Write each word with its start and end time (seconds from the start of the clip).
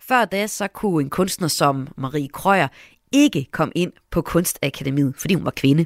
Før 0.01 0.25
da 0.25 0.47
så 0.47 0.69
kunne 0.69 1.03
en 1.03 1.11
kunstner 1.11 1.49
som 1.49 1.89
Marie 1.97 2.29
Krøyer 2.29 2.69
ikke 3.13 3.47
komme 3.53 3.73
ind 3.75 3.93
på 4.11 4.23
Kunstakademiet, 4.23 5.15
fordi 5.17 5.35
hun 5.35 5.45
var 5.45 5.53
kvinde. 5.57 5.85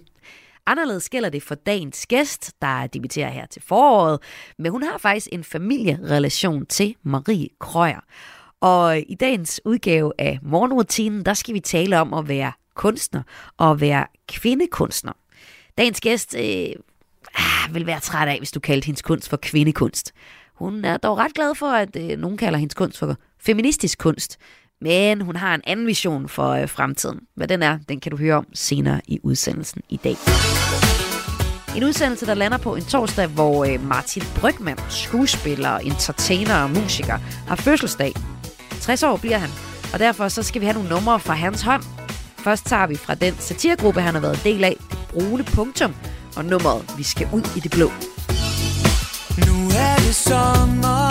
Anderledes 0.70 1.08
gælder 1.08 1.28
det 1.28 1.42
for 1.42 1.54
dagens 1.54 2.06
gæst, 2.06 2.52
der 2.62 2.86
debuterer 2.86 3.30
her 3.30 3.46
til 3.46 3.62
foråret, 3.62 4.18
men 4.58 4.72
hun 4.72 4.82
har 4.82 4.98
faktisk 4.98 5.28
en 5.32 5.44
familierelation 5.44 6.66
til 6.66 6.94
Marie 7.02 7.48
Krøyer. 7.58 8.00
Og 8.60 8.98
i 8.98 9.14
dagens 9.14 9.60
udgave 9.64 10.12
af 10.18 10.38
Morgenrutinen, 10.42 11.24
der 11.24 11.34
skal 11.34 11.54
vi 11.54 11.60
tale 11.60 12.00
om 12.00 12.14
at 12.14 12.28
være 12.28 12.52
kunstner 12.74 13.22
og 13.56 13.80
være 13.80 14.06
kvindekunstner. 14.28 15.12
Dagens 15.78 16.00
gæst 16.00 16.34
øh, 16.34 16.72
ah, 17.34 17.74
vil 17.74 17.86
være 17.86 18.00
træt 18.00 18.28
af, 18.28 18.38
hvis 18.38 18.52
du 18.52 18.60
kaldte 18.60 18.86
hendes 18.86 19.02
kunst 19.02 19.28
for 19.28 19.36
kvindekunst. 19.36 20.12
Hun 20.54 20.84
er 20.84 20.96
dog 20.96 21.18
ret 21.18 21.34
glad 21.34 21.54
for, 21.54 21.66
at 21.66 21.96
øh, 21.96 22.18
nogen 22.18 22.36
kalder 22.36 22.58
hendes 22.58 22.74
kunst 22.74 22.98
for 22.98 23.16
feministisk 23.38 23.98
kunst. 23.98 24.38
Men 24.80 25.20
hun 25.20 25.36
har 25.36 25.54
en 25.54 25.60
anden 25.64 25.86
vision 25.86 26.28
for 26.28 26.48
øh, 26.50 26.68
fremtiden. 26.68 27.20
Hvad 27.36 27.48
den 27.48 27.62
er, 27.62 27.78
den 27.88 28.00
kan 28.00 28.10
du 28.10 28.16
høre 28.18 28.34
om 28.34 28.46
senere 28.54 29.00
i 29.08 29.20
udsendelsen 29.22 29.82
i 29.88 29.96
dag. 29.96 30.16
En 31.76 31.84
udsendelse, 31.84 32.26
der 32.26 32.34
lander 32.34 32.58
på 32.58 32.76
en 32.76 32.84
torsdag, 32.84 33.26
hvor 33.26 33.64
øh, 33.64 33.86
Martin 33.86 34.22
Brygman, 34.40 34.78
skuespiller, 34.88 35.78
entertainer 35.78 36.62
og 36.62 36.70
musiker, 36.70 37.18
har 37.48 37.56
fødselsdag. 37.56 38.12
60 38.80 39.02
år 39.02 39.16
bliver 39.16 39.38
han, 39.38 39.50
og 39.92 39.98
derfor 39.98 40.28
så 40.28 40.42
skal 40.42 40.60
vi 40.60 40.66
have 40.66 40.74
nogle 40.74 40.88
numre 40.88 41.20
fra 41.20 41.34
hans 41.34 41.62
hånd. 41.62 41.82
Først 42.38 42.66
tager 42.66 42.86
vi 42.86 42.96
fra 42.96 43.14
den 43.14 43.34
satirgruppe, 43.38 44.00
han 44.00 44.14
har 44.14 44.20
været 44.20 44.40
del 44.44 44.64
af, 44.64 44.76
det 44.90 44.98
brune 45.10 45.44
punktum, 45.44 45.94
og 46.36 46.44
nummeret 46.44 46.94
Vi 46.96 47.02
skal 47.02 47.28
ud 47.32 47.42
i 47.56 47.60
det 47.60 47.70
blå. 47.70 47.88
Nu 49.46 49.68
er 49.78 49.96
det 49.96 50.14
sommer 50.14 51.10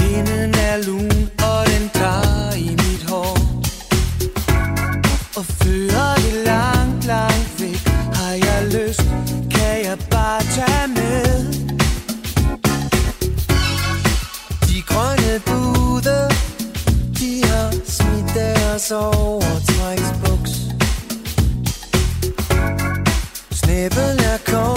Vinden 0.00 0.54
er 0.54 0.76
lun, 0.86 1.30
og 1.42 1.47
den 1.78 1.90
i 2.56 2.70
mit 2.70 3.02
hår 3.10 3.38
Og 5.36 5.44
fører 5.44 6.14
det 6.14 6.34
langt, 6.44 7.04
langt 7.04 7.60
væk. 7.60 7.88
Har 8.14 8.32
jeg 8.32 8.64
lyst, 8.64 9.02
kan 9.50 9.84
jeg 9.84 9.98
bare 10.10 10.42
tage 10.42 10.88
med. 10.88 11.52
De 14.68 14.82
grønne 14.82 15.40
bude 15.46 16.18
De 17.18 17.44
har 17.48 17.70
smidt 17.70 18.34
deres 18.34 18.90
overtræksbuks. 18.90 20.52
Snæbel 23.50 24.24
er 24.24 24.38
kommet. 24.46 24.67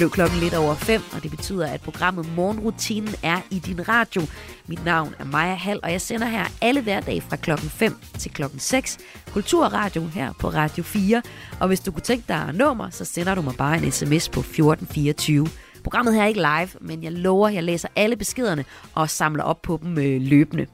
Blev 0.00 0.10
klokken 0.10 0.38
lidt 0.38 0.54
over 0.54 0.74
5, 0.74 1.02
og 1.12 1.22
det 1.22 1.30
betyder, 1.30 1.66
at 1.66 1.80
programmet 1.80 2.34
Morgenrutinen 2.36 3.14
er 3.22 3.40
i 3.50 3.58
din 3.58 3.88
radio. 3.88 4.22
Mit 4.66 4.84
navn 4.84 5.14
er 5.18 5.24
Maja 5.24 5.54
Hall, 5.54 5.80
og 5.82 5.92
jeg 5.92 6.00
sender 6.00 6.26
her 6.26 6.44
alle 6.60 6.80
hverdage 6.80 7.20
fra 7.20 7.36
klokken 7.36 7.70
5 7.70 7.96
til 8.18 8.30
klokken 8.30 8.60
6. 8.60 8.98
Kulturradio 9.32 10.06
her 10.06 10.32
på 10.38 10.48
Radio 10.48 10.82
4. 10.82 11.22
Og 11.60 11.68
hvis 11.68 11.80
du 11.80 11.92
kunne 11.92 12.02
tænke 12.02 12.24
dig 12.28 12.36
at 12.48 12.54
nå 12.54 12.74
mig, 12.74 12.92
så 12.92 13.04
sender 13.04 13.34
du 13.34 13.42
mig 13.42 13.54
bare 13.58 13.76
en 13.76 13.90
sms 13.90 14.28
på 14.28 14.40
1424. 14.40 15.46
Programmet 15.82 16.14
her 16.14 16.22
er 16.22 16.26
ikke 16.26 16.40
live, 16.40 16.70
men 16.80 17.02
jeg 17.02 17.12
lover, 17.12 17.48
at 17.48 17.54
jeg 17.54 17.64
læser 17.64 17.88
alle 17.96 18.16
beskederne 18.16 18.64
og 18.94 19.10
samler 19.10 19.44
op 19.44 19.62
på 19.62 19.78
dem 19.82 19.98
øh, 19.98 20.22
løbende. 20.22 20.66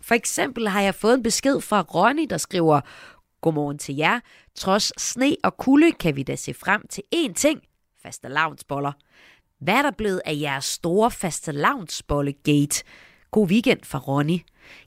For 0.00 0.14
eksempel 0.14 0.68
har 0.68 0.80
jeg 0.80 0.94
fået 0.94 1.14
en 1.14 1.22
besked 1.22 1.60
fra 1.60 1.80
Ronny, 1.80 2.26
der 2.30 2.36
skriver, 2.36 2.80
Godmorgen 3.42 3.78
til 3.78 3.96
jer. 3.96 4.20
Trods 4.56 5.02
sne 5.02 5.36
og 5.44 5.56
kulde 5.56 5.92
kan 5.92 6.16
vi 6.16 6.22
da 6.22 6.36
se 6.36 6.54
frem 6.54 6.82
til 6.90 7.02
én 7.14 7.32
ting 7.32 7.60
faste 8.02 8.28
lavnsboller. 8.28 8.92
Hvad 9.58 9.74
er 9.74 9.82
der 9.82 9.90
blevet 9.90 10.22
af 10.24 10.38
jeres 10.40 10.64
store 10.64 11.10
faste 11.10 11.52
lavnsbolle-gate? 11.52 12.84
God 13.30 13.48
weekend 13.48 13.80
fra 13.84 13.98
Ronny. 13.98 14.38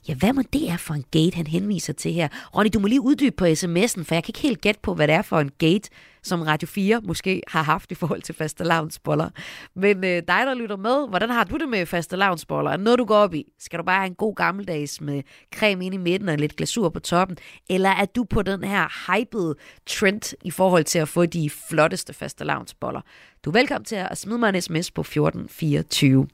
Ja, 0.08 0.14
hvad 0.14 0.32
må 0.32 0.42
det 0.52 0.70
er 0.70 0.76
for 0.76 0.94
en 0.94 1.04
gate, 1.10 1.36
han 1.36 1.46
henviser 1.46 1.92
til 1.92 2.12
her? 2.12 2.28
Ronny, 2.56 2.70
du 2.74 2.78
må 2.78 2.86
lige 2.86 3.00
uddybe 3.00 3.36
på 3.36 3.44
sms'en, 3.44 4.04
for 4.04 4.14
jeg 4.14 4.24
kan 4.24 4.28
ikke 4.28 4.40
helt 4.40 4.60
gætte 4.60 4.80
på, 4.82 4.94
hvad 4.94 5.08
det 5.08 5.14
er 5.14 5.22
for 5.22 5.40
en 5.40 5.50
gate, 5.58 5.90
som 6.22 6.42
Radio 6.42 6.68
4 6.68 7.00
måske 7.04 7.42
har 7.48 7.62
haft 7.62 7.92
i 7.92 7.94
forhold 7.94 8.22
til 8.22 8.34
faste 8.34 8.64
lavnsboller. 8.64 9.30
Men 9.74 9.96
øh, 9.96 10.10
dig, 10.10 10.42
der 10.46 10.54
lytter 10.54 10.76
med, 10.76 11.08
hvordan 11.08 11.30
har 11.30 11.44
du 11.44 11.56
det 11.56 11.68
med 11.68 11.86
faste 11.86 12.16
lavnsboller? 12.16 12.70
Er 12.70 12.76
noget, 12.76 12.98
du 12.98 13.04
går 13.04 13.16
op 13.16 13.34
i? 13.34 13.44
Skal 13.58 13.78
du 13.78 13.84
bare 13.84 13.98
have 13.98 14.06
en 14.06 14.14
god 14.14 14.34
gammeldags 14.34 15.00
med 15.00 15.22
creme 15.54 15.86
ind 15.86 15.94
i 15.94 15.98
midten 15.98 16.28
og 16.28 16.36
lidt 16.36 16.56
glasur 16.56 16.88
på 16.88 17.00
toppen? 17.00 17.36
Eller 17.70 17.90
er 17.90 18.04
du 18.04 18.24
på 18.24 18.42
den 18.42 18.64
her 18.64 19.12
hypede 19.12 19.54
trend 19.86 20.34
i 20.44 20.50
forhold 20.50 20.84
til 20.84 20.98
at 20.98 21.08
få 21.08 21.26
de 21.26 21.50
flotteste 21.68 22.12
faste 22.12 22.44
lavnsboller? 22.44 23.00
Du 23.44 23.50
er 23.50 23.52
velkommen 23.52 23.84
til 23.84 23.96
at 23.96 24.18
smide 24.18 24.38
mig 24.38 24.48
en 24.48 24.62
sms 24.62 24.90
på 24.90 25.00
1424. 25.00 26.26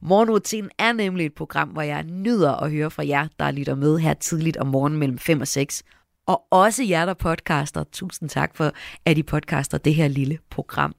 Morgenrutinen 0.00 0.70
er 0.78 0.92
nemlig 0.92 1.26
et 1.26 1.34
program, 1.34 1.68
hvor 1.68 1.82
jeg 1.82 2.02
nyder 2.02 2.52
at 2.52 2.70
høre 2.70 2.90
fra 2.90 3.06
jer, 3.06 3.28
der 3.38 3.50
lytter 3.50 3.74
med 3.74 3.98
her 3.98 4.14
tidligt 4.14 4.56
om 4.56 4.66
morgenen 4.66 4.98
mellem 4.98 5.18
5 5.18 5.40
og 5.40 5.48
6. 5.48 5.82
Og 6.26 6.42
også 6.50 6.84
jer, 6.84 7.06
der 7.06 7.14
podcaster. 7.14 7.84
Tusind 7.92 8.28
tak 8.28 8.56
for, 8.56 8.72
at 9.04 9.18
I 9.18 9.22
podcaster 9.22 9.78
det 9.78 9.94
her 9.94 10.08
lille 10.08 10.38
program. 10.50 10.94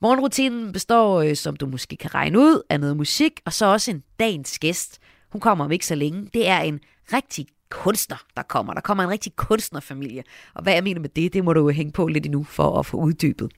Morgenrutinen 0.00 0.72
består, 0.72 1.20
øh, 1.20 1.36
som 1.36 1.56
du 1.56 1.66
måske 1.66 1.96
kan 1.96 2.14
regne 2.14 2.38
ud, 2.38 2.62
af 2.70 2.80
noget 2.80 2.96
musik, 2.96 3.40
og 3.44 3.52
så 3.52 3.66
også 3.66 3.90
en 3.90 4.02
dagens 4.20 4.58
gæst. 4.58 4.98
Hun 5.32 5.40
kommer 5.40 5.64
om 5.64 5.72
ikke 5.72 5.86
så 5.86 5.94
længe. 5.94 6.30
Det 6.34 6.48
er 6.48 6.60
en 6.60 6.80
rigtig 7.12 7.46
kunstner, 7.70 8.16
der 8.36 8.42
kommer. 8.42 8.74
Der 8.74 8.80
kommer 8.80 9.04
en 9.04 9.10
rigtig 9.10 9.36
kunstnerfamilie. 9.36 10.22
Og 10.54 10.62
hvad 10.62 10.72
jeg 10.72 10.84
mener 10.84 11.00
med 11.00 11.08
det, 11.08 11.32
det 11.32 11.44
må 11.44 11.52
du 11.52 11.60
jo 11.60 11.68
hænge 11.68 11.92
på 11.92 12.06
lidt 12.06 12.26
endnu 12.26 12.44
for 12.44 12.78
at 12.78 12.86
få 12.86 12.96
uddybet. 12.96 13.52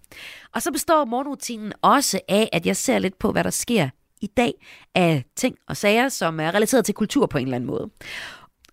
Og 0.55 0.63
så 0.63 0.73
består 0.73 1.05
morgenrutinen 1.05 1.73
også 1.83 2.21
af, 2.29 2.49
at 2.53 2.67
jeg 2.67 2.77
ser 2.77 2.99
lidt 2.99 3.19
på, 3.19 3.33
hvad 3.33 3.45
der 3.45 3.51
sker 3.51 3.89
i 4.21 4.27
dag 4.27 4.55
af 4.95 5.25
ting 5.37 5.57
og 5.69 5.77
sager, 5.77 6.09
som 6.09 6.41
er 6.41 6.55
relateret 6.55 6.85
til 6.85 6.95
kultur 6.95 7.27
på 7.27 7.39
en 7.39 7.45
eller 7.45 7.57
anden 7.57 7.71
måde. 7.71 7.91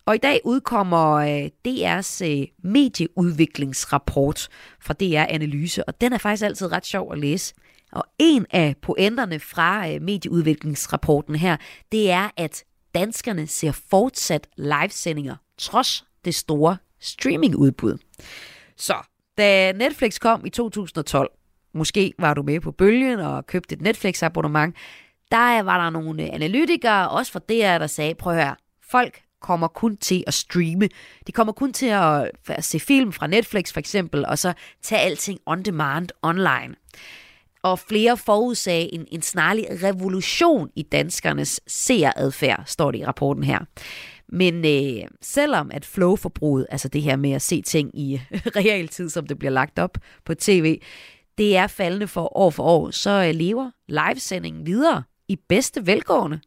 Og 0.05 0.15
i 0.15 0.17
dag 0.17 0.41
udkommer 0.43 1.13
øh, 1.13 1.49
DR's 1.67 2.25
øh, 2.25 2.47
medieudviklingsrapport 2.63 4.47
fra 4.81 4.93
DR 4.93 5.33
Analyse, 5.33 5.83
og 5.83 6.01
den 6.01 6.13
er 6.13 6.17
faktisk 6.17 6.45
altid 6.45 6.71
ret 6.71 6.85
sjov 6.85 7.11
at 7.11 7.19
læse. 7.19 7.53
Og 7.91 8.03
en 8.19 8.45
af 8.51 8.75
pointerne 8.81 9.39
fra 9.39 9.89
øh, 9.89 10.01
medieudviklingsrapporten 10.01 11.35
her, 11.35 11.57
det 11.91 12.11
er, 12.11 12.29
at 12.37 12.63
danskerne 12.95 13.47
ser 13.47 13.71
fortsat 13.89 14.47
livesendinger, 14.57 15.35
trods 15.57 16.05
det 16.25 16.35
store 16.35 16.77
streamingudbud. 16.99 17.97
Så 18.77 18.95
da 19.37 19.71
Netflix 19.71 20.19
kom 20.19 20.45
i 20.45 20.49
2012, 20.49 21.31
måske 21.73 22.13
var 22.19 22.33
du 22.33 22.43
med 22.43 22.59
på 22.59 22.71
bølgen 22.71 23.19
og 23.19 23.47
købte 23.47 23.75
et 23.75 23.81
Netflix-abonnement, 23.81 24.75
der 25.31 25.61
var 25.61 25.83
der 25.83 25.89
nogle 25.89 26.23
øh, 26.23 26.29
analytikere, 26.33 27.09
også 27.09 27.31
fra 27.31 27.39
DR, 27.39 27.77
der 27.77 27.87
sagde, 27.87 28.15
prøv 28.15 28.33
at 28.33 28.43
høre, 28.43 28.55
folk 28.91 29.21
kommer 29.41 29.67
kun 29.67 29.97
til 29.97 30.23
at 30.27 30.33
streame. 30.33 30.89
De 31.27 31.31
kommer 31.31 31.53
kun 31.53 31.73
til 31.73 31.85
at, 31.85 32.31
at 32.47 32.63
se 32.63 32.79
film 32.79 33.11
fra 33.11 33.27
Netflix 33.27 33.73
for 33.73 33.79
eksempel, 33.79 34.25
og 34.25 34.37
så 34.37 34.53
tage 34.81 35.01
alting 35.01 35.39
on 35.45 35.63
demand 35.63 36.09
online. 36.21 36.75
Og 37.63 37.79
flere 37.79 38.17
forudsagde 38.17 38.93
en, 38.93 39.07
en 39.11 39.21
snarlig 39.21 39.65
revolution 39.83 40.69
i 40.75 40.83
danskernes 40.83 41.61
seeradfærd, 41.67 42.63
står 42.65 42.91
det 42.91 42.99
i 42.99 43.05
rapporten 43.05 43.43
her. 43.43 43.59
Men 44.29 44.65
øh, 44.65 45.07
selvom 45.21 45.71
at 45.73 45.85
flow-forbruget, 45.85 46.65
altså 46.69 46.87
det 46.87 47.01
her 47.01 47.15
med 47.15 47.31
at 47.31 47.41
se 47.41 47.61
ting 47.61 47.99
i 47.99 48.21
realtid, 48.59 49.09
som 49.09 49.27
det 49.27 49.39
bliver 49.39 49.51
lagt 49.51 49.79
op 49.79 49.97
på 50.25 50.33
tv, 50.35 50.81
det 51.37 51.57
er 51.57 51.67
faldende 51.67 52.07
for 52.07 52.37
år 52.37 52.49
for 52.49 52.63
år, 52.63 52.91
så 52.91 53.25
øh, 53.27 53.35
lever 53.35 53.71
livesendingen 53.87 54.65
videre 54.65 55.03
i 55.27 55.35
bedste 55.35 55.87
velgående. 55.87 56.39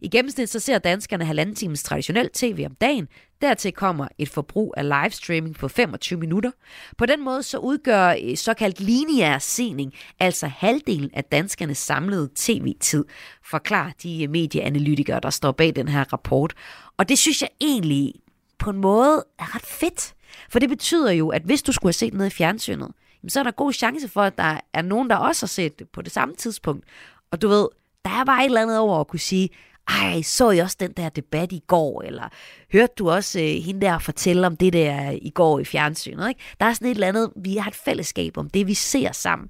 I 0.00 0.08
gennemsnit 0.08 0.48
så 0.48 0.60
ser 0.60 0.78
danskerne 0.78 1.24
halvanden 1.24 1.56
times 1.56 1.82
traditionel 1.82 2.30
tv 2.30 2.62
om 2.66 2.74
dagen. 2.74 3.08
Dertil 3.40 3.72
kommer 3.72 4.08
et 4.18 4.28
forbrug 4.28 4.74
af 4.76 4.88
livestreaming 4.88 5.54
på 5.54 5.68
25 5.68 6.20
minutter. 6.20 6.50
På 6.98 7.06
den 7.06 7.24
måde 7.24 7.42
så 7.42 7.58
udgør 7.58 8.14
øh, 8.22 8.36
såkaldt 8.36 8.80
lineær 8.80 9.38
sening 9.38 9.92
altså 10.20 10.46
halvdelen 10.46 11.10
af 11.14 11.24
danskernes 11.24 11.78
samlede 11.78 12.30
tv-tid, 12.34 13.04
forklarer 13.44 13.90
de 14.02 14.22
øh, 14.22 14.30
medieanalytikere, 14.30 15.20
der 15.20 15.30
står 15.30 15.52
bag 15.52 15.76
den 15.76 15.88
her 15.88 16.12
rapport. 16.12 16.54
Og 16.96 17.08
det 17.08 17.18
synes 17.18 17.42
jeg 17.42 17.50
egentlig 17.60 18.14
på 18.58 18.70
en 18.70 18.76
måde 18.76 19.24
er 19.38 19.54
ret 19.54 19.66
fedt. 19.66 20.14
For 20.50 20.58
det 20.58 20.68
betyder 20.68 21.10
jo, 21.10 21.28
at 21.28 21.42
hvis 21.42 21.62
du 21.62 21.72
skulle 21.72 21.88
have 21.88 21.92
set 21.92 22.14
noget 22.14 22.30
i 22.30 22.34
fjernsynet, 22.34 22.88
så 23.28 23.40
er 23.40 23.44
der 23.44 23.50
god 23.50 23.72
chance 23.72 24.08
for, 24.08 24.22
at 24.22 24.38
der 24.38 24.60
er 24.72 24.82
nogen, 24.82 25.10
der 25.10 25.16
også 25.16 25.42
har 25.46 25.48
set 25.48 25.78
det 25.78 25.88
på 25.88 26.02
det 26.02 26.12
samme 26.12 26.34
tidspunkt. 26.34 26.84
Og 27.30 27.42
du 27.42 27.48
ved, 27.48 27.68
der 28.04 28.10
er 28.10 28.24
bare 28.24 28.42
et 28.42 28.46
eller 28.46 28.62
andet 28.62 28.78
over 28.78 29.00
at 29.00 29.08
kunne 29.08 29.20
sige, 29.20 29.48
ej, 29.88 30.22
så 30.22 30.50
I 30.50 30.58
også 30.58 30.76
den 30.80 30.92
der 30.92 31.08
debat 31.08 31.52
i 31.52 31.62
går, 31.66 32.02
eller 32.02 32.28
hørte 32.72 32.92
du 32.98 33.10
også 33.10 33.40
øh, 33.40 33.46
hende 33.46 33.80
der 33.80 33.98
fortælle 33.98 34.46
om 34.46 34.56
det 34.56 34.72
der 34.72 35.10
i 35.22 35.30
går 35.30 35.58
i 35.58 35.64
fjernsynet, 35.64 36.28
ikke? 36.28 36.40
Der 36.60 36.66
er 36.66 36.72
sådan 36.72 36.88
et 36.88 36.94
eller 36.94 37.08
andet, 37.08 37.30
vi 37.36 37.56
har 37.56 37.70
et 37.70 37.76
fællesskab 37.76 38.38
om 38.38 38.50
det, 38.50 38.66
vi 38.66 38.74
ser 38.74 39.12
sammen. 39.12 39.48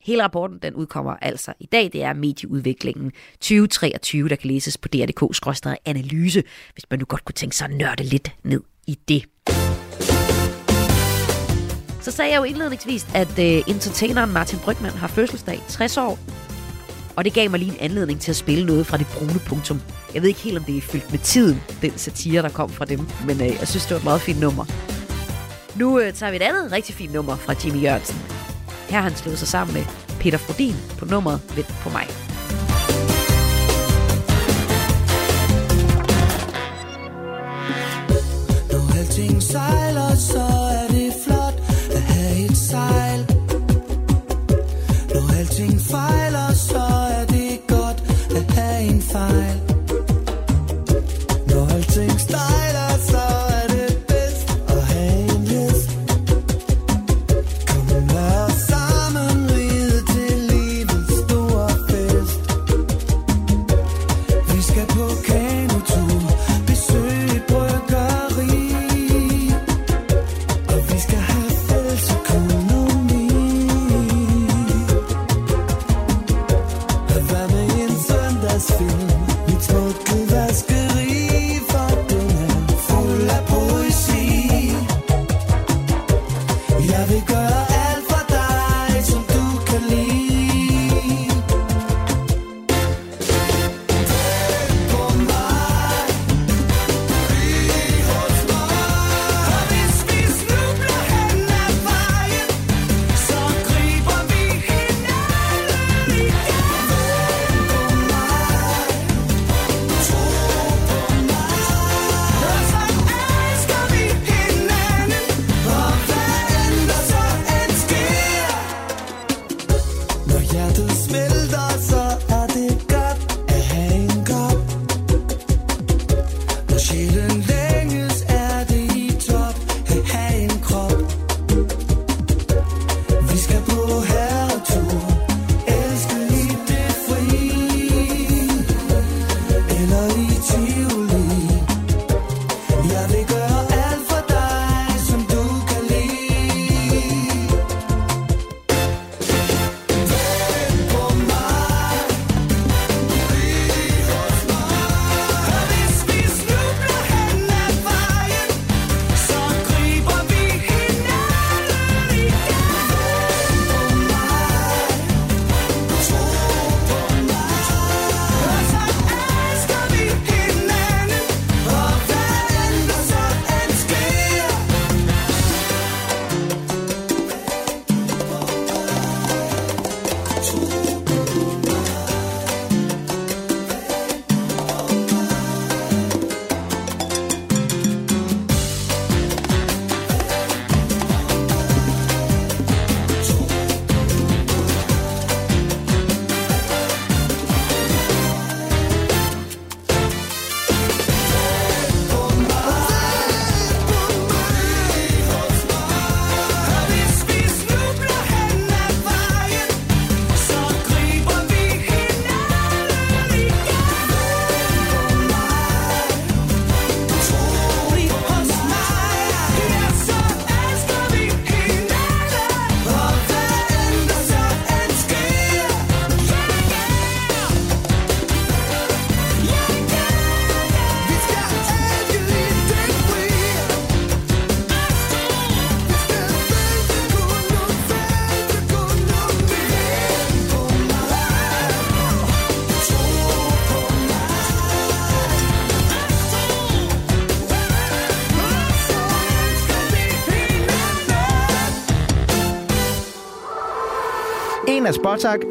Hele 0.00 0.22
rapporten, 0.24 0.58
den 0.62 0.74
udkommer 0.74 1.16
altså 1.22 1.52
i 1.60 1.66
dag. 1.66 1.90
Det 1.92 2.02
er 2.02 2.12
medieudviklingen 2.12 3.12
2023, 3.40 4.28
der 4.28 4.36
kan 4.36 4.50
læses 4.50 4.78
på 4.78 4.88
drdk-analyse, 4.88 6.42
hvis 6.72 6.84
man 6.90 6.98
nu 6.98 7.04
godt 7.04 7.24
kunne 7.24 7.34
tænke 7.34 7.56
sig 7.56 7.64
at 7.64 7.74
nørde 7.74 8.02
lidt 8.02 8.32
ned 8.42 8.60
i 8.86 8.98
det. 9.08 9.24
Så 12.00 12.10
sagde 12.10 12.30
jeg 12.30 12.38
jo 12.38 12.44
indledningsvis, 12.44 13.06
at 13.14 13.30
uh, 13.38 13.44
entertaineren 13.44 14.32
Martin 14.32 14.58
Brygman 14.58 14.90
har 14.90 15.08
fødselsdag, 15.08 15.60
60 15.68 15.96
år. 15.96 16.43
Og 17.16 17.24
det 17.24 17.32
gav 17.32 17.50
mig 17.50 17.58
lige 17.58 17.70
en 17.70 17.76
anledning 17.80 18.20
til 18.20 18.32
at 18.32 18.36
spille 18.36 18.66
noget 18.66 18.86
fra 18.86 18.96
det 18.96 19.06
brune 19.06 19.38
punktum. 19.46 19.80
Jeg 20.14 20.22
ved 20.22 20.28
ikke 20.28 20.40
helt, 20.40 20.58
om 20.58 20.64
det 20.64 20.76
er 20.76 20.80
fyldt 20.80 21.10
med 21.10 21.18
tiden, 21.18 21.62
den 21.82 21.92
satire, 21.98 22.42
der 22.42 22.48
kom 22.48 22.70
fra 22.70 22.84
dem, 22.84 23.00
men 23.26 23.40
øh, 23.40 23.46
jeg 23.46 23.68
synes, 23.68 23.84
det 23.84 23.90
var 23.90 23.96
et 23.98 24.04
meget 24.04 24.20
fint 24.20 24.40
nummer. 24.40 24.64
Nu 25.76 26.00
øh, 26.00 26.12
tager 26.12 26.30
vi 26.30 26.36
et 26.36 26.42
andet 26.42 26.72
rigtig 26.72 26.94
fint 26.94 27.12
nummer 27.12 27.36
fra 27.36 27.54
Jimmy 27.64 27.82
Jørgensen. 27.82 28.16
Her 28.88 28.96
har 29.00 29.08
han 29.08 29.16
slået 29.16 29.38
sig 29.38 29.48
sammen 29.48 29.74
med 29.74 29.84
Peter 30.20 30.38
Frodin 30.38 30.74
på 30.98 31.04
nummeret 31.04 31.40
Vent 31.56 31.74
på 31.82 31.88
mig. 31.90 32.06
Når 38.72 38.98
alting 38.98 39.42
sejler, 39.42 40.16
så 40.16 40.42
er 40.80 40.86
det 40.88 41.12
flot 41.24 41.54
at 41.94 42.02
have 42.02 42.44
et 42.44 42.56
sejl. 42.56 43.03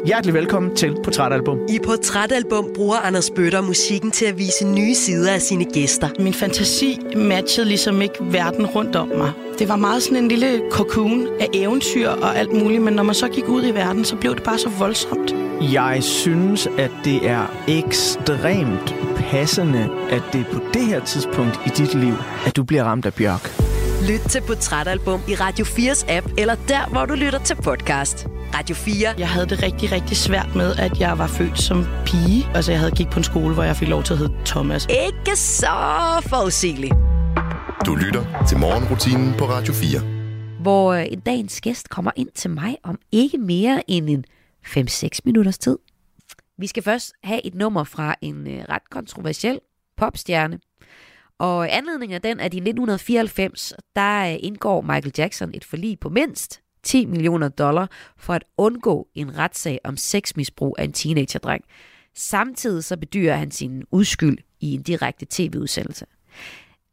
Hjertelig 0.06 0.34
velkommen 0.34 0.76
til 0.76 0.96
Portrætalbum. 1.04 1.58
I 1.68 1.78
Portrætalbum 1.84 2.66
bruger 2.74 2.96
Anders 2.96 3.30
Bøtter 3.30 3.60
musikken 3.60 4.10
til 4.10 4.24
at 4.24 4.38
vise 4.38 4.66
nye 4.66 4.94
sider 4.94 5.32
af 5.32 5.42
sine 5.42 5.64
gæster. 5.64 6.08
Min 6.18 6.34
fantasi 6.34 7.00
matchede 7.16 7.68
ligesom 7.68 8.02
ikke 8.02 8.14
verden 8.20 8.66
rundt 8.66 8.96
om 8.96 9.08
mig. 9.08 9.32
Det 9.58 9.68
var 9.68 9.76
meget 9.76 10.02
sådan 10.02 10.16
en 10.16 10.28
lille 10.28 10.62
cocoon 10.70 11.26
af 11.40 11.48
eventyr 11.54 12.08
og 12.08 12.36
alt 12.36 12.52
muligt, 12.52 12.82
men 12.82 12.94
når 12.94 13.02
man 13.02 13.14
så 13.14 13.28
gik 13.28 13.48
ud 13.48 13.66
i 13.66 13.70
verden, 13.70 14.04
så 14.04 14.16
blev 14.16 14.34
det 14.34 14.42
bare 14.42 14.58
så 14.58 14.68
voldsomt. 14.78 15.34
Jeg 15.72 15.98
synes, 16.00 16.68
at 16.78 16.90
det 17.04 17.28
er 17.28 17.46
ekstremt 17.68 18.94
passende, 19.16 19.90
at 20.10 20.22
det 20.32 20.40
er 20.40 20.52
på 20.52 20.60
det 20.74 20.82
her 20.82 21.04
tidspunkt 21.04 21.60
i 21.66 21.68
dit 21.68 21.94
liv, 21.94 22.14
at 22.46 22.56
du 22.56 22.64
bliver 22.64 22.84
ramt 22.84 23.06
af 23.06 23.14
bjørk. 23.14 23.60
Lyt 24.08 24.20
til 24.30 24.40
Portrætalbum 24.40 25.20
i 25.28 25.34
Radio 25.34 25.64
4's 25.64 26.12
app, 26.12 26.26
eller 26.38 26.54
der, 26.68 26.88
hvor 26.90 27.04
du 27.06 27.14
lytter 27.14 27.38
til 27.38 27.54
podcast. 27.54 28.26
Radio 28.54 28.74
4. 28.74 29.14
Jeg 29.18 29.28
havde 29.28 29.46
det 29.46 29.62
rigtig, 29.62 29.92
rigtig 29.92 30.16
svært 30.16 30.54
med, 30.54 30.76
at 30.76 31.00
jeg 31.00 31.18
var 31.18 31.26
født 31.26 31.58
som 31.58 31.84
pige. 32.06 32.46
Altså, 32.54 32.70
jeg 32.72 32.78
havde 32.78 32.92
gik 32.92 33.10
på 33.10 33.20
en 33.20 33.24
skole, 33.24 33.54
hvor 33.54 33.62
jeg 33.62 33.76
fik 33.76 33.88
lov 33.88 34.02
til 34.02 34.12
at 34.12 34.18
hedde 34.18 34.34
Thomas. 34.46 34.86
Ikke 35.06 35.36
så 35.36 35.66
forudsigeligt. 36.26 36.94
Du 37.86 37.94
lytter 37.94 38.44
til 38.48 38.58
morgenrutinen 38.58 39.34
på 39.38 39.44
Radio 39.44 39.74
4. 39.74 40.00
hvor 40.62 40.92
øh, 40.92 41.06
en 41.10 41.20
dagens 41.20 41.60
gæst 41.60 41.88
kommer 41.88 42.10
ind 42.16 42.28
til 42.34 42.50
mig 42.50 42.76
om 42.82 42.98
ikke 43.12 43.38
mere 43.38 43.90
end 43.90 44.10
en 44.10 44.24
5-6 44.66 45.08
minutters 45.24 45.58
tid. 45.58 45.78
Vi 46.58 46.66
skal 46.66 46.82
først 46.82 47.12
have 47.24 47.46
et 47.46 47.54
nummer 47.54 47.84
fra 47.84 48.14
en 48.20 48.46
øh, 48.46 48.64
ret 48.68 48.90
kontroversiel 48.90 49.60
popstjerne. 49.96 50.58
Og 51.38 51.76
anledningen 51.76 52.14
af 52.14 52.22
den, 52.22 52.40
at 52.40 52.54
i 52.54 52.56
1994, 52.56 53.72
der 53.96 54.32
øh, 54.32 54.36
indgår 54.40 54.80
Michael 54.80 55.12
Jackson 55.18 55.50
et 55.54 55.64
forlig 55.64 55.98
på 56.00 56.08
mindst 56.08 56.60
10 56.84 57.06
millioner 57.06 57.48
dollar 57.48 57.90
for 58.16 58.34
at 58.34 58.44
undgå 58.58 59.08
en 59.14 59.38
retssag 59.38 59.78
om 59.84 59.96
sexmisbrug 59.96 60.76
af 60.78 60.84
en 60.84 60.92
teenagerdreng. 60.92 61.64
Samtidig 62.14 62.84
så 62.84 62.96
bedyrer 62.96 63.36
han 63.36 63.50
sin 63.50 63.84
udskyld 63.90 64.38
i 64.60 64.74
en 64.74 64.82
direkte 64.82 65.26
tv-udsendelse 65.30 66.06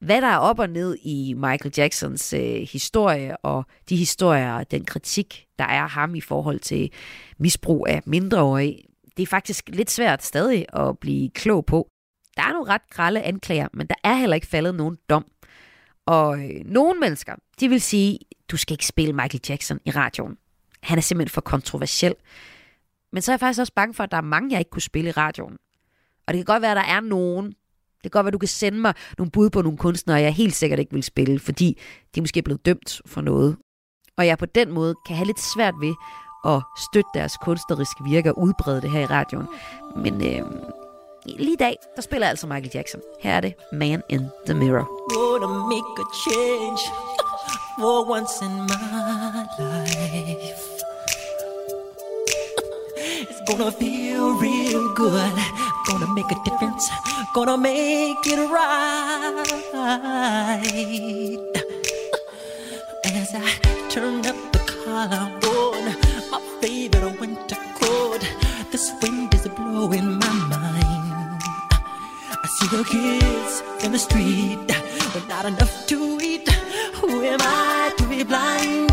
hvad 0.01 0.21
der 0.21 0.27
er 0.27 0.38
op 0.38 0.60
og 0.60 0.69
ned 0.69 0.98
i 1.03 1.33
Michael 1.33 1.74
Jacksons 1.77 2.33
øh, 2.33 2.67
historie, 2.71 3.38
og 3.38 3.65
de 3.89 3.95
historier 3.95 4.53
og 4.53 4.71
den 4.71 4.86
kritik, 4.86 5.45
der 5.60 5.65
er 5.65 5.88
ham 5.88 6.15
i 6.15 6.21
forhold 6.21 6.60
til 6.60 6.91
misbrug 7.38 7.88
af 7.89 8.01
mindreårige, 8.05 8.83
det 9.17 9.24
er 9.24 9.27
faktisk 9.27 9.69
lidt 9.69 9.91
svært 9.91 10.24
stadig 10.24 10.65
at 10.74 11.00
blive 11.00 11.29
klog 11.29 11.65
på. 11.65 11.88
Der 12.38 12.43
er 12.43 12.53
nogle 12.53 12.74
ret 12.74 12.89
grælde 12.89 13.21
anklager, 13.21 13.67
men 13.74 13.88
der 13.88 13.95
er 14.03 14.13
heller 14.13 14.36
ikke 14.36 14.48
faldet 14.48 14.75
nogen 14.75 14.98
dom. 15.10 15.25
Og 16.05 16.39
øh, 16.39 16.65
nogle 16.65 17.00
mennesker, 17.00 17.36
de 17.60 17.70
vil 17.70 17.81
sige, 17.81 18.20
du 18.51 18.58
skal 18.58 18.74
ikke 18.74 18.86
spille 18.86 19.13
Michael 19.13 19.41
Jackson 19.50 19.79
i 19.86 19.91
radioen. 19.91 20.38
Han 20.84 20.98
er 20.98 21.01
simpelthen 21.01 21.34
for 21.34 21.41
kontroversiel. 21.41 22.15
Men 23.12 23.22
så 23.22 23.31
er 23.31 23.34
jeg 23.34 23.39
faktisk 23.39 23.60
også 23.60 23.74
bange 23.75 23.93
for, 23.93 24.03
at 24.03 24.12
der 24.12 24.17
er 24.17 24.22
mange, 24.22 24.51
jeg 24.51 24.60
ikke 24.60 24.72
kunne 24.72 24.81
spille 24.81 25.10
i 25.10 25.12
radioen. 25.12 25.58
Og 26.27 26.34
det 26.34 26.38
kan 26.38 26.53
godt 26.53 26.62
være, 26.62 26.72
at 26.72 26.77
der 26.77 26.93
er 26.93 27.00
nogen, 27.00 27.46
det 28.03 28.12
kan 28.12 28.12
godt 28.12 28.24
være, 28.24 28.29
at 28.29 28.34
du 28.34 28.38
kan 28.38 28.48
sende 28.48 28.77
mig 28.77 28.93
nogle 29.17 29.31
bud 29.31 29.50
på 29.50 29.62
nogle 29.62 29.77
kunstnere, 29.77 30.22
jeg 30.22 30.34
helt 30.34 30.53
sikkert 30.53 30.79
ikke 30.79 30.93
vil 30.93 31.03
spille, 31.03 31.39
fordi 31.39 31.77
de 32.15 32.20
er 32.20 32.22
måske 32.22 32.41
blevet 32.41 32.65
dømt 32.65 33.01
for 33.05 33.22
noget. 33.22 33.58
Og 34.17 34.27
jeg 34.27 34.38
på 34.38 34.46
den 34.46 34.72
måde 34.72 34.96
kan 35.08 35.15
have 35.15 35.25
lidt 35.25 35.39
svært 35.55 35.74
ved 35.81 35.93
at 36.46 36.62
støtte 36.89 37.10
deres 37.13 37.38
kunstneriske 37.41 38.03
virke 38.03 38.31
og 38.31 38.39
udbrede 38.39 38.81
det 38.81 38.91
her 38.91 39.00
i 39.00 39.05
radioen. 39.05 39.48
Men 39.96 40.13
øh, 40.13 40.46
lige 41.25 41.54
i 41.54 41.56
dag, 41.56 41.78
der 41.96 42.01
spiller 42.01 42.28
altså 42.28 42.48
Michael 42.48 42.72
Jackson. 42.74 43.01
Her 43.20 43.32
er 43.32 43.40
det 43.40 43.54
Man 43.72 44.04
in 44.10 44.28
the 44.46 44.54
Mirror. 44.54 44.86
gonna 45.13 45.68
make 45.68 45.94
a 46.00 46.06
change 46.25 46.82
for 47.80 48.10
once 48.12 48.46
in 48.46 48.54
my 48.72 49.46
life. 49.60 50.68
It's 53.22 53.42
gonna 53.48 53.72
feel 53.72 54.24
real 54.48 54.84
good. 54.96 55.36
Gonna 55.88 56.08
make 56.13 56.32
a 56.32 56.40
difference. 56.50 56.86
Gonna 57.34 57.58
make 57.58 58.25
it 58.34 58.40
right. 58.58 59.48
As 63.06 63.30
I 63.36 63.48
turn 63.90 64.25
up 64.25 64.36
the 64.54 64.60
collar 64.60 65.25
on 65.58 65.86
my 66.32 66.40
favorite 66.62 67.20
winter 67.20 67.58
coat, 67.80 68.24
this 68.72 68.92
wind 69.01 69.34
is 69.34 69.48
blowing. 69.48 70.21
The 72.70 72.84
kids 72.84 73.63
in 73.84 73.91
the 73.91 73.98
street 73.98 74.60
but 75.13 75.27
not 75.27 75.46
enough 75.46 75.88
to 75.88 76.20
eat. 76.22 76.48
Who 77.01 77.24
am 77.24 77.39
I 77.41 77.91
to 77.98 78.08
be 78.08 78.24
blind, 78.24 78.90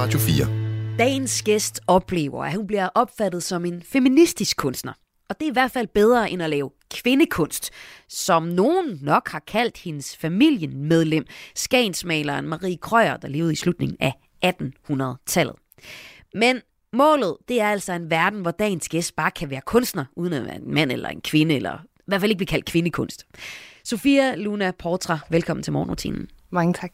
Radio 0.00 0.18
4. 0.18 0.46
Dagens 0.98 1.42
gæst 1.42 1.80
oplever, 1.86 2.44
at 2.44 2.54
hun 2.56 2.66
bliver 2.66 2.88
opfattet 2.94 3.42
som 3.42 3.64
en 3.64 3.82
feministisk 3.82 4.56
kunstner. 4.56 4.92
Og 5.28 5.36
det 5.40 5.46
er 5.46 5.50
i 5.50 5.52
hvert 5.52 5.70
fald 5.70 5.86
bedre 5.86 6.30
end 6.30 6.42
at 6.42 6.50
lave 6.50 6.70
kvindekunst, 6.90 7.70
som 8.08 8.42
nogen 8.42 8.98
nok 9.02 9.28
har 9.28 9.42
kaldt 9.46 9.78
hendes 9.78 10.16
familiemedlem, 10.16 11.24
skagensmaleren 11.54 12.48
Marie 12.48 12.76
Krøyer, 12.76 13.16
der 13.16 13.28
levede 13.28 13.52
i 13.52 13.56
slutningen 13.56 13.96
af 14.00 14.12
1800-tallet. 14.46 15.54
Men 16.34 16.60
målet, 16.92 17.36
det 17.48 17.60
er 17.60 17.68
altså 17.68 17.92
en 17.92 18.10
verden, 18.10 18.40
hvor 18.40 18.50
dagens 18.50 18.88
gæst 18.88 19.16
bare 19.16 19.30
kan 19.30 19.50
være 19.50 19.62
kunstner, 19.66 20.04
uden 20.16 20.32
at 20.32 20.44
være 20.44 20.56
en 20.56 20.74
mand 20.74 20.92
eller 20.92 21.08
en 21.08 21.20
kvinde, 21.20 21.56
eller 21.56 21.78
i 21.84 22.02
hvert 22.06 22.20
fald 22.20 22.30
ikke 22.30 22.38
blive 22.38 22.46
kaldt 22.46 22.66
kvindekunst. 22.66 23.26
Sofia 23.84 24.34
Luna 24.34 24.70
Portra, 24.78 25.18
velkommen 25.30 25.62
til 25.62 25.72
morgenrutinen. 25.72 26.28
Mange 26.50 26.74
tak. 26.74 26.92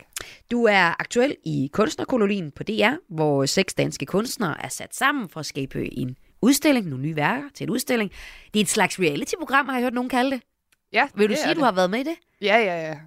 Du 0.50 0.64
er 0.64 1.00
aktuel 1.00 1.36
i 1.44 1.70
Kunstnerkolonien 1.72 2.50
på 2.50 2.62
DR, 2.62 2.94
hvor 3.08 3.46
seks 3.46 3.74
danske 3.74 4.06
kunstnere 4.06 4.64
er 4.64 4.68
sat 4.68 4.94
sammen 4.94 5.28
for 5.28 5.40
at 5.40 5.46
skabe 5.46 5.98
en 5.98 6.16
udstilling, 6.42 6.86
nogle 6.86 7.04
nye 7.04 7.16
værker 7.16 7.48
til 7.54 7.64
en 7.64 7.70
udstilling. 7.70 8.10
Det 8.54 8.60
er 8.60 8.64
et 8.64 8.68
slags 8.68 9.00
reality-program, 9.00 9.68
har 9.68 9.74
jeg 9.76 9.82
hørt 9.82 9.94
nogen 9.94 10.10
kalde 10.10 10.30
det. 10.30 10.42
Ja, 10.92 11.08
Vil 11.14 11.30
du 11.30 11.34
sige, 11.34 11.50
at 11.50 11.56
du 11.56 11.62
har 11.62 11.72
været 11.72 11.90
med 11.90 11.98
i 11.98 12.02
det? 12.02 12.14
Ja, 12.42 12.56
ja, 12.58 12.88
ja. 12.88 12.98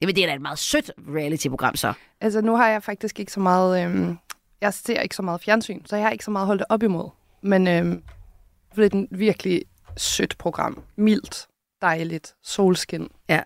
Jamen, 0.00 0.14
det 0.14 0.22
er 0.22 0.26
da 0.26 0.34
et 0.34 0.40
meget 0.42 0.58
sødt 0.58 0.90
reality-program, 1.16 1.76
så. 1.76 1.92
Altså, 2.20 2.40
nu 2.40 2.56
har 2.56 2.68
jeg 2.68 2.82
faktisk 2.82 3.20
ikke 3.20 3.32
så 3.32 3.40
meget... 3.40 3.84
Øhm, 3.84 4.18
jeg 4.60 4.74
ser 4.74 5.00
ikke 5.00 5.14
så 5.14 5.22
meget 5.22 5.40
fjernsyn, 5.40 5.84
så 5.84 5.96
jeg 5.96 6.04
har 6.04 6.10
ikke 6.10 6.24
så 6.24 6.30
meget 6.30 6.46
holdt 6.46 6.58
det 6.58 6.66
op 6.68 6.82
imod. 6.82 7.10
Men 7.42 7.68
øhm, 7.68 8.02
det 8.76 8.94
er 8.94 8.98
et 8.98 9.06
virkelig 9.10 9.62
sødt 9.96 10.38
program. 10.38 10.82
Mildt, 10.96 11.46
dejligt, 11.82 12.34
solskin. 12.42 13.08
Ja. 13.28 13.40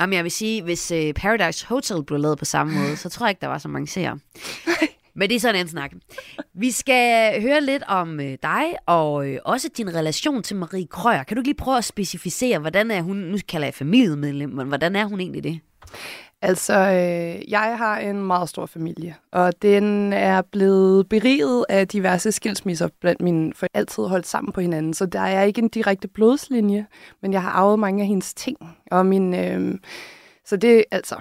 Jamen, 0.00 0.14
jeg 0.14 0.24
vil 0.24 0.32
sige, 0.32 0.62
hvis 0.62 0.92
uh, 0.92 1.12
Paradise 1.16 1.66
Hotel 1.66 2.04
blev 2.04 2.20
lavet 2.20 2.38
på 2.38 2.44
samme 2.44 2.78
måde, 2.78 2.96
så 2.96 3.08
tror 3.08 3.26
jeg 3.26 3.30
ikke, 3.30 3.40
der 3.40 3.46
var 3.46 3.58
så 3.58 3.68
mange 3.68 3.86
seere. 3.86 4.18
Men 5.18 5.28
det 5.28 5.36
er 5.36 5.40
sådan 5.40 5.60
en 5.60 5.68
snak. 5.68 5.92
Vi 6.54 6.70
skal 6.70 7.42
høre 7.42 7.60
lidt 7.60 7.82
om 7.88 8.20
øh, 8.20 8.38
dig, 8.42 8.64
og 8.86 9.28
øh, 9.28 9.38
også 9.44 9.68
din 9.76 9.94
relation 9.94 10.42
til 10.42 10.56
Marie 10.56 10.86
Krøyer. 10.86 11.22
Kan 11.22 11.36
du 11.36 11.40
ikke 11.40 11.48
lige 11.48 11.56
prøve 11.56 11.78
at 11.78 11.84
specificere, 11.84 12.58
hvordan 12.58 12.90
er 12.90 13.02
hun, 13.02 13.16
nu 13.16 13.38
kalder 13.48 13.66
jeg 13.66 13.74
familiemedlem, 13.74 14.50
men 14.50 14.68
hvordan 14.68 14.96
er 14.96 15.04
hun 15.04 15.20
egentlig 15.20 15.44
det? 15.44 15.60
Altså, 16.42 16.74
øh, 16.74 17.50
jeg 17.50 17.78
har 17.78 17.98
en 17.98 18.26
meget 18.26 18.48
stor 18.48 18.66
familie, 18.66 19.16
og 19.32 19.62
den 19.62 20.12
er 20.12 20.42
blevet 20.42 21.08
beriget 21.08 21.66
af 21.68 21.88
diverse 21.88 22.32
skilsmisser 22.32 22.88
blandt 23.00 23.22
mine 23.22 23.54
for 23.54 23.66
altid 23.74 24.04
holdt 24.04 24.26
sammen 24.26 24.52
på 24.52 24.60
hinanden. 24.60 24.94
Så 24.94 25.06
der 25.06 25.20
er 25.20 25.42
ikke 25.42 25.62
en 25.62 25.68
direkte 25.68 26.08
blodslinje, 26.08 26.86
men 27.22 27.32
jeg 27.32 27.42
har 27.42 27.50
arvet 27.50 27.78
mange 27.78 28.02
af 28.02 28.06
hendes 28.08 28.34
ting. 28.34 28.56
Og 28.90 29.06
min, 29.06 29.34
øh, 29.34 29.78
så 30.44 30.56
det 30.56 30.78
er 30.78 30.82
altså 30.90 31.16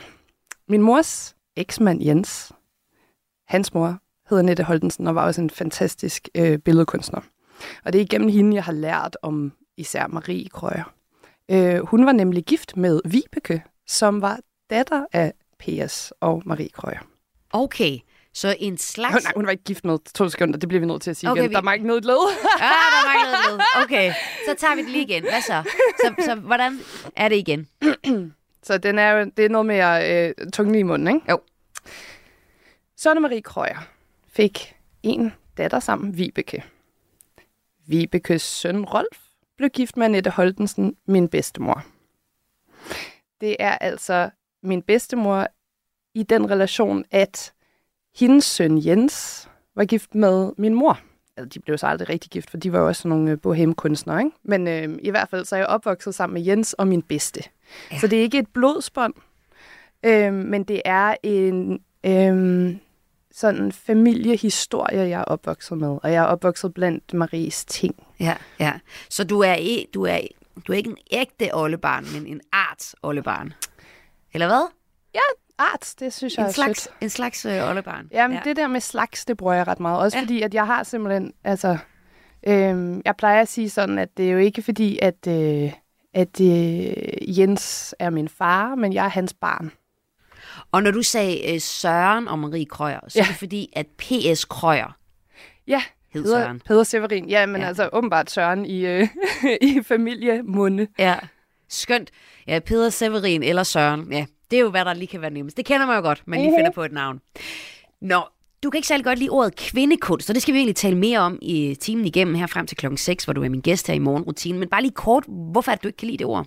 min 0.68 0.82
mors 0.82 1.36
eksmand 1.56 2.04
Jens, 2.04 2.52
hans 3.48 3.74
mor 3.74 3.98
hedder 4.30 4.44
Nette 4.44 4.64
Holtensen 4.64 5.08
og 5.08 5.16
var 5.16 5.26
også 5.26 5.42
en 5.42 5.50
fantastisk 5.50 6.30
øh, 6.36 6.60
billedkunstner. 6.60 7.22
Og 7.86 7.94
det 7.94 8.00
er 8.00 8.04
igennem 8.04 8.30
hende, 8.30 8.56
jeg 8.56 8.64
har 8.64 8.72
lært 8.72 9.18
om 9.22 9.54
især 9.78 10.08
Marie 10.08 10.50
Krøyer. 10.50 10.94
Øh, 11.52 11.86
hun 11.86 12.06
var 12.06 12.12
nemlig 12.12 12.44
gift 12.44 12.78
med 12.78 13.02
Vibeke, 13.06 13.64
som 13.88 14.22
var 14.22 14.40
datter 14.70 15.06
af 15.14 15.34
PS 15.60 16.14
og 16.20 16.44
Marie 16.46 16.70
Krøyer. 16.70 17.08
Okay, 17.54 17.98
så 18.34 18.56
en 18.60 18.78
slags... 18.78 19.16
Oh, 19.16 19.24
nej, 19.24 19.32
hun 19.36 19.46
var 19.46 19.52
ikke 19.52 19.64
gift 19.64 19.86
med 19.86 19.98
to 20.14 20.30
sekunder, 20.30 20.58
det 20.60 20.70
bliver 20.70 20.80
vi 20.80 20.86
nødt 20.86 21.02
til 21.02 21.10
at 21.10 21.18
sige 21.18 21.32
Okay, 21.32 21.42
igen. 21.42 21.50
vi- 21.50 21.56
Der 21.56 21.62
er 21.70 21.74
ikke 21.74 21.88
noget 21.88 22.06
led. 22.06 22.18
Ja, 22.60 22.66
der 22.66 23.14
ikke 23.14 23.32
noget 23.46 23.58
med. 23.58 23.84
Okay, 23.84 24.14
så 24.48 24.54
tager 24.58 24.76
vi 24.76 24.82
det 24.82 24.90
lige 24.90 25.04
igen. 25.04 25.24
Hvad 25.24 25.42
så? 25.42 25.64
Så, 26.02 26.14
så 26.26 26.36
hvordan 26.36 26.80
er 27.16 27.30
det 27.30 27.36
igen? 27.36 27.68
Så 28.64 28.78
den 28.78 29.00
er 29.00 29.24
det 29.26 29.46
er 29.46 29.50
noget 29.50 29.66
mere 29.66 30.28
øh, 30.28 30.34
tungen 30.54 30.76
i 30.76 30.84
munden, 30.84 31.16
ikke? 31.16 31.32
Jo. 31.32 31.40
Sønne 32.98 33.20
Marie 33.22 33.42
Krøyer 33.42 33.88
fik 34.28 34.76
en 35.04 35.34
datter 35.58 35.80
sammen, 35.80 36.18
Vibeke. 36.18 36.64
Vibekes 37.86 38.42
søn 38.42 38.86
Rolf 38.86 39.18
blev 39.58 39.70
gift 39.70 39.98
med 39.98 40.06
Annette 40.06 40.30
Holtensen, 40.30 40.96
min 41.06 41.28
bedstemor. 41.30 41.84
Det 43.42 43.56
er 43.60 43.78
altså 43.78 44.30
min 44.64 44.82
bedstemor 44.82 45.48
i 46.16 46.24
den 46.24 46.52
relation, 46.52 47.06
at 47.12 47.54
hendes 48.16 48.46
søn 48.46 48.86
Jens 48.86 49.48
var 49.76 49.86
gift 49.86 50.16
med 50.16 50.52
min 50.58 50.74
mor. 50.74 51.00
Altså, 51.38 51.50
de 51.50 51.60
blev 51.60 51.78
så 51.78 51.88
aldrig 51.88 52.10
rigtig 52.10 52.32
gift, 52.32 52.50
for 52.50 52.58
de 52.58 52.72
var 52.74 52.80
jo 52.80 52.88
også 52.88 53.02
sådan 53.02 53.18
nogle 53.18 53.32
øh, 53.32 53.40
bohemkunstnere, 53.40 54.20
ikke? 54.20 54.32
Men 54.44 54.68
øh, 54.68 55.00
i 55.04 55.10
hvert 55.10 55.30
fald 55.30 55.46
så 55.46 55.56
er 55.56 55.60
jeg 55.60 55.68
opvokset 55.68 56.16
sammen 56.16 56.34
med 56.34 56.42
Jens 56.42 56.74
og 56.74 56.88
min 56.88 57.02
bedste. 57.02 57.44
Ja. 57.92 58.00
Så 58.00 58.08
det 58.08 58.20
er 58.20 58.24
ikke 58.24 58.40
et 58.40 58.48
blodsbånd, 58.54 59.14
øh, 60.04 60.34
men 60.34 60.64
det 60.64 60.82
er 60.86 61.16
en 61.24 61.80
øh, 62.06 62.76
sådan 63.32 63.72
familiehistorie, 63.72 64.98
jeg 65.00 65.20
er 65.20 65.24
opvokset 65.24 65.78
med. 65.78 65.88
Og 66.04 66.12
jeg 66.12 66.24
er 66.24 66.28
opvokset 66.28 66.74
blandt 66.74 67.14
Maries 67.14 67.66
ting. 67.66 67.96
Ja, 68.20 68.38
ja. 68.60 68.74
Så 69.10 69.24
du 69.24 69.40
er, 69.40 69.56
i- 69.56 69.88
du 69.94 70.04
er, 70.06 70.20
du 70.68 70.72
er 70.74 70.78
ikke 70.78 70.90
en 70.90 70.98
ægte 71.12 71.50
oldebarn, 71.56 72.06
men 72.14 72.28
en 72.28 72.42
art 72.52 72.96
oldebarn. 73.04 73.54
Eller 74.38 74.48
hvad? 74.48 74.68
Art, 75.60 75.94
det 76.00 76.14
synes 76.14 76.38
jeg 76.38 76.44
En 76.44 76.48
er 76.50 76.54
slags, 76.54 76.82
sødt. 76.82 76.96
en 77.02 77.10
slags 77.10 77.46
øh, 77.46 77.70
oldebarn. 77.70 78.08
Jamen, 78.12 78.38
ja. 78.38 78.42
det 78.50 78.56
der 78.56 78.68
med 78.68 78.82
slags, 78.82 79.26
det 79.26 79.38
bruger 79.38 79.54
jeg 79.54 79.68
ret 79.68 79.80
meget. 79.80 80.00
Også 80.02 80.18
Ja. 80.18 80.20
ja. 80.22 80.24
fordi, 80.26 80.42
at 80.42 80.54
jeg 80.54 80.66
har 80.66 80.84
simpelthen, 80.84 81.34
altså, 81.44 81.78
øhm, 82.48 83.02
jeg 83.06 83.16
plejer 83.18 83.42
at 83.42 83.48
sige 83.48 83.70
sådan, 83.70 84.00
at 84.00 84.18
det 84.18 84.28
er 84.28 84.32
jo 84.32 84.38
ikke 84.38 84.62
fordi, 84.62 85.00
at, 85.02 85.28
øh, 85.28 85.74
at 86.14 86.42
øh, 86.42 87.40
Jens 87.40 87.96
er 88.00 88.10
min 88.10 88.30
far, 88.30 88.76
men 88.76 88.94
jeg 88.94 89.06
er 89.06 89.10
hans 89.10 89.34
barn. 89.34 89.72
Og 90.72 90.84
når 90.84 90.92
du 90.92 91.02
sagde 91.04 91.54
øh, 91.54 91.62
Søren 91.62 92.28
og 92.28 92.40
Marie 92.40 92.66
Krøyer, 92.66 93.00
så 93.08 93.20
ja. 93.20 93.22
er 93.24 93.26
Ja. 93.26 93.30
det 93.32 93.40
fordi, 93.40 93.70
at 93.76 93.86
P.S. 93.98 94.46
Krøyer 94.46 94.98
Ja, 95.68 95.82
hed 96.14 96.24
Peder, 96.24 96.40
Søren. 96.44 96.60
Peder 96.66 96.84
Severin. 96.84 97.30
Ja, 97.30 97.46
men 97.46 97.56
Ja. 97.56 97.62
ja. 97.62 97.68
altså 97.68 97.90
åbenbart 97.94 98.32
Søren 98.32 98.66
i, 98.66 98.86
øh, 98.86 99.08
i 99.62 99.82
familiemunde. 99.84 100.88
Ja, 101.00 101.16
skønt. 101.70 102.12
Ja, 102.48 102.60
Peder 102.60 102.90
Severin 102.90 103.44
eller 103.44 103.64
Søren. 103.64 104.12
Ja, 104.12 104.26
det 104.52 104.58
er 104.58 104.62
jo, 104.62 104.70
hvad 104.70 104.86
der 104.86 104.94
lige 104.94 105.08
kan 105.08 105.22
være 105.22 105.32
nemmest. 105.32 105.58
Det 105.58 105.66
kender 105.66 105.86
man 105.88 105.96
jo 105.96 106.02
godt, 106.02 106.24
man 106.26 106.40
lige 106.40 106.50
Mhm. 106.50 106.58
finder 106.58 106.72
på 106.72 106.84
et 106.84 106.92
navn. 106.92 107.20
Nå, 108.02 108.22
du 108.64 108.70
kan 108.70 108.78
ikke 108.78 108.88
særlig 108.88 109.04
godt 109.06 109.20
lide 109.20 109.30
ordet 109.30 109.56
kvindekunst, 109.56 110.30
og 110.30 110.34
det 110.36 110.42
skal 110.42 110.54
vi 110.54 110.60
egentlig 110.60 110.76
tale 110.76 110.98
mere 110.98 111.20
om 111.20 111.40
i 111.42 111.76
timen 111.82 112.06
igennem 112.06 112.36
her 112.36 112.48
frem 112.48 112.68
til 112.68 112.78
klokken 112.78 112.98
6, 112.98 113.24
hvor 113.24 113.34
du 113.34 113.44
er 113.44 113.50
min 113.50 113.62
gæst 113.62 113.88
her 113.88 113.94
i 113.94 114.00
morgenrutinen. 114.00 114.60
Men 114.60 114.70
bare 114.70 114.82
lige 114.82 114.92
kort, 114.92 115.24
hvorfor 115.28 115.72
er 115.72 115.76
det, 115.76 115.84
du 115.84 115.88
ikke 115.88 115.98
kan 115.98 116.08
lide 116.08 116.18
det 116.18 116.26
ord? 116.28 116.46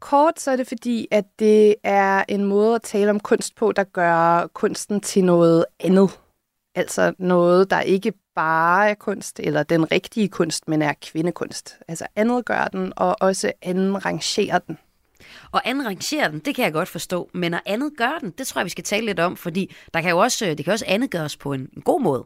Kort 0.00 0.40
så 0.40 0.50
er 0.50 0.56
det 0.56 0.68
fordi, 0.68 1.06
at 1.10 1.24
det 1.38 1.74
er 1.84 2.24
en 2.28 2.44
måde 2.44 2.74
at 2.74 2.82
tale 2.82 3.10
om 3.10 3.20
kunst 3.20 3.56
på, 3.56 3.72
der 3.72 3.84
gør 3.84 4.46
kunsten 4.54 5.00
til 5.00 5.24
noget 5.24 5.64
andet. 5.80 6.10
Altså 6.74 7.12
noget, 7.18 7.70
der 7.70 7.80
ikke 7.80 8.12
bare 8.34 8.90
er 8.90 8.94
kunst, 8.94 9.40
eller 9.40 9.62
den 9.62 9.92
rigtige 9.92 10.28
kunst, 10.28 10.68
men 10.68 10.82
er 10.82 10.92
kvindekunst. 11.02 11.78
Altså 11.88 12.06
andet 12.16 12.44
gør 12.44 12.64
den, 12.64 12.92
og 12.96 13.16
også 13.20 13.52
anden 13.62 14.04
rangerer 14.04 14.58
den. 14.58 14.78
Og 15.52 15.62
anden 15.64 15.86
rangerer 15.86 16.28
den, 16.28 16.38
det 16.38 16.54
kan 16.54 16.64
jeg 16.64 16.72
godt 16.72 16.88
forstå, 16.88 17.30
men 17.34 17.54
at 17.54 17.60
andet 17.66 17.92
gør 17.98 18.18
den, 18.20 18.30
det 18.38 18.46
tror 18.46 18.60
jeg, 18.60 18.64
vi 18.64 18.70
skal 18.70 18.84
tale 18.84 19.06
lidt 19.06 19.20
om, 19.20 19.36
fordi 19.36 19.74
der 19.94 20.00
kan 20.00 20.10
jo 20.10 20.18
også, 20.18 20.46
øh, 20.46 20.56
det 20.56 20.64
kan 20.64 20.72
også 20.72 20.84
andet 20.88 21.10
gøres 21.10 21.36
på 21.36 21.52
en, 21.52 21.60
en 21.76 21.82
god 21.82 22.00
måde. 22.00 22.24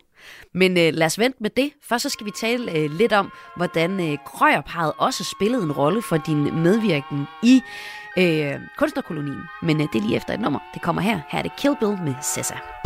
Men 0.55 0.79
øh, 0.79 0.95
lad 0.95 1.07
os 1.07 1.19
vente 1.19 1.39
med 1.43 1.51
det. 1.51 1.73
Først 1.83 2.03
så 2.03 2.09
skal 2.09 2.27
vi 2.27 2.31
tale 2.41 2.73
øh, 2.73 2.91
lidt 2.91 3.13
om, 3.13 3.33
hvordan 3.57 4.11
øh, 4.11 4.19
Krøjerparet 4.27 4.93
også 4.99 5.25
spillede 5.25 5.63
en 5.63 5.73
rolle 5.73 6.03
for 6.03 6.17
din 6.17 6.63
medvirken 6.63 7.27
i 7.43 7.63
øh, 8.19 8.55
kunstnerkolonien. 8.79 9.41
Men 9.63 9.81
øh, 9.81 9.89
det 9.93 9.99
er 9.99 10.03
lige 10.03 10.17
efter 10.17 10.35
et 10.35 10.41
nummer. 10.41 10.59
Det 10.75 10.83
kommer 10.83 11.03
her. 11.03 11.21
Her 11.29 11.39
er 11.39 11.43
det 11.43 11.53
Kill 11.59 11.77
Bill 11.81 11.99
med 12.05 12.15
Sessa. 12.23 12.78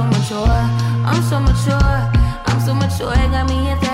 So 0.00 0.06
mature, 0.06 0.46
I'm 1.04 1.22
so 1.22 1.40
mature, 1.40 2.10
I'm 2.46 2.60
so 2.60 2.74
mature. 2.74 3.12
It 3.12 3.30
got 3.30 3.48
me 3.48 3.70
a 3.70 3.76
therapist 3.76 3.89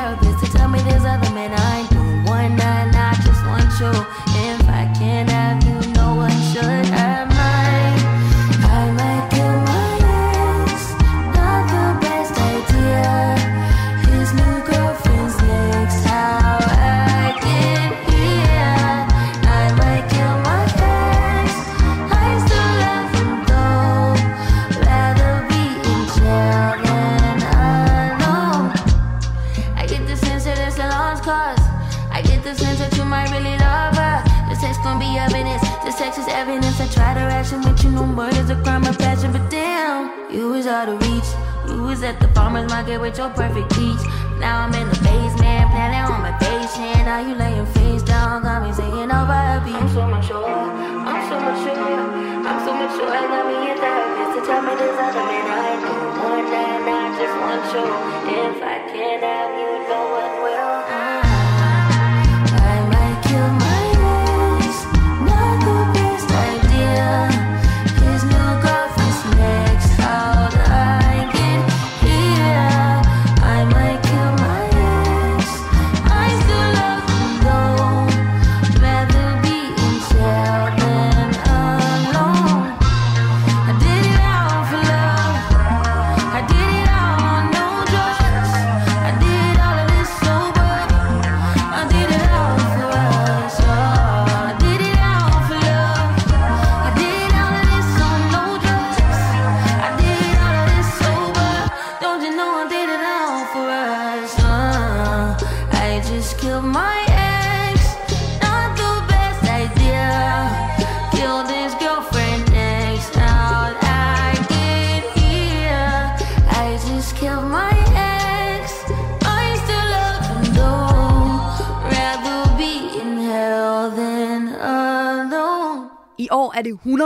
at 42.07 42.21
the 42.21 42.29
farmer's 42.29 42.71
market 42.71 43.01
with 43.01 43.19
your 43.19 43.31
perfect 43.31 43.69
peach. 43.75 43.99
Now 44.39 44.63
I'm 44.63 44.75
in 44.75 44.87
the 44.87 44.99
basement, 45.03 45.67
planning 45.75 46.07
on 46.07 46.23
my 46.23 46.31
patient. 46.39 47.03
Now 47.03 47.19
you 47.19 47.35
laying 47.35 47.67
face 47.75 48.03
down, 48.03 48.45
got 48.45 48.63
me 48.63 48.73
singing 48.73 49.11
over 49.11 49.35
a 49.35 49.59
beat. 49.67 49.75
I'm 49.75 49.89
so 49.91 50.07
mature, 50.07 50.47
I'm 50.47 51.21
so 51.27 51.37
mature, 51.43 51.99
I'm 52.47 52.59
so 52.63 52.71
mature. 52.79 53.11
I 53.11 53.23
got 53.27 53.45
me 53.51 53.59
a 53.67 53.75
therapist 53.75 54.31
to 54.39 54.41
tell 54.47 54.63
me 54.63 54.73
there's 54.79 54.99
other 55.03 55.25
men 55.27 55.47
I 55.51 55.73
know. 55.83 55.99
More 56.23 56.43
than 56.47 56.87
I 56.87 57.05
just 57.19 57.37
want 57.43 57.67
you. 57.75 57.87
If 58.39 58.63
I 58.63 58.77
can't 58.87 59.23
have 59.27 59.51
you, 59.59 59.71
no 59.91 60.01
one 60.15 60.36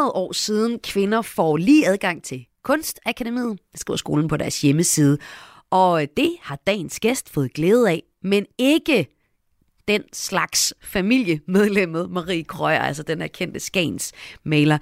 100 0.01 0.13
år 0.13 0.33
siden 0.33 0.79
kvinder 0.79 1.23
får 1.23 1.57
lige 1.57 1.89
adgang 1.89 2.23
til 2.23 2.47
Kunstakademiet. 2.63 3.59
Det 3.73 3.81
skriver 3.81 3.97
skolen 3.97 4.29
på 4.29 4.37
deres 4.37 4.61
hjemmeside. 4.61 5.19
Og 5.71 6.03
øh, 6.03 6.09
det 6.17 6.37
har 6.41 6.57
dagens 6.67 7.01
gæst 7.01 7.31
fået 7.31 7.53
glæde 7.53 7.91
af, 7.91 8.03
men 8.23 8.47
ikke 8.59 9.07
den 9.89 10.03
slags 10.13 10.75
familiemedlemmet 10.83 12.11
Marie 12.11 12.45
Krøyer, 12.45 12.79
altså 12.79 13.03
den 13.03 13.21
her 13.21 13.29
kendte 13.29 13.61
Skans 13.61 14.13
maler. 14.45 14.79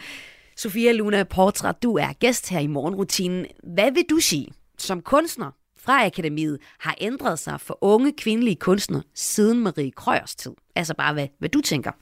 Sofia 0.57 0.93
Luna 0.93 1.25
Portræt, 1.25 1.83
du 1.83 1.97
er 1.97 2.13
gæst 2.13 2.49
her 2.49 2.61
i 2.61 2.67
morgenrutinen. 2.67 3.47
Hvad 3.75 3.93
vil 3.93 4.05
du 4.11 4.19
sige, 4.19 4.49
som 4.79 5.01
kunstner 5.01 5.51
fra 5.77 6.07
akademiet 6.07 6.59
har 6.79 6.95
ændret 7.01 7.39
sig 7.39 7.61
for 7.61 7.79
unge 7.81 8.13
kvindelige 8.13 8.57
kunstnere 8.57 9.03
siden 9.15 9.61
Marie 9.61 9.91
Krøyers 9.91 10.35
tid? 10.35 10.53
Altså 10.75 10.95
bare, 10.95 11.13
hvad, 11.13 11.29
hvad 11.39 11.49
du 11.49 11.61
tænker. 11.61 11.93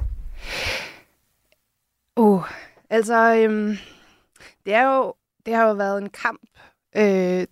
Oh, 2.17 2.43
altså, 2.91 3.35
øhm, 3.35 3.77
det, 4.67 4.75
er 4.75 4.97
jo, 4.97 5.15
det 5.47 5.55
har 5.55 5.69
jo 5.69 5.75
været 5.75 6.03
en 6.03 6.09
kamp. 6.09 6.41
Øh, 6.97 7.47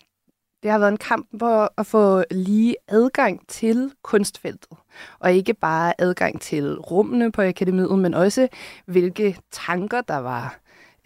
det 0.63 0.71
har 0.71 0.79
været 0.79 0.93
en 0.93 0.99
kamp 0.99 1.29
for 1.39 1.73
at 1.77 1.87
få 1.87 2.25
lige 2.31 2.77
adgang 2.89 3.49
til 3.49 3.93
kunstfeltet. 4.03 4.79
Og 5.19 5.33
ikke 5.33 5.55
bare 5.55 6.01
adgang 6.01 6.41
til 6.41 6.79
rummene 6.79 7.33
på 7.33 7.43
akademiet, 7.43 7.99
men 7.99 8.15
også 8.15 8.49
hvilke 8.87 9.39
tanker, 9.53 10.01
der 10.01 10.17
var, 10.17 10.59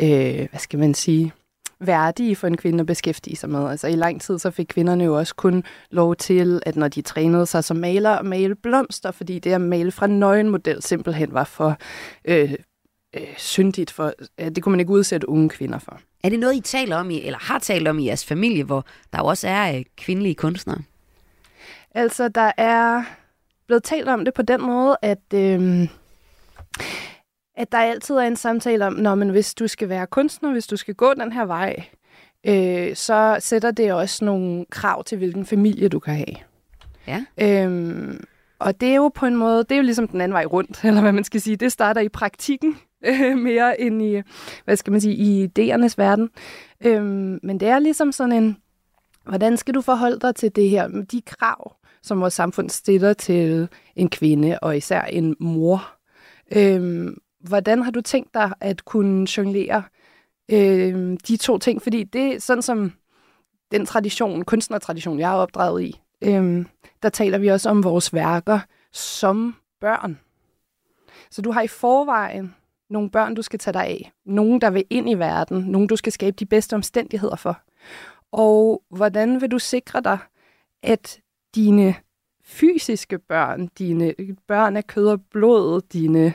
øh, 0.02 0.48
hvad 0.50 0.58
skal 0.58 0.78
man 0.78 0.94
sige, 0.94 1.32
værdige 1.80 2.36
for 2.36 2.46
en 2.46 2.56
kvinde 2.56 2.80
at 2.80 2.86
beskæftige 2.86 3.36
sig 3.36 3.50
med. 3.50 3.70
Altså 3.70 3.86
i 3.88 3.96
lang 3.96 4.20
tid 4.20 4.38
så 4.38 4.50
fik 4.50 4.66
kvinderne 4.66 5.04
jo 5.04 5.18
også 5.18 5.34
kun 5.34 5.64
lov 5.90 6.16
til, 6.16 6.62
at 6.66 6.76
når 6.76 6.88
de 6.88 7.02
trænede 7.02 7.46
sig 7.46 7.64
som 7.64 7.76
maler, 7.76 8.10
at 8.10 8.26
male 8.26 8.54
blomster, 8.54 9.10
fordi 9.10 9.38
det 9.38 9.52
at 9.52 9.60
male 9.60 9.92
fra 9.92 10.06
nøgenmodel 10.06 10.82
simpelthen 10.82 11.34
var 11.34 11.44
for 11.44 11.76
øh, 12.24 12.54
øh, 13.16 13.36
syndigt 13.36 13.90
for, 13.90 14.12
øh, 14.38 14.50
det 14.50 14.62
kunne 14.62 14.70
man 14.70 14.80
ikke 14.80 14.92
udsætte 14.92 15.28
unge 15.28 15.48
kvinder 15.48 15.78
for. 15.78 16.00
Er 16.24 16.28
det 16.28 16.40
noget, 16.40 16.56
I 16.56 16.60
taler 16.60 16.96
om, 16.96 17.10
i, 17.10 17.22
eller 17.22 17.38
har 17.38 17.58
talt 17.58 17.88
om 17.88 17.98
i 17.98 18.06
jeres 18.06 18.24
familie, 18.24 18.64
hvor 18.64 18.84
der 19.12 19.18
jo 19.18 19.24
også 19.24 19.48
er 19.48 19.76
øh, 19.76 19.84
kvindelige 19.96 20.34
kunstnere? 20.34 20.78
Altså, 21.94 22.28
der 22.28 22.52
er 22.56 23.02
blevet 23.66 23.82
talt 23.82 24.08
om 24.08 24.24
det 24.24 24.34
på 24.34 24.42
den 24.42 24.62
måde, 24.62 24.96
at, 25.02 25.34
øh, 25.34 25.88
at 27.56 27.72
der 27.72 27.78
altid 27.78 28.14
er 28.14 28.22
en 28.22 28.36
samtale 28.36 28.86
om, 28.86 28.92
når 28.92 29.14
men 29.14 29.28
hvis 29.28 29.54
du 29.54 29.68
skal 29.68 29.88
være 29.88 30.06
kunstner, 30.06 30.52
hvis 30.52 30.66
du 30.66 30.76
skal 30.76 30.94
gå 30.94 31.14
den 31.14 31.32
her 31.32 31.44
vej, 31.44 31.84
øh, 32.46 32.96
så 32.96 33.36
sætter 33.40 33.70
det 33.70 33.92
også 33.92 34.24
nogle 34.24 34.66
krav 34.70 35.04
til, 35.04 35.18
hvilken 35.18 35.46
familie 35.46 35.88
du 35.88 35.98
kan 35.98 36.14
have. 36.14 36.36
Ja. 37.06 37.24
Øhm, 37.40 38.24
og 38.58 38.80
det 38.80 38.88
er 38.88 38.94
jo 38.94 39.08
på 39.08 39.26
en 39.26 39.36
måde, 39.36 39.58
det 39.58 39.72
er 39.72 39.76
jo 39.76 39.82
ligesom 39.82 40.08
den 40.08 40.20
anden 40.20 40.34
vej 40.34 40.44
rundt, 40.44 40.80
eller 40.84 41.00
hvad 41.00 41.12
man 41.12 41.24
skal 41.24 41.40
sige. 41.40 41.56
Det 41.56 41.72
starter 41.72 42.00
i 42.00 42.08
praktikken 42.08 42.78
øh, 43.06 43.38
mere 43.38 43.80
end 43.80 44.02
i, 44.02 44.22
hvad 44.64 44.76
skal 44.76 44.90
man 44.90 45.00
sige, 45.00 45.14
i 45.14 45.44
idéernes 45.46 45.94
verden. 45.96 46.30
Øhm, 46.84 47.40
men 47.42 47.60
det 47.60 47.68
er 47.68 47.78
ligesom 47.78 48.12
sådan 48.12 48.32
en, 48.32 48.56
hvordan 49.24 49.56
skal 49.56 49.74
du 49.74 49.80
forholde 49.80 50.18
dig 50.20 50.34
til 50.34 50.56
det 50.56 50.70
her, 50.70 50.88
de 50.88 51.22
krav, 51.22 51.76
som 52.02 52.20
vores 52.20 52.34
samfund 52.34 52.70
stiller 52.70 53.12
til 53.12 53.68
en 53.96 54.10
kvinde, 54.10 54.58
og 54.62 54.76
især 54.76 55.02
en 55.02 55.36
mor. 55.40 55.90
Øhm, 56.56 57.16
hvordan 57.40 57.82
har 57.82 57.90
du 57.90 58.00
tænkt 58.00 58.34
dig 58.34 58.52
at 58.60 58.84
kunne 58.84 59.26
jonglere 59.36 59.82
øhm, 60.48 61.16
de 61.16 61.36
to 61.36 61.58
ting? 61.58 61.82
Fordi 61.82 62.04
det 62.04 62.34
er 62.34 62.40
sådan 62.40 62.62
som 62.62 62.92
den 63.70 63.86
tradition, 63.86 64.44
kunstnertradition, 64.44 65.18
jeg 65.18 65.30
er 65.32 65.36
opdraget 65.36 65.82
i, 65.82 66.00
øhm, 66.22 66.66
der 67.02 67.08
taler 67.08 67.38
vi 67.38 67.48
også 67.48 67.70
om 67.70 67.84
vores 67.84 68.14
værker 68.14 68.60
som 68.92 69.56
børn. 69.80 70.18
Så 71.30 71.42
du 71.42 71.52
har 71.52 71.62
i 71.62 71.68
forvejen 71.68 72.54
nogle 72.90 73.10
børn, 73.10 73.34
du 73.34 73.42
skal 73.42 73.58
tage 73.58 73.72
dig 73.72 73.86
af. 73.86 74.12
Nogle, 74.24 74.60
der 74.60 74.70
vil 74.70 74.84
ind 74.90 75.10
i 75.10 75.14
verden. 75.14 75.60
Nogle, 75.62 75.88
du 75.88 75.96
skal 75.96 76.12
skabe 76.12 76.36
de 76.38 76.46
bedste 76.46 76.74
omstændigheder 76.74 77.36
for. 77.36 77.60
Og 78.32 78.82
hvordan 78.90 79.40
vil 79.40 79.50
du 79.50 79.58
sikre 79.58 80.00
dig, 80.00 80.18
at 80.82 81.20
dine 81.54 81.94
fysiske 82.44 83.18
børn, 83.18 83.68
dine 83.78 84.14
børn 84.48 84.76
af 84.76 84.86
kød 84.86 85.08
og 85.08 85.20
blod, 85.30 85.80
dine 85.92 86.34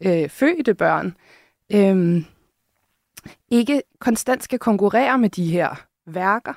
øh, 0.00 0.28
fødte 0.28 0.74
børn, 0.74 1.16
øh, 1.72 2.24
ikke 3.50 3.82
konstant 3.98 4.42
skal 4.42 4.58
konkurrere 4.58 5.18
med 5.18 5.30
de 5.30 5.50
her 5.50 5.86
værker? 6.06 6.54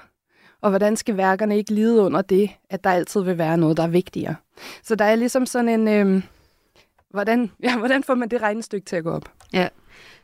Og 0.61 0.69
hvordan 0.69 0.95
skal 0.95 1.17
værkerne 1.17 1.57
ikke 1.57 1.73
lide 1.73 2.01
under 2.01 2.21
det, 2.21 2.49
at 2.69 2.83
der 2.83 2.89
altid 2.89 3.21
vil 3.21 3.37
være 3.37 3.57
noget, 3.57 3.77
der 3.77 3.83
er 3.83 3.87
vigtigere? 3.87 4.35
Så 4.83 4.95
der 4.95 5.05
er 5.05 5.15
ligesom 5.15 5.45
sådan 5.45 5.69
en... 5.69 5.87
Øh, 5.87 6.23
hvordan, 7.13 7.51
ja, 7.63 7.77
hvordan 7.77 8.03
får 8.03 8.15
man 8.15 8.29
det 8.29 8.41
regnestykke 8.41 8.85
til 8.85 8.95
at 8.95 9.03
gå 9.03 9.11
op? 9.11 9.25
Ja, 9.53 9.67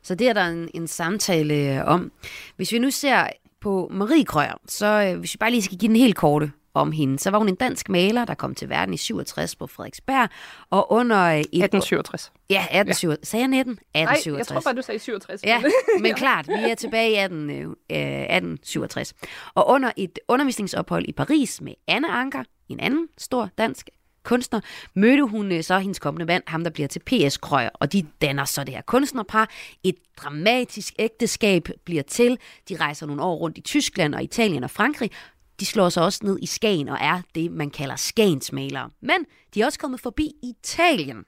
så 0.02 0.16
det 0.16 0.30
er 0.30 0.34
der 0.34 0.46
en, 0.46 0.70
en 0.74 0.88
samtale 0.88 1.54
øh, 1.54 1.86
om. 1.86 2.12
Hvis 2.56 2.72
vi 2.72 2.80
nu 2.80 2.92
ser 2.92 3.28
på 3.62 3.90
Marie 3.92 4.26
Krøyer, 4.26 4.60
så 4.68 4.86
øh, 4.86 5.20
hvis 5.20 5.34
vi 5.34 5.38
bare 5.38 5.52
lige 5.52 5.62
skal 5.62 5.78
give 5.78 5.88
den 5.88 5.96
helt 5.96 6.16
korte 6.16 6.52
om 6.74 6.92
hende, 6.92 7.20
så 7.20 7.32
var 7.32 7.38
hun 7.38 7.50
en 7.50 7.56
dansk 7.56 7.90
maler, 7.90 8.26
der 8.26 8.34
kom 8.34 8.56
til 8.56 8.70
verden 8.70 8.94
i 8.94 8.98
67 8.98 9.56
på 9.56 9.68
Frederiksberg, 9.68 10.30
og 10.70 10.92
under 10.92 11.24
øh, 11.24 11.40
et... 11.40 11.40
1867. 11.40 12.32
Ja, 12.50 12.62
1867. 12.62 13.28
Sagde 13.28 13.42
jeg 13.42 13.48
19? 13.48 13.74
Nej, 13.74 14.04
1867. 14.04 14.38
jeg 14.38 14.48
tror 14.48 14.72
bare, 14.72 14.78
du 14.78 14.82
sagde 14.82 15.00
67. 15.00 15.44
Ja, 15.44 15.64
men 16.04 16.14
klart, 16.14 16.48
vi 16.48 16.70
er 16.72 16.76
tilbage 16.76 17.12
i 17.12 17.16
18, 17.16 17.50
øh, 17.50 17.56
1867. 17.58 19.14
Og 19.54 19.70
under 19.70 19.92
et 19.98 20.20
undervisningsophold 20.28 21.06
i 21.08 21.12
Paris 21.12 21.62
med 21.62 21.74
Anne 21.88 22.12
Anker, 22.12 22.44
en 22.70 22.80
anden 22.80 23.08
stor 23.18 23.50
dansk 23.58 23.90
kunstner, 24.24 24.60
mødte 24.94 25.24
hun 25.24 25.52
øh, 25.52 25.64
så 25.64 25.80
hendes 25.80 26.00
kommende 26.00 26.26
mand, 26.26 26.44
ham 26.48 26.64
der 26.64 26.70
bliver 26.70 26.88
til 26.88 27.00
P.S. 27.00 27.38
Krøyer, 27.38 27.70
og 27.74 27.94
de 27.94 28.06
danner 28.22 28.46
så 28.46 28.64
det 28.64 28.74
her 28.74 28.82
kunstnerpar. 28.82 29.50
Et 29.84 29.96
dramatisk 30.18 30.94
ægteskab 31.00 31.70
bliver 31.86 32.04
til. 32.04 32.38
De 32.70 32.76
rejser 32.76 33.06
nogle 33.06 33.22
år 33.22 33.36
rundt 33.36 33.58
i 33.58 33.62
Tyskland 33.62 34.16
og 34.16 34.24
Italien 34.24 34.64
og 34.64 34.72
Frankrig. 34.72 35.12
De 35.60 35.66
slår 35.66 35.90
sig 35.90 36.04
også 36.04 36.20
ned 36.24 36.40
i 36.42 36.46
Skagen 36.46 36.90
og 36.90 36.98
er 37.02 37.22
det, 37.36 37.52
man 37.52 37.70
kalder 37.70 37.96
Skagensmalere. 37.96 38.90
Men 39.02 39.26
de 39.54 39.62
er 39.62 39.66
også 39.66 39.80
kommet 39.80 40.00
forbi 40.00 40.32
Italien. 40.44 41.26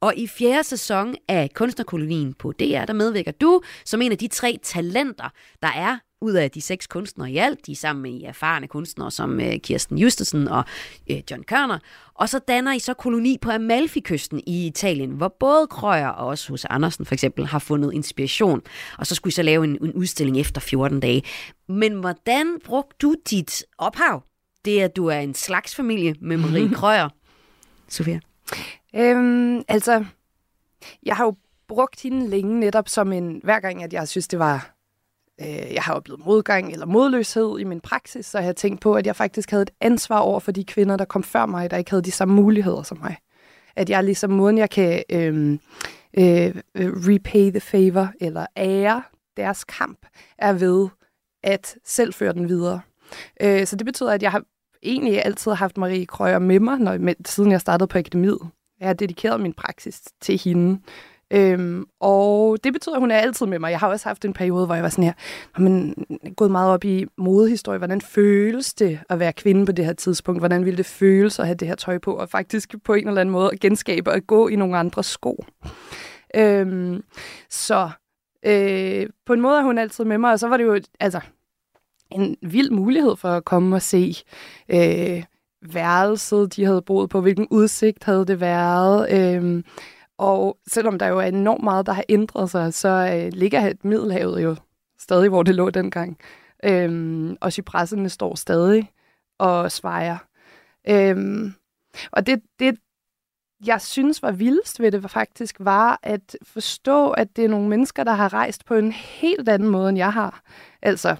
Og 0.00 0.16
i 0.16 0.26
fjerde 0.26 0.64
sæson 0.64 1.14
af 1.28 1.50
Kunstnerkolonien 1.54 2.34
på 2.34 2.52
DR, 2.52 2.84
der 2.84 2.92
medvirker 2.92 3.32
du 3.32 3.60
som 3.84 4.02
en 4.02 4.12
af 4.12 4.18
de 4.18 4.28
tre 4.28 4.58
talenter, 4.62 5.28
der 5.62 5.68
er 5.68 5.98
ud 6.20 6.32
af 6.32 6.50
de 6.50 6.60
seks 6.60 6.86
kunstnere 6.86 7.30
i 7.30 7.36
alt. 7.36 7.66
De 7.66 7.72
er 7.72 7.76
sammen 7.76 8.02
med 8.02 8.22
erfarne 8.22 8.68
kunstnere 8.68 9.10
som 9.10 9.40
øh, 9.40 9.58
Kirsten 9.58 9.98
Justesen 9.98 10.48
og 10.48 10.64
øh, 11.10 11.16
John 11.30 11.42
Kørner. 11.42 11.78
Og 12.14 12.28
så 12.28 12.38
danner 12.38 12.72
I 12.72 12.78
så 12.78 12.94
koloni 12.94 13.38
på 13.40 13.50
Amalfi-kysten 13.50 14.40
i 14.46 14.66
Italien, 14.66 15.10
hvor 15.10 15.28
både 15.40 15.66
Krøyer 15.66 16.08
og 16.08 16.26
også 16.26 16.48
hos 16.48 16.64
Andersen 16.64 17.06
for 17.06 17.14
eksempel 17.14 17.46
har 17.46 17.58
fundet 17.58 17.92
inspiration. 17.92 18.62
Og 18.98 19.06
så 19.06 19.14
skulle 19.14 19.30
I 19.30 19.34
så 19.34 19.42
lave 19.42 19.64
en, 19.64 19.84
en 19.84 19.92
udstilling 19.92 20.40
efter 20.40 20.60
14 20.60 21.00
dage. 21.00 21.22
Men 21.68 21.92
hvordan 21.92 22.58
brugte 22.64 22.96
du 23.02 23.14
dit 23.30 23.64
ophav? 23.78 24.22
Det 24.64 24.80
at 24.80 24.96
du 24.96 25.06
er 25.06 25.18
en 25.18 25.34
slags 25.34 25.74
familie 25.74 26.14
med 26.20 26.36
Marie 26.36 26.74
Krøyer. 26.78 27.08
Sofia? 27.88 28.20
Øhm, 28.94 29.62
altså, 29.68 30.04
jeg 31.02 31.16
har 31.16 31.24
jo 31.24 31.36
brugt 31.68 32.02
hende 32.02 32.28
længe 32.28 32.60
netop 32.60 32.88
som 32.88 33.12
en, 33.12 33.40
hver 33.44 33.60
gang, 33.60 33.82
at 33.82 33.92
jeg 33.92 34.08
synes, 34.08 34.28
det 34.28 34.38
var, 34.38 34.75
øh, 35.40 35.74
jeg 35.74 35.82
har 35.82 35.94
oplevet 35.94 36.24
modgang 36.26 36.72
eller 36.72 36.86
modløshed 36.86 37.58
i 37.58 37.64
min 37.64 37.80
praksis, 37.80 38.26
så 38.26 38.38
har 38.38 38.44
jeg 38.44 38.56
tænkt 38.56 38.80
på, 38.80 38.94
at 38.94 39.06
jeg 39.06 39.16
faktisk 39.16 39.50
havde 39.50 39.62
et 39.62 39.70
ansvar 39.80 40.18
over 40.18 40.40
for 40.40 40.52
de 40.52 40.64
kvinder, 40.64 40.96
der 40.96 41.04
kom 41.04 41.22
før 41.22 41.46
mig, 41.46 41.70
der 41.70 41.76
ikke 41.76 41.90
havde 41.90 42.02
de 42.02 42.10
samme 42.10 42.34
muligheder 42.34 42.82
som 42.82 42.98
mig. 42.98 43.16
At 43.76 43.90
jeg 43.90 44.04
ligesom 44.04 44.30
måden, 44.30 44.58
jeg 44.58 44.70
kan 44.70 45.02
øhm, 45.10 45.60
øh, 46.18 46.54
øh, 46.74 46.92
repay 46.92 47.50
the 47.50 47.60
favor, 47.60 48.08
eller 48.20 48.46
ære 48.56 49.02
deres 49.36 49.64
kamp, 49.64 50.06
er 50.38 50.52
ved 50.52 50.88
at 51.42 51.76
selv 51.84 52.14
føre 52.14 52.32
den 52.32 52.48
videre. 52.48 52.80
Øh, 53.40 53.66
så 53.66 53.76
det 53.76 53.84
betyder, 53.84 54.12
at 54.12 54.22
jeg 54.22 54.30
har 54.30 54.42
egentlig 54.82 55.24
altid 55.24 55.52
haft 55.52 55.76
Marie 55.76 56.06
Krøyer 56.06 56.38
med 56.38 56.60
mig, 56.60 56.78
når, 56.78 56.98
med, 56.98 57.14
siden 57.26 57.52
jeg 57.52 57.60
startede 57.60 57.88
på 57.88 57.98
akademiet. 57.98 58.40
Jeg 58.80 58.88
har 58.88 58.94
dedikeret 58.94 59.40
min 59.40 59.52
praksis 59.52 60.02
til 60.20 60.40
hende. 60.44 60.80
Øhm, 61.30 61.84
og 62.00 62.58
det 62.64 62.72
betyder, 62.72 62.94
at 62.94 63.00
hun 63.00 63.10
er 63.10 63.16
altid 63.16 63.46
med 63.46 63.58
mig. 63.58 63.70
Jeg 63.70 63.78
har 63.78 63.88
også 63.88 64.08
haft 64.08 64.24
en 64.24 64.32
periode, 64.32 64.66
hvor 64.66 64.74
jeg 64.74 64.84
var 64.84 64.88
sådan 64.88 65.04
her, 65.04 65.12
men 65.58 65.94
gået 66.36 66.50
meget 66.50 66.72
op 66.72 66.84
i 66.84 67.06
modehistorie. 67.18 67.78
Hvordan 67.78 68.00
føles 68.00 68.74
det 68.74 69.00
at 69.08 69.18
være 69.18 69.32
kvinde 69.32 69.66
på 69.66 69.72
det 69.72 69.84
her 69.84 69.92
tidspunkt? 69.92 70.40
Hvordan 70.40 70.64
ville 70.64 70.76
det 70.76 70.86
føles 70.86 71.38
at 71.38 71.46
have 71.46 71.56
det 71.56 71.68
her 71.68 71.74
tøj 71.74 71.98
på? 71.98 72.14
Og 72.14 72.28
faktisk 72.28 72.74
på 72.84 72.94
en 72.94 73.08
eller 73.08 73.20
anden 73.20 73.32
måde 73.32 73.50
at 73.52 73.60
genskabe 73.60 74.12
og 74.12 74.20
gå 74.26 74.48
i 74.48 74.56
nogle 74.56 74.78
andre 74.78 75.02
sko. 75.04 75.44
Øhm, 76.36 77.02
så 77.50 77.90
øh, 78.46 79.06
på 79.26 79.32
en 79.32 79.40
måde 79.40 79.58
er 79.58 79.62
hun 79.62 79.78
altid 79.78 80.04
med 80.04 80.18
mig, 80.18 80.32
og 80.32 80.38
så 80.38 80.48
var 80.48 80.56
det 80.56 80.64
jo 80.64 80.80
altså, 81.00 81.20
en 82.10 82.36
vild 82.42 82.70
mulighed 82.70 83.16
for 83.16 83.28
at 83.28 83.44
komme 83.44 83.76
og 83.76 83.82
se 83.82 84.14
øh, 84.68 85.22
værelset, 85.72 86.56
de 86.56 86.64
havde 86.64 86.82
boet 86.82 87.10
på, 87.10 87.20
hvilken 87.20 87.46
udsigt 87.50 88.04
havde 88.04 88.26
det 88.26 88.40
været. 88.40 89.12
Øh, 89.12 89.62
og 90.18 90.58
selvom 90.66 90.98
der 90.98 91.06
jo 91.06 91.18
er 91.18 91.26
enormt 91.26 91.64
meget, 91.64 91.86
der 91.86 91.92
har 91.92 92.04
ændret 92.08 92.50
sig, 92.50 92.74
så 92.74 92.88
øh, 92.88 93.32
ligger 93.32 93.72
Middelhavet 93.82 94.42
jo 94.42 94.56
stadig, 94.98 95.28
hvor 95.28 95.42
det 95.42 95.54
lå 95.54 95.70
dengang. 95.70 96.18
Øhm, 96.64 97.36
og 97.40 97.52
cypresserne 97.52 98.08
står 98.08 98.34
stadig 98.34 98.90
og 99.38 99.72
svejer. 99.72 100.18
Øhm, 100.88 101.54
og 102.12 102.26
det, 102.26 102.42
det, 102.58 102.78
jeg 103.66 103.80
synes 103.80 104.22
var 104.22 104.30
vildest 104.30 104.80
ved 104.80 104.92
det 104.92 105.02
var 105.02 105.08
faktisk, 105.08 105.56
var 105.60 106.00
at 106.02 106.36
forstå, 106.42 107.10
at 107.10 107.36
det 107.36 107.44
er 107.44 107.48
nogle 107.48 107.68
mennesker, 107.68 108.04
der 108.04 108.12
har 108.12 108.32
rejst 108.32 108.64
på 108.64 108.74
en 108.74 108.92
helt 108.92 109.48
anden 109.48 109.68
måde, 109.68 109.88
end 109.88 109.98
jeg 109.98 110.12
har. 110.12 110.42
Altså, 110.82 111.16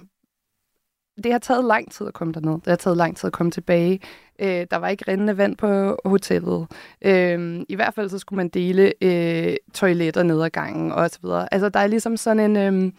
det 1.23 1.31
har 1.31 1.39
taget 1.39 1.65
lang 1.65 1.91
tid 1.91 2.07
at 2.07 2.13
komme 2.13 2.33
derned. 2.33 2.53
Det 2.53 2.67
har 2.67 2.75
taget 2.75 2.97
lang 2.97 3.17
tid 3.17 3.27
at 3.27 3.33
komme 3.33 3.51
tilbage. 3.51 3.99
Øh, 4.39 4.67
der 4.71 4.77
var 4.77 4.87
ikke 4.87 5.05
rindende 5.07 5.37
vand 5.37 5.55
på 5.57 5.99
hotellet. 6.05 6.67
Øh, 7.01 7.61
I 7.69 7.75
hvert 7.75 7.93
fald 7.93 8.09
så 8.09 8.19
skulle 8.19 8.37
man 8.37 8.49
dele 8.49 8.93
øh, 9.01 9.55
toiletter 9.73 10.23
ned 10.23 10.43
ad 10.43 10.49
gangen 10.49 10.91
og 10.91 11.09
så 11.09 11.19
videre. 11.21 11.53
Altså, 11.53 11.69
der 11.69 11.79
er 11.79 11.87
ligesom 11.87 12.17
sådan 12.17 12.57
en... 12.57 12.85
Øh, 12.85 12.91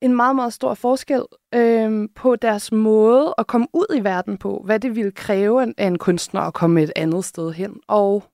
en 0.00 0.16
meget, 0.16 0.36
meget 0.36 0.52
stor 0.52 0.74
forskel 0.74 1.22
øh, 1.54 2.08
på 2.14 2.36
deres 2.36 2.72
måde 2.72 3.34
at 3.38 3.46
komme 3.46 3.66
ud 3.72 3.96
i 3.96 4.04
verden 4.04 4.36
på, 4.38 4.62
hvad 4.64 4.80
det 4.80 4.96
ville 4.96 5.10
kræve 5.12 5.74
af 5.78 5.86
en 5.86 5.98
kunstner 5.98 6.40
at 6.40 6.54
komme 6.54 6.82
et 6.82 6.92
andet 6.96 7.24
sted 7.24 7.52
hen. 7.52 7.80
Og 7.88 8.24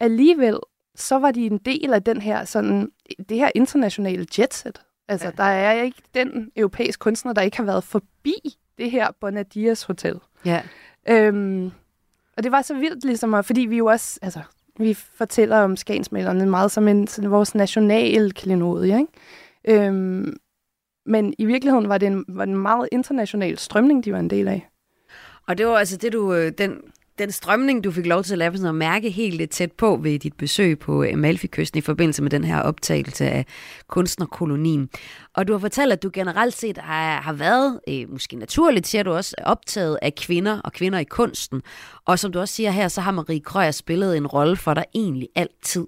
alligevel, 0.00 0.58
så 0.94 1.18
var 1.18 1.30
de 1.30 1.46
en 1.46 1.58
del 1.58 1.92
af 1.92 2.02
den 2.02 2.20
her, 2.20 2.44
sådan, 2.44 2.90
det 3.28 3.36
her 3.36 3.50
internationale 3.54 4.26
jetset. 4.38 4.82
Altså, 5.08 5.26
ja. 5.26 5.32
der 5.36 5.42
er 5.44 5.82
ikke 5.82 6.02
den 6.14 6.50
europæiske 6.56 7.00
kunstner, 7.00 7.32
der 7.32 7.42
ikke 7.42 7.56
har 7.56 7.64
været 7.64 7.84
forbi 7.84 8.34
det 8.78 8.90
her 8.90 9.08
Bonadias 9.20 9.82
Hotel. 9.82 10.20
Ja. 10.44 10.62
Øhm, 11.08 11.70
og 12.36 12.42
det 12.42 12.52
var 12.52 12.62
så 12.62 12.74
vildt, 12.74 13.04
ligesom, 13.04 13.34
at- 13.34 13.44
fordi 13.44 13.60
vi 13.60 13.76
jo 13.76 13.86
også, 13.86 14.18
altså, 14.22 14.40
vi 14.78 14.94
fortæller 14.94 15.58
om 15.58 15.76
skansmalerne 15.76 16.46
meget 16.46 16.70
som 16.70 16.88
en, 16.88 17.06
sådan 17.06 17.30
vores 17.30 17.54
national 17.54 18.32
klenodie, 18.32 18.98
ikke? 18.98 19.84
Øhm, 19.86 20.36
men 21.06 21.34
i 21.38 21.44
virkeligheden 21.44 21.88
var 21.88 21.98
det 21.98 22.06
en, 22.06 22.24
var 22.28 22.44
det 22.44 22.52
en 22.52 22.58
meget 22.58 22.88
international 22.92 23.58
strømning, 23.58 24.04
de 24.04 24.12
var 24.12 24.18
en 24.18 24.30
del 24.30 24.48
af. 24.48 24.68
Og 25.48 25.58
det 25.58 25.66
var 25.66 25.76
altså 25.78 25.96
det, 25.96 26.12
du, 26.12 26.34
øh, 26.34 26.52
den, 26.58 26.80
den 27.18 27.32
strømning, 27.32 27.84
du 27.84 27.90
fik 27.90 28.06
lov 28.06 28.22
til 28.22 28.32
at 28.32 28.38
lave 28.38 28.56
sådan 28.56 28.68
at 28.68 28.74
mærke 28.74 29.10
helt 29.10 29.34
lidt 29.34 29.50
tæt 29.50 29.72
på 29.72 29.98
ved 30.02 30.18
dit 30.18 30.34
besøg 30.34 30.78
på 30.78 31.02
øh, 31.02 31.12
Amalfi-kysten 31.12 31.78
i 31.78 31.80
forbindelse 31.80 32.22
med 32.22 32.30
den 32.30 32.44
her 32.44 32.60
optagelse 32.60 33.24
af 33.24 33.46
kunstnerkolonien. 33.88 34.88
Og 35.34 35.48
du 35.48 35.52
har 35.52 35.60
fortalt, 35.60 35.92
at 35.92 36.02
du 36.02 36.10
generelt 36.12 36.54
set 36.54 36.78
har, 36.78 37.20
har 37.20 37.32
været, 37.32 37.80
øh, 37.88 38.12
måske 38.12 38.36
naturligt 38.36 38.86
siger 38.86 39.02
du 39.02 39.12
også, 39.12 39.34
optaget 39.44 39.98
af 40.02 40.14
kvinder 40.14 40.60
og 40.60 40.72
kvinder 40.72 40.98
i 40.98 41.04
kunsten. 41.04 41.62
Og 42.04 42.18
som 42.18 42.32
du 42.32 42.40
også 42.40 42.54
siger 42.54 42.70
her, 42.70 42.88
så 42.88 43.00
har 43.00 43.12
Marie 43.12 43.40
Krøyer 43.40 43.70
spillet 43.70 44.16
en 44.16 44.26
rolle 44.26 44.56
for 44.56 44.74
dig 44.74 44.84
egentlig 44.94 45.28
altid. 45.34 45.86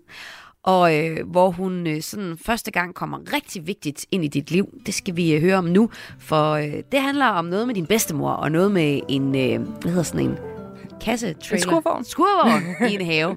Og 0.63 0.97
øh, 0.97 1.31
hvor 1.31 1.51
hun 1.51 1.87
øh, 1.87 2.03
sådan 2.03 2.39
første 2.39 2.71
gang 2.71 2.95
kommer 2.95 3.19
rigtig 3.33 3.67
vigtigt 3.67 4.07
ind 4.11 4.25
i 4.25 4.29
dit 4.29 4.51
liv. 4.51 4.69
Det 4.87 4.95
skal 4.95 5.17
vi 5.17 5.35
øh, 5.35 5.41
høre 5.41 5.57
om 5.57 5.65
nu, 5.65 5.91
for 6.19 6.53
øh, 6.53 6.83
det 6.93 7.01
handler 7.01 7.27
om 7.27 7.45
noget 7.45 7.67
med 7.67 7.75
din 7.75 7.87
bedstemor, 7.87 8.31
og 8.31 8.53
noget 8.53 8.73
med 8.73 9.01
en, 9.09 9.37
øh, 9.37 9.69
hvad 9.81 9.91
hedder 9.91 10.03
sådan 10.03 10.27
en, 10.27 10.58
kasse 11.01 11.29
En 11.53 11.61
skurvogn. 11.61 12.05
Skurvogn 12.05 12.63
i 12.91 12.95
en 12.95 13.07
have. 13.07 13.37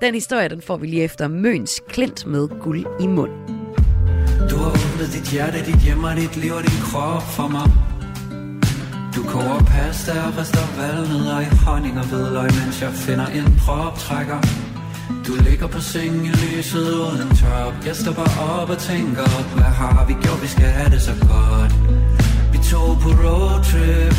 Den 0.00 0.14
historie, 0.14 0.48
den 0.48 0.62
får 0.62 0.76
vi 0.76 0.86
lige 0.86 1.02
efter. 1.02 1.28
Møns 1.28 1.80
Klint 1.88 2.26
med 2.26 2.48
guld 2.62 2.86
i 3.00 3.06
mund. 3.06 3.30
Du 4.50 4.56
har 4.56 4.70
åbnet 4.70 5.12
dit 5.12 5.30
hjerte, 5.32 5.58
dit 5.66 5.80
hjem 5.84 6.04
og 6.04 6.16
dit 6.16 6.36
liv 6.36 6.52
og 6.52 6.62
din 6.62 6.80
krop 6.82 7.22
for 7.22 7.48
mig. 7.48 7.70
Du 9.16 9.22
koger 9.22 9.60
pasta 9.74 10.12
og 10.26 10.38
rister 10.38 10.66
valnødder 10.78 11.40
i 11.40 11.48
honning 11.64 11.98
og 11.98 12.06
hvidløg 12.06 12.50
Mens 12.58 12.82
jeg 12.82 12.92
finder 12.92 13.26
en 13.26 13.48
proptrækker 13.64 14.40
Du 15.26 15.32
ligger 15.48 15.66
på 15.66 15.80
sengen 15.80 16.24
i 16.24 16.28
lyset 16.28 16.88
uden 17.04 17.28
top. 17.40 17.74
Jeg 17.86 17.96
stopper 17.96 18.28
op 18.50 18.70
og 18.70 18.78
tænker 18.78 19.28
Hvad 19.54 19.72
har 19.80 20.04
vi 20.08 20.12
gjort, 20.12 20.42
vi 20.42 20.46
skal 20.46 20.64
have 20.78 20.90
det 20.94 21.02
så 21.02 21.14
godt. 21.30 21.72
Vi 22.52 22.58
tog 22.70 22.90
på 23.02 23.10
roadtrip 23.24 24.16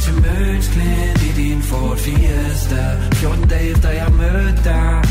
til 0.00 0.14
Mønsklint 0.14 1.20
i 1.28 1.30
din 1.42 1.62
Ford 1.62 1.96
Fiesta. 1.96 2.82
14 3.12 3.48
dage 3.48 3.70
efter 3.70 3.90
jeg 3.90 4.12
mødte 4.12 4.64
dig 4.64 5.02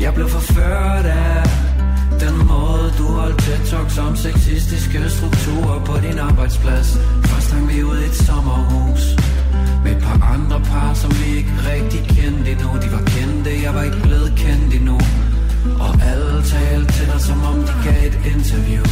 Jeg 0.00 0.14
blev 0.14 0.28
forført 0.28 1.06
af 1.06 1.42
den 2.20 2.36
måde 2.46 2.86
du 2.98 3.06
holdt 3.18 3.38
tæt 3.44 3.62
talk 3.70 4.06
om 4.06 4.16
sexistiske 4.16 5.10
strukturer 5.10 5.84
på 5.84 5.94
din 6.06 6.18
arbejdsplads. 6.18 6.98
Først 7.24 7.52
hang 7.52 7.68
vi 7.68 7.82
ud 7.82 7.98
i 7.98 8.04
et 8.04 8.14
sommerhus 8.14 9.02
Med 9.84 9.92
et 9.96 10.02
par 10.02 10.18
andre 10.34 10.60
par, 10.70 10.94
som 10.94 11.10
vi 11.20 11.36
ikke 11.38 11.54
rigtig 11.72 12.02
kendte 12.16 12.50
endnu. 12.52 12.70
De 12.82 12.88
var 12.96 13.04
kendte, 13.14 13.50
jeg 13.64 13.74
var 13.74 13.82
ikke 13.82 14.00
blevet 14.02 14.32
kendt 14.36 14.74
endnu. 14.74 14.98
Og 15.84 15.92
alle 16.10 16.42
talte 16.52 16.92
til 16.92 17.06
dig, 17.12 17.20
som 17.20 17.38
om 17.50 17.58
de 17.68 17.74
gav 17.84 18.00
et 18.10 18.18
interview. 18.34 18.84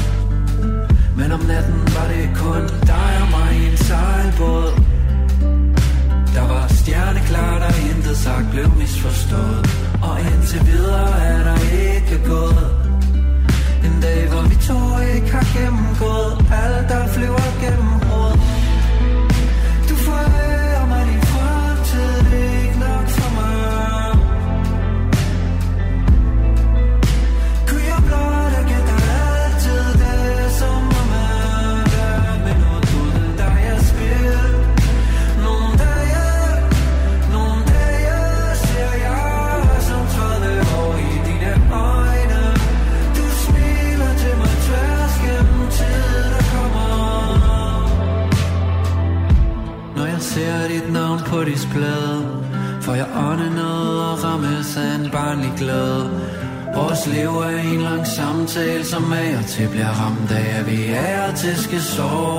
Men 1.19 1.33
om 1.33 1.41
natten 1.41 1.81
var 1.97 2.07
det 2.13 2.25
kun 2.43 2.63
dig 2.91 3.13
og 3.23 3.29
mig 3.37 3.51
i 3.61 3.65
en 3.71 3.77
sejlbåd 3.77 4.71
der 6.35 6.47
var 6.49 6.67
stjerneklart, 6.69 7.63
og 7.63 7.75
intet 7.91 8.17
sagt 8.17 8.47
blev 8.51 8.69
misforstået. 8.79 9.63
Og 10.03 10.17
indtil 10.21 10.67
videre 10.67 11.11
er 11.33 11.41
der 11.49 11.59
ikke 11.89 12.17
gået. 12.33 12.67
En 13.87 14.01
dag, 14.03 14.21
hvor 14.31 14.43
vi 14.51 14.57
to 14.69 14.79
ikke 15.15 15.31
har 15.37 15.47
gennemgået 15.57 16.35
Alt, 16.63 16.89
der 16.89 17.07
flyver 17.15 17.47
gennem 17.63 18.04
til 59.55 59.69
bliver 59.71 59.93
ramt 60.01 60.31
af, 60.31 60.59
at 60.59 60.67
vi 60.71 60.79
er 60.87 61.35
til 61.35 61.57
skal 61.65 61.81
sove, 61.81 62.34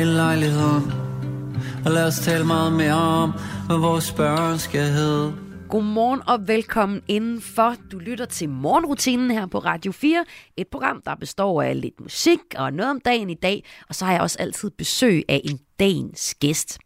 en 0.00 0.06
lejlighed. 0.06 0.80
Og 1.84 1.90
lad 1.90 2.06
os 2.06 2.18
tale 2.18 2.44
meget 2.44 2.72
mere 2.72 2.94
om, 2.94 3.32
hvad 3.66 3.76
vores 3.76 4.12
børn 4.12 4.58
skal 4.58 4.80
hedde. 4.80 5.34
Godmorgen 5.68 6.22
og 6.28 6.48
velkommen 6.48 7.02
indenfor. 7.08 7.74
Du 7.92 7.98
lytter 7.98 8.24
til 8.24 8.48
morgenrutinen 8.48 9.30
her 9.30 9.46
på 9.46 9.58
Radio 9.58 9.92
4. 9.92 10.24
Et 10.56 10.68
program, 10.68 11.02
der 11.06 11.14
består 11.14 11.62
af 11.62 11.80
lidt 11.80 12.00
musik 12.00 12.38
og 12.56 12.72
noget 12.72 12.90
om 12.90 13.00
dagen 13.00 13.30
i 13.30 13.34
dag. 13.34 13.64
Og 13.88 13.94
så 13.94 14.04
har 14.04 14.12
jeg 14.12 14.20
også 14.20 14.38
altid 14.38 14.70
besøg 14.70 15.24
af 15.28 15.40
en 15.44 15.58
dagens 15.78 16.34
gæst. 16.40 16.78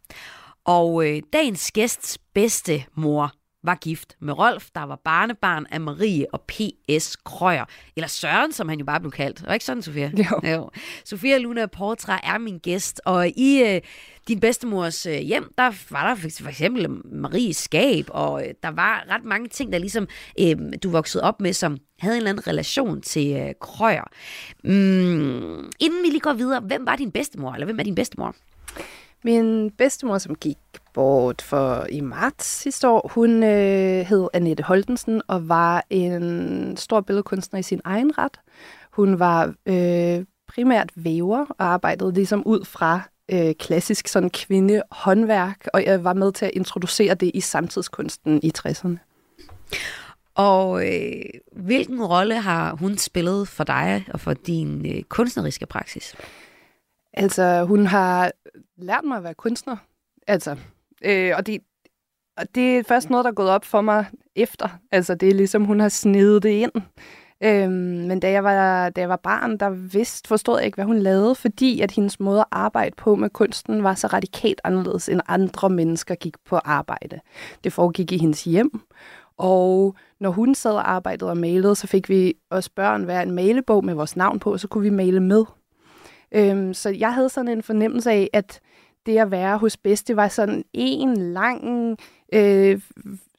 Og 0.65 1.07
øh, 1.07 1.21
dagens 1.33 1.71
gæsts 1.71 2.17
bedste 2.33 2.83
mor 2.95 3.33
var 3.63 3.75
gift 3.75 4.15
med 4.19 4.33
Rolf, 4.39 4.67
der 4.75 4.83
var 4.83 4.95
barnebarn 4.95 5.65
af 5.71 5.81
Marie 5.81 6.25
og 6.33 6.41
P.S. 6.41 7.15
Krøyer. 7.15 7.65
Eller 7.95 8.07
Søren, 8.07 8.51
som 8.51 8.69
han 8.69 8.79
jo 8.79 8.85
bare 8.85 8.99
blev 8.99 9.11
kaldt. 9.11 9.43
Og 9.47 9.53
ikke 9.53 9.65
sådan, 9.65 9.83
Sofia? 9.83 10.11
Jo. 10.17 10.49
jo. 10.51 10.69
Sofia 11.05 11.37
Luna 11.37 11.65
Portra 11.65 12.19
er 12.23 12.37
min 12.37 12.57
gæst, 12.57 13.01
og 13.05 13.27
i 13.27 13.63
øh, 13.63 13.81
din 14.27 14.39
bedstemors 14.39 15.05
øh, 15.05 15.17
hjem, 15.17 15.53
der 15.57 15.71
var 15.89 16.07
der 16.07 16.15
for, 16.15 16.29
for 16.43 16.49
eksempel 16.49 16.89
Maries 17.11 17.57
skab, 17.57 18.05
og 18.09 18.47
øh, 18.47 18.53
der 18.63 18.69
var 18.69 19.05
ret 19.09 19.23
mange 19.23 19.47
ting, 19.47 19.71
der 19.73 19.79
ligesom 19.79 20.07
øh, 20.39 20.55
du 20.83 20.89
voksede 20.89 21.23
op 21.23 21.41
med, 21.41 21.53
som 21.53 21.77
havde 21.99 22.15
en 22.15 22.17
eller 22.17 22.29
anden 22.29 22.47
relation 22.47 23.01
til 23.01 23.35
øh, 23.35 23.53
Krøyer. 23.61 24.07
Mm, 24.63 25.71
inden 25.79 26.03
vi 26.03 26.09
lige 26.09 26.19
går 26.19 26.33
videre, 26.33 26.59
hvem 26.59 26.85
var 26.85 26.95
din 26.95 27.11
bedstemor, 27.11 27.53
eller 27.53 27.65
hvem 27.65 27.79
er 27.79 27.83
din 27.83 27.95
bedstemor? 27.95 28.35
Min 29.23 29.71
bedstemor, 29.71 30.17
som 30.17 30.35
gik 30.35 30.57
bort 30.99 31.41
for 31.41 31.85
i 31.89 32.01
marts 32.01 32.45
sidste 32.45 32.87
år, 32.87 33.11
hun 33.13 33.43
øh, 33.43 34.05
hed 34.05 34.27
Annette 34.33 34.63
Holtensen 34.63 35.21
og 35.27 35.49
var 35.49 35.85
en 35.89 36.77
stor 36.77 37.01
billedkunstner 37.01 37.59
i 37.59 37.63
sin 37.63 37.81
egen 37.83 38.17
ret. 38.17 38.39
Hun 38.91 39.19
var 39.19 39.53
øh, 39.65 40.25
primært 40.47 40.91
væver 40.95 41.45
og 41.49 41.65
arbejdede 41.65 42.13
ligesom 42.13 42.43
ud 42.45 42.65
fra 42.65 43.01
øh, 43.31 43.53
klassisk 43.59 44.07
sådan 44.07 44.29
kvindehåndværk, 44.29 45.67
og 45.73 45.85
jeg 45.85 46.03
var 46.03 46.13
med 46.13 46.31
til 46.31 46.45
at 46.45 46.51
introducere 46.53 47.13
det 47.13 47.31
i 47.33 47.41
samtidskunsten 47.41 48.39
i 48.43 48.51
60'erne. 48.57 48.97
Og 50.35 50.87
øh, 50.87 51.21
hvilken 51.51 52.03
rolle 52.03 52.41
har 52.41 52.75
hun 52.75 52.97
spillet 52.97 53.47
for 53.47 53.63
dig 53.63 54.05
og 54.13 54.19
for 54.19 54.33
din 54.33 54.95
øh, 54.95 55.03
kunstneriske 55.03 55.65
praksis? 55.65 56.15
Altså, 57.13 57.63
hun 57.63 57.85
har 57.85 58.31
lært 58.77 59.03
mig 59.03 59.17
at 59.17 59.23
være 59.23 59.33
kunstner. 59.33 59.77
Altså, 60.27 60.55
øh, 61.05 61.33
og, 61.37 61.45
det, 61.47 61.59
og 62.37 62.55
det 62.55 62.77
er 62.77 62.83
først 62.83 63.09
noget, 63.09 63.23
der 63.23 63.31
er 63.31 63.35
gået 63.35 63.49
op 63.49 63.65
for 63.65 63.81
mig 63.81 64.05
efter. 64.35 64.67
Altså, 64.91 65.15
det 65.15 65.29
er 65.29 65.33
ligesom, 65.33 65.65
hun 65.65 65.79
har 65.79 65.89
snedet 65.89 66.43
det 66.43 66.49
ind. 66.49 66.71
Øhm, 67.43 67.71
men 68.07 68.19
da 68.19 68.31
jeg, 68.31 68.43
var, 68.43 68.89
da 68.89 69.01
jeg 69.01 69.09
var 69.09 69.15
barn, 69.15 69.57
der 69.57 69.69
vidste, 69.69 70.27
forstod 70.27 70.57
jeg 70.57 70.65
ikke, 70.65 70.75
hvad 70.75 70.85
hun 70.85 70.99
lavede, 70.99 71.35
fordi 71.35 71.81
at 71.81 71.91
hendes 71.91 72.19
måde 72.19 72.39
at 72.39 72.45
arbejde 72.51 72.95
på 72.97 73.15
med 73.15 73.29
kunsten 73.29 73.83
var 73.83 73.93
så 73.93 74.07
radikalt 74.07 74.61
anderledes, 74.63 75.09
end 75.09 75.21
andre 75.27 75.69
mennesker 75.69 76.15
gik 76.15 76.35
på 76.45 76.55
arbejde. 76.55 77.19
Det 77.63 77.73
foregik 77.73 78.11
i 78.11 78.17
hendes 78.17 78.43
hjem, 78.43 78.81
og 79.37 79.95
når 80.19 80.29
hun 80.29 80.55
sad 80.55 80.71
og 80.71 80.91
arbejdede 80.91 81.29
og 81.29 81.37
malede, 81.37 81.75
så 81.75 81.87
fik 81.87 82.09
vi 82.09 82.33
os 82.49 82.69
børn 82.69 83.03
hver 83.03 83.21
en 83.21 83.31
malebog 83.31 83.85
med 83.85 83.93
vores 83.93 84.15
navn 84.15 84.39
på, 84.39 84.51
og 84.51 84.59
så 84.59 84.67
kunne 84.67 84.83
vi 84.83 84.89
male 84.89 85.19
med. 85.19 85.43
Øhm, 86.31 86.73
så 86.73 86.89
jeg 86.89 87.13
havde 87.13 87.29
sådan 87.29 87.51
en 87.51 87.63
fornemmelse 87.63 88.11
af, 88.11 88.29
at 88.33 88.59
det 89.05 89.17
at 89.17 89.31
være 89.31 89.57
hos 89.57 89.77
bedste 89.77 90.15
var 90.15 90.27
sådan 90.27 90.63
en 90.73 91.17
lang 91.17 91.97
øh, 92.33 92.81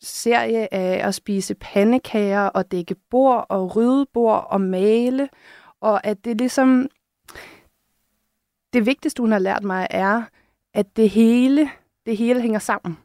serie 0.00 0.74
af 0.74 1.06
at 1.08 1.14
spise 1.14 1.54
pandekager 1.54 2.40
og 2.46 2.72
dække 2.72 2.94
bord 3.10 3.46
og 3.48 3.76
rydde 3.76 4.06
bord 4.12 4.46
og 4.50 4.60
male. 4.60 5.28
Og 5.80 6.06
at 6.06 6.24
det 6.24 6.38
ligesom... 6.38 6.88
Det 8.72 8.86
vigtigste, 8.86 9.20
hun 9.20 9.32
har 9.32 9.38
lært 9.38 9.64
mig, 9.64 9.86
er, 9.90 10.22
at 10.74 10.96
det 10.96 11.10
hele, 11.10 11.70
det 12.06 12.16
hele 12.16 12.40
hænger 12.40 12.58
sammen. 12.58 12.98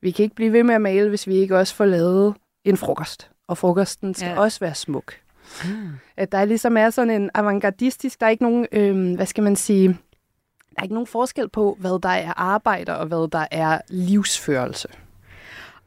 Vi 0.00 0.10
kan 0.10 0.22
ikke 0.22 0.34
blive 0.34 0.52
ved 0.52 0.62
med 0.62 0.74
at 0.74 0.80
male, 0.80 1.08
hvis 1.08 1.26
vi 1.26 1.34
ikke 1.34 1.56
også 1.58 1.74
får 1.74 1.84
lavet 1.84 2.34
en 2.64 2.76
frokost. 2.76 3.30
Og 3.48 3.58
frokosten 3.58 4.14
skal 4.14 4.28
Ja. 4.28 4.40
også 4.40 4.60
være 4.60 4.74
smuk. 4.74 5.14
At 6.16 6.32
der 6.32 6.44
ligesom 6.44 6.76
er 6.76 6.90
sådan 6.90 7.22
en 7.22 7.30
avantgardistisk, 7.34 8.20
der 8.20 8.26
er 8.26 8.30
ikke 8.30 8.42
nogen, 8.42 8.66
øh, 8.72 9.14
hvad 9.16 9.26
skal 9.26 9.44
man 9.44 9.56
sige, 9.56 9.98
der 10.78 10.82
er 10.82 10.84
ikke 10.84 10.94
nogen 10.94 11.06
forskel 11.06 11.48
på, 11.48 11.76
hvad 11.80 12.00
der 12.02 12.08
er 12.08 12.32
arbejde 12.36 12.98
og 12.98 13.06
hvad 13.06 13.30
der 13.30 13.46
er 13.50 13.80
livsførelse. 13.88 14.88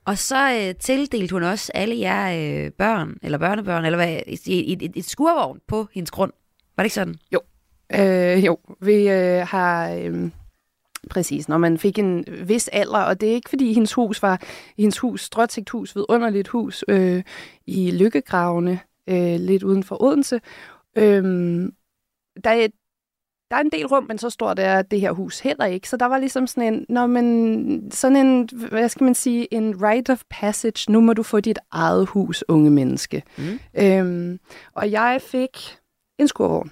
Og 0.06 0.18
så 0.18 0.54
øh, 0.54 0.76
tildelte 0.76 1.34
hun 1.34 1.44
også 1.44 1.72
alle 1.76 2.00
jer 2.00 2.32
øh, 2.66 2.72
børn, 2.72 3.18
eller 3.24 3.38
børnebørn, 3.38 3.86
eller 3.86 3.98
hvad, 3.98 4.20
et, 4.28 4.74
et, 4.84 4.92
et, 4.96 5.06
skurvogn 5.06 5.60
på 5.68 5.88
hendes 5.94 6.12
grund. 6.12 6.32
Var 6.78 6.84
det 6.84 6.86
ikke 6.86 6.94
sådan? 6.94 7.16
Øh, 7.94 8.46
jo, 8.46 8.58
vi 8.82 9.10
øh, 9.10 9.48
har... 9.48 9.90
Øh, 9.90 10.30
Præcis, 11.10 11.50
når 11.50 11.58
man 11.58 11.78
fik 11.78 12.00
en 12.00 12.26
vis 12.48 12.68
alder, 12.68 13.00
og 13.00 13.22
det 13.22 13.30
er 13.30 13.34
ikke 13.34 13.50
fordi 13.50 13.74
hendes 13.74 13.94
hus 13.94 14.22
var 14.22 14.42
hendes 14.78 15.00
hus, 15.00 15.22
stråtægt 15.22 15.70
hus, 15.70 15.96
vidunderligt 15.96 16.48
hus 16.48 16.84
øh, 16.88 17.24
i 17.66 17.92
Lykkegravene, 17.92 18.80
øh, 19.10 19.40
lidt 19.40 19.64
uden 19.64 19.84
for 19.84 20.04
Odense. 20.04 20.42
Øh, 20.98 21.24
der, 22.44 22.50
er, 22.50 22.68
der 23.52 23.58
er 23.58 23.62
en 23.62 23.70
del 23.70 23.88
rum, 23.88 24.06
men 24.08 24.18
så 24.18 24.30
stort 24.30 24.60
er 24.60 24.82
det 24.82 25.02
her 25.02 25.12
hus 25.12 25.40
heller 25.40 25.66
ikke. 25.66 25.90
Så 25.90 25.98
der 25.98 26.06
var 26.06 26.18
ligesom 26.18 26.48
sådan 26.48 26.74
en, 26.74 26.86
når 26.90 27.08
man, 27.08 27.90
sådan 27.92 28.18
en, 28.28 28.50
hvad 28.70 28.90
skal 28.90 29.04
man 29.04 29.16
sige, 29.16 29.54
en 29.54 29.84
rite 29.84 30.12
of 30.12 30.24
passage. 30.30 30.92
Nu 30.92 31.02
må 31.02 31.14
du 31.14 31.24
få 31.24 31.40
dit 31.40 31.60
eget 31.72 32.08
hus, 32.08 32.44
unge 32.48 32.72
menneske. 32.72 33.24
Mm. 33.38 33.60
Øhm, 33.74 34.40
og 34.74 34.92
jeg 34.92 35.22
fik 35.22 35.78
en 36.20 36.28
skurvogn. 36.28 36.72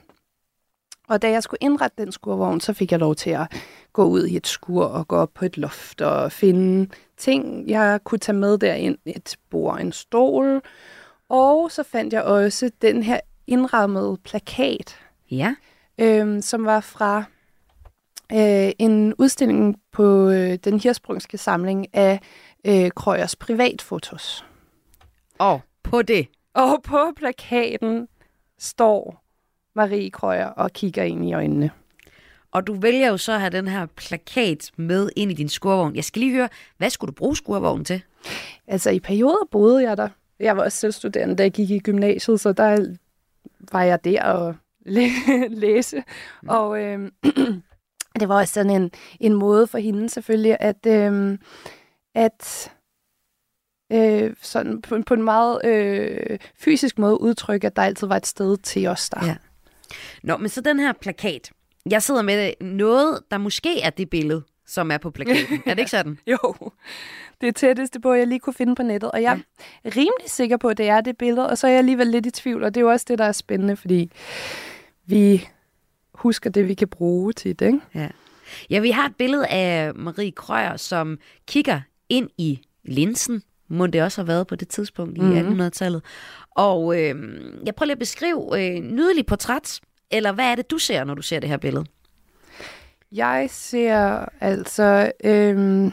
Og 1.09 1.21
da 1.21 1.29
jeg 1.31 1.43
skulle 1.43 1.57
indrette 1.61 2.03
den 2.03 2.11
skurvogn, 2.11 2.59
så 2.59 2.73
fik 2.73 2.91
jeg 2.91 2.99
lov 2.99 3.15
til 3.15 3.29
at 3.29 3.51
gå 3.93 4.03
ud 4.03 4.25
i 4.25 4.35
et 4.35 4.47
skur 4.47 4.85
og 4.85 5.07
gå 5.07 5.15
op 5.15 5.33
på 5.33 5.45
et 5.45 5.57
loft 5.57 6.01
og 6.01 6.31
finde 6.31 6.89
ting, 7.17 7.69
jeg 7.69 7.99
kunne 8.03 8.19
tage 8.19 8.37
med 8.37 8.57
derind. 8.57 8.97
Et 9.05 9.35
bord, 9.49 9.79
en 9.79 9.91
stol. 9.91 10.61
Og 11.29 11.71
så 11.71 11.83
fandt 11.83 12.13
jeg 12.13 12.23
også 12.23 12.71
den 12.81 13.03
her 13.03 13.19
indrammede 13.47 14.17
plakat, 14.23 14.95
Ja. 15.31 15.55
Øhm, 15.99 16.41
som 16.41 16.65
var 16.65 16.79
fra 16.79 17.23
øh, 18.31 18.71
en 18.79 19.13
udstilling 19.13 19.81
på 19.91 20.29
øh, 20.29 20.55
den 20.63 20.79
hirsprungske 20.79 21.37
samling 21.37 21.95
af 21.95 22.19
øh, 22.65 22.91
Krøyers 22.95 23.35
privatfotos. 23.35 24.45
Og 25.39 25.61
på 25.83 26.01
det. 26.01 26.27
Og 26.53 26.83
på 26.83 27.11
plakaten 27.15 28.07
står 28.59 29.23
Marie 29.75 30.11
Krøyer 30.11 30.47
og 30.47 30.71
kigger 30.71 31.03
ind 31.03 31.29
i 31.29 31.33
øjnene. 31.33 31.71
Og 32.51 32.67
du 32.67 32.73
vælger 32.73 33.09
jo 33.09 33.17
så 33.17 33.31
at 33.31 33.39
have 33.39 33.49
den 33.49 33.67
her 33.67 33.85
plakat 33.85 34.71
med 34.75 35.09
ind 35.15 35.31
i 35.31 35.33
din 35.33 35.49
skurvogn. 35.49 35.95
Jeg 35.95 36.03
skal 36.03 36.19
lige 36.19 36.35
høre, 36.35 36.49
hvad 36.77 36.89
skulle 36.89 37.07
du 37.07 37.15
bruge 37.15 37.35
skurvognen 37.35 37.85
til? 37.85 38.01
Altså 38.67 38.89
i 38.89 38.99
perioder 38.99 39.47
boede 39.51 39.83
jeg 39.83 39.97
der. 39.97 40.09
Jeg 40.39 40.57
var 40.57 40.63
også 40.63 40.77
selvstuderende, 40.77 41.35
da 41.35 41.43
jeg 41.43 41.51
gik 41.51 41.69
i 41.69 41.79
gymnasiet, 41.79 42.39
så 42.39 42.53
der 42.53 42.95
var 43.71 43.83
jeg 43.83 44.03
der 44.03 44.23
og 44.23 44.55
læ- 44.89 45.47
læse. 45.49 46.03
Mm. 46.43 46.49
Og 46.49 46.81
øh, 46.83 47.11
det 48.19 48.29
var 48.29 48.35
også 48.35 48.53
sådan 48.53 48.81
en, 48.81 48.91
en 49.19 49.33
måde 49.33 49.67
for 49.67 49.77
hende 49.77 50.09
selvfølgelig 50.09 50.57
at, 50.59 50.85
øh, 50.87 51.37
at 52.15 52.71
øh, 53.91 54.33
sådan 54.41 54.81
på, 54.81 54.97
på 55.05 55.13
en 55.13 55.23
meget 55.23 55.65
øh, 55.65 56.39
fysisk 56.59 56.99
måde 56.99 57.21
udtrykke, 57.21 57.67
at 57.67 57.75
der 57.75 57.81
altid 57.81 58.07
var 58.07 58.17
et 58.17 58.27
sted 58.27 58.57
til 58.57 58.87
os 58.87 59.09
der. 59.09 59.25
Ja. 59.25 59.35
Nå, 60.23 60.37
men 60.37 60.49
så 60.49 60.61
den 60.61 60.79
her 60.79 60.93
plakat. 60.93 61.51
Jeg 61.89 62.03
sidder 62.03 62.21
med 62.21 62.53
noget, 62.61 63.19
der 63.31 63.37
måske 63.37 63.81
er 63.81 63.89
det 63.89 64.09
billede, 64.09 64.43
som 64.67 64.91
er 64.91 64.97
på 64.97 65.11
plakaten. 65.11 65.61
er 65.65 65.73
det 65.73 65.79
ikke 65.79 65.91
sådan? 65.91 66.19
Jo, 66.27 66.37
det 67.41 67.47
er 67.47 67.51
tætteste 67.51 67.99
på, 67.99 68.13
jeg 68.13 68.27
lige 68.27 68.39
kunne 68.39 68.53
finde 68.53 68.75
på 68.75 68.83
nettet. 68.83 69.11
Og 69.11 69.21
jeg 69.21 69.41
er 69.83 69.95
rimelig 69.95 70.29
sikker 70.29 70.57
på, 70.57 70.67
at 70.67 70.77
det 70.77 70.89
er 70.89 71.01
det 71.01 71.17
billede, 71.17 71.49
og 71.49 71.57
så 71.57 71.67
er 71.67 71.71
jeg 71.71 71.77
alligevel 71.77 72.07
lidt 72.07 72.25
i 72.25 72.31
tvivl, 72.31 72.63
og 72.63 72.75
det 72.75 72.81
er 72.81 72.85
jo 72.85 72.91
også 72.91 73.05
det, 73.09 73.19
der 73.19 73.25
er 73.25 73.31
spændende, 73.31 73.75
fordi 73.75 74.11
vi 75.09 75.47
husker 76.13 76.49
det, 76.49 76.67
vi 76.67 76.73
kan 76.73 76.87
bruge 76.87 77.33
til 77.33 77.59
det, 77.59 77.65
ikke? 77.65 77.79
Ja. 77.95 78.07
Ja, 78.69 78.79
vi 78.79 78.91
har 78.91 79.05
et 79.05 79.15
billede 79.15 79.47
af 79.47 79.95
Marie 79.95 80.31
Krøyer, 80.31 80.77
som 80.77 81.17
kigger 81.47 81.81
ind 82.09 82.29
i 82.37 82.61
linsen. 82.83 83.43
Må 83.67 83.87
det 83.87 84.03
også 84.03 84.21
have 84.21 84.27
været 84.27 84.47
på 84.47 84.55
det 84.55 84.67
tidspunkt 84.67 85.17
i 85.17 85.21
Mhm. 85.21 85.61
1800-tallet. 85.61 86.03
Og 86.51 86.99
øh, 87.01 87.15
jeg 87.65 87.75
prøver 87.75 87.85
lige 87.85 87.91
at 87.93 87.99
beskrive 87.99 88.59
øh, 88.75 88.83
nydelig 88.83 89.25
portræt, 89.25 89.79
eller 90.11 90.31
hvad 90.31 90.45
er 90.45 90.55
det, 90.55 90.71
du 90.71 90.77
ser, 90.77 91.03
når 91.03 91.13
du 91.15 91.21
ser 91.21 91.39
det 91.39 91.49
her 91.49 91.57
billede? 91.57 91.85
Jeg 93.11 93.47
ser 93.51 94.25
altså... 94.41 95.11
Øhm, 95.23 95.91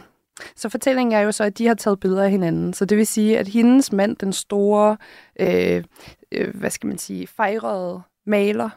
så 0.57 0.69
fortællingen 0.69 1.13
er 1.13 1.21
jo 1.21 1.33
så, 1.33 1.45
at 1.45 1.59
de 1.59 1.67
har 1.67 1.75
taget 1.75 2.01
billeder 2.01 2.23
af 2.25 2.31
hinanden. 2.31 2.73
Så 2.73 2.85
det 2.85 2.99
vil 2.99 3.07
sige, 3.07 3.39
at 3.39 3.49
hendes 3.49 3.93
mand, 3.93 4.17
den 4.17 4.33
store, 4.33 4.97
øh, 5.41 5.85
øh, 6.33 6.57
hvad 6.57 6.71
skal 6.71 6.87
man 6.87 6.99
sige, 6.99 7.27
fejrede 7.27 8.03
maler, 8.27 8.71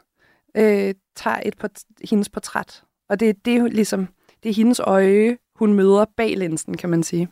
øh, 0.58 0.94
tager 1.16 1.40
et 1.46 1.58
port- 1.58 1.84
hendes 2.10 2.30
portræt. 2.30 2.84
Og 3.10 3.20
det 3.20 3.30
er 3.30 3.34
det, 3.46 3.62
hun 3.62 3.70
ligesom, 3.70 4.08
det 4.44 4.50
er 4.50 4.54
hendes 4.54 4.80
øje, 4.80 5.38
hun 5.56 5.74
møder 5.74 6.06
bag 6.18 6.38
linsen, 6.38 6.78
kan 6.78 6.90
man 6.90 7.04
sige. 7.04 7.30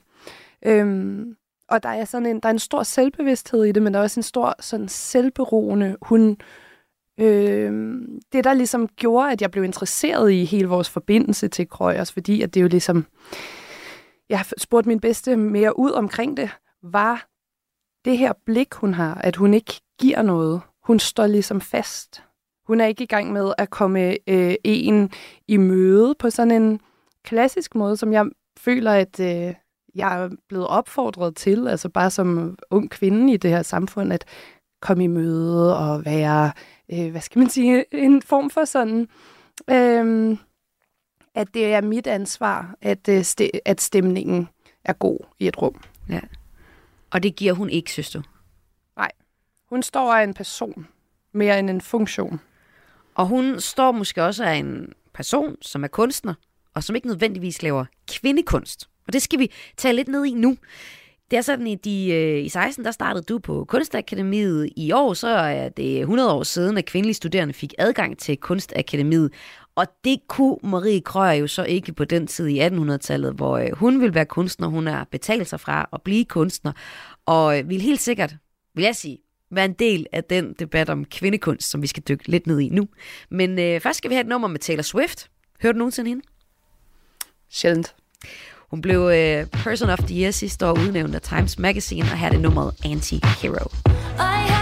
Øhm, 0.65 1.35
og 1.69 1.83
der 1.83 1.89
er 1.89 2.05
sådan 2.05 2.25
en, 2.25 2.39
der 2.39 2.49
er 2.49 2.53
en 2.53 2.59
stor 2.59 2.83
selvbevidsthed 2.83 3.63
i 3.63 3.71
det, 3.71 3.83
men 3.83 3.93
der 3.93 3.99
er 3.99 4.03
også 4.03 4.19
en 4.19 4.23
stor 4.23 4.55
sådan 4.59 4.87
selvberoende, 4.87 5.97
hun, 6.01 6.37
øh, 7.19 8.01
det 8.33 8.43
der 8.43 8.53
ligesom 8.53 8.87
gjorde, 8.87 9.31
at 9.31 9.41
jeg 9.41 9.51
blev 9.51 9.63
interesseret 9.63 10.31
i 10.31 10.45
hele 10.45 10.67
vores 10.67 10.89
forbindelse 10.89 11.47
til 11.47 11.69
Krøyers, 11.69 12.11
fordi 12.11 12.41
at 12.41 12.53
det 12.53 12.61
jo 12.61 12.67
ligesom, 12.67 13.05
jeg 14.29 14.45
spurgte 14.57 14.87
min 14.87 14.99
bedste 14.99 15.37
mere 15.37 15.79
ud 15.79 15.91
omkring 15.91 16.37
det, 16.37 16.49
var 16.83 17.27
det 18.05 18.17
her 18.17 18.33
blik, 18.45 18.73
hun 18.73 18.93
har, 18.93 19.15
at 19.15 19.35
hun 19.35 19.53
ikke 19.53 19.81
giver 19.99 20.21
noget. 20.21 20.61
Hun 20.83 20.99
står 20.99 21.27
ligesom 21.27 21.61
fast. 21.61 22.23
Hun 22.67 22.81
er 22.81 22.85
ikke 22.85 23.03
i 23.03 23.07
gang 23.07 23.31
med 23.33 23.53
at 23.57 23.69
komme 23.69 24.17
øh, 24.29 24.55
en 24.63 25.11
i 25.47 25.57
møde 25.57 26.15
på 26.19 26.29
sådan 26.29 26.61
en 26.61 26.79
klassisk 27.23 27.75
måde, 27.75 27.97
som 27.97 28.13
jeg 28.13 28.25
føler, 28.57 28.91
at 28.91 29.19
øh, 29.19 29.53
jeg 29.95 30.23
er 30.23 30.29
blevet 30.47 30.67
opfordret 30.67 31.35
til, 31.35 31.67
altså 31.67 31.89
bare 31.89 32.11
som 32.11 32.57
ung 32.69 32.89
kvinde 32.89 33.33
i 33.33 33.37
det 33.37 33.51
her 33.51 33.61
samfund, 33.61 34.13
at 34.13 34.25
komme 34.81 35.03
i 35.03 35.07
møde 35.07 35.77
og 35.77 36.05
være, 36.05 36.51
øh, 36.93 37.11
hvad 37.11 37.21
skal 37.21 37.39
man 37.39 37.49
sige, 37.49 37.85
en 37.91 38.21
form 38.21 38.49
for 38.49 38.65
sådan, 38.65 39.07
øh, 39.69 40.37
at 41.35 41.53
det 41.53 41.73
er 41.73 41.81
mit 41.81 42.07
ansvar, 42.07 42.75
at, 42.81 43.09
øh, 43.09 43.19
st- 43.19 43.59
at 43.65 43.81
stemningen 43.81 44.49
er 44.85 44.93
god 44.93 45.19
i 45.39 45.47
et 45.47 45.61
rum. 45.61 45.75
Ja. 46.09 46.19
Og 47.11 47.23
det 47.23 47.35
giver 47.35 47.53
hun 47.53 47.69
ikke, 47.69 47.91
synes 47.91 48.09
du? 48.11 48.21
Hun 49.69 49.83
står 49.83 50.13
af 50.13 50.23
en 50.23 50.33
person, 50.33 50.87
mere 51.31 51.59
end 51.59 51.69
en 51.69 51.81
funktion. 51.81 52.39
Og 53.17 53.27
hun 53.27 53.59
står 53.59 53.91
måske 53.91 54.23
også 54.23 54.43
af 54.43 54.53
en 54.53 54.93
person, 55.13 55.55
som 55.61 55.83
er 55.83 55.87
kunstner, 55.87 56.33
og 56.75 56.83
som 56.83 56.95
ikke 56.95 57.07
nødvendigvis 57.07 57.63
laver 57.63 57.85
kvindekunst. 58.11 58.89
Og 59.07 59.13
det 59.13 59.21
skal 59.21 59.39
vi 59.39 59.51
tage 59.77 59.93
lidt 59.93 60.07
ned 60.07 60.25
i 60.25 60.33
nu. 60.33 60.57
Det 61.31 61.37
er 61.37 61.41
sådan, 61.41 61.67
at 61.67 61.85
de, 61.85 62.09
øh, 62.11 62.45
i 62.45 62.49
16 62.49 62.85
der 62.85 62.91
startede 62.91 63.23
du 63.23 63.39
på 63.39 63.65
Kunstakademiet. 63.65 64.69
I 64.75 64.91
år 64.91 65.13
så 65.13 65.27
er 65.27 65.69
det 65.69 65.99
100 65.99 66.33
år 66.33 66.43
siden, 66.43 66.77
at 66.77 66.85
kvindelige 66.85 67.13
studerende 67.13 67.53
fik 67.53 67.73
adgang 67.77 68.17
til 68.17 68.37
Kunstakademiet. 68.37 69.33
Og 69.75 69.85
det 70.03 70.19
kunne 70.27 70.57
Marie 70.63 71.01
Krøyer 71.01 71.33
jo 71.33 71.47
så 71.47 71.63
ikke 71.63 71.93
på 71.93 72.05
den 72.05 72.27
tid 72.27 72.47
i 72.47 72.59
1800-tallet, 72.59 73.33
hvor 73.33 73.57
øh, 73.57 73.71
hun 73.73 74.01
ville 74.01 74.15
være 74.15 74.25
kunstner. 74.25 74.67
Hun 74.67 74.87
er 74.87 75.03
betalt 75.11 75.47
sig 75.47 75.59
fra 75.59 75.89
at 75.93 76.01
blive 76.01 76.25
kunstner. 76.25 76.71
Og 77.25 77.59
øh, 77.59 77.69
vil 77.69 77.81
helt 77.81 78.01
sikkert, 78.01 78.35
vil 78.75 78.83
jeg 78.83 78.95
sige, 78.95 79.17
være 79.51 79.65
en 79.65 79.73
del 79.73 80.05
af 80.11 80.23
den 80.23 80.55
debat 80.59 80.89
om 80.89 81.05
kvindekunst, 81.05 81.69
som 81.69 81.81
vi 81.81 81.87
skal 81.87 82.03
dykke 82.07 82.31
lidt 82.31 82.47
ned 82.47 82.59
i 82.59 82.69
nu. 82.69 82.87
Men 83.29 83.59
øh, 83.59 83.81
først 83.81 83.97
skal 83.97 84.09
vi 84.09 84.15
have 84.15 84.21
et 84.21 84.27
nummer 84.27 84.47
med 84.47 84.59
Taylor 84.59 84.81
Swift. 84.81 85.29
Hørte 85.61 85.73
du 85.73 85.77
nogensinde 85.77 86.09
hende? 86.09 86.23
Sjældent. 87.49 87.95
Hun 88.69 88.81
blev 88.81 88.99
øh, 88.99 89.45
Person 89.47 89.89
of 89.89 89.99
the 89.99 90.21
Year 90.21 90.31
sidste 90.31 90.65
år 90.65 90.71
udnævnt 90.71 91.15
af 91.15 91.21
Times 91.21 91.59
Magazine, 91.59 92.03
og 92.03 92.17
her 92.17 92.27
er 92.27 92.31
det 92.31 92.41
nummeret 92.41 92.73
Anti-Hero. 92.85 93.75
I 94.17 94.56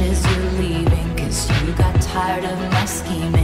As 0.00 0.24
you're 0.24 0.52
leaving. 0.52 1.16
Cause 1.16 1.50
you 1.62 1.72
got 1.74 2.00
tired 2.00 2.44
of 2.44 2.58
my 2.58 2.84
scheming. 2.86 3.41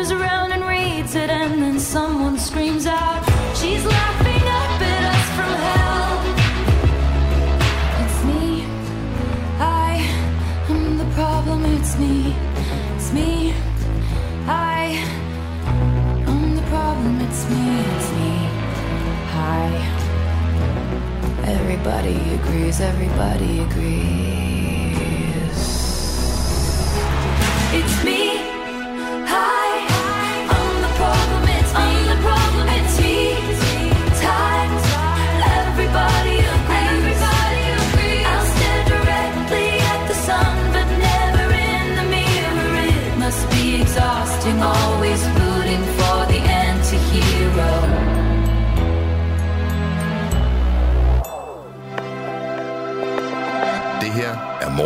turns 0.00 0.12
around 0.12 0.50
and 0.52 0.64
reads 0.64 1.14
it, 1.14 1.28
and 1.28 1.60
then 1.62 1.78
someone 1.78 2.38
screams 2.38 2.86
out, 2.86 3.22
She's 3.54 3.84
laughing 3.84 4.42
up 4.58 4.80
at 4.80 5.02
us 5.14 5.26
from 5.36 5.52
hell. 5.66 6.12
It's 8.02 8.24
me, 8.24 8.64
I 9.58 10.00
am 10.70 10.96
the 10.96 11.04
problem, 11.12 11.66
it's 11.66 11.98
me, 11.98 12.34
it's 12.94 13.12
me, 13.12 13.54
I 14.46 15.04
am 16.26 16.56
the 16.56 16.62
problem, 16.62 17.20
it's 17.20 17.44
me, 17.50 17.80
it's 17.92 18.10
me, 18.18 18.32
I. 19.36 19.68
Everybody 21.44 22.16
agrees, 22.36 22.80
everybody 22.80 23.60
agrees. 23.60 24.70
It's 27.74 28.04
me. 28.04 28.39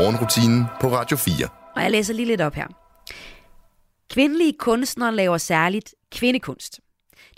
Morgenrutinen 0.04 0.64
på 0.80 0.88
Radio 0.88 1.16
4. 1.16 1.48
Og 1.76 1.82
jeg 1.82 1.90
læser 1.90 2.14
lige 2.14 2.26
lidt 2.26 2.40
op 2.40 2.54
her. 2.54 2.66
Kvindelige 4.10 4.52
kunstnere 4.58 5.14
laver 5.14 5.38
særligt 5.38 5.94
kvindekunst. 6.12 6.80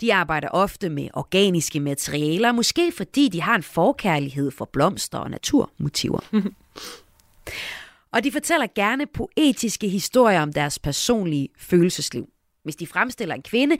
De 0.01 0.13
arbejder 0.13 0.49
ofte 0.49 0.89
med 0.89 1.09
organiske 1.13 1.79
materialer, 1.79 2.51
måske 2.51 2.91
fordi 2.91 3.29
de 3.29 3.41
har 3.41 3.55
en 3.55 3.63
forkærlighed 3.63 4.51
for 4.51 4.65
blomster 4.73 5.17
og 5.17 5.31
naturmotiver. 5.31 6.19
og 8.13 8.23
de 8.23 8.31
fortæller 8.31 8.67
gerne 8.75 9.05
poetiske 9.05 9.89
historier 9.89 10.41
om 10.41 10.53
deres 10.53 10.79
personlige 10.79 11.49
følelsesliv. 11.57 12.25
Hvis 12.63 12.75
de 12.75 12.87
fremstiller 12.87 13.35
en 13.35 13.43
kvinde, 13.43 13.77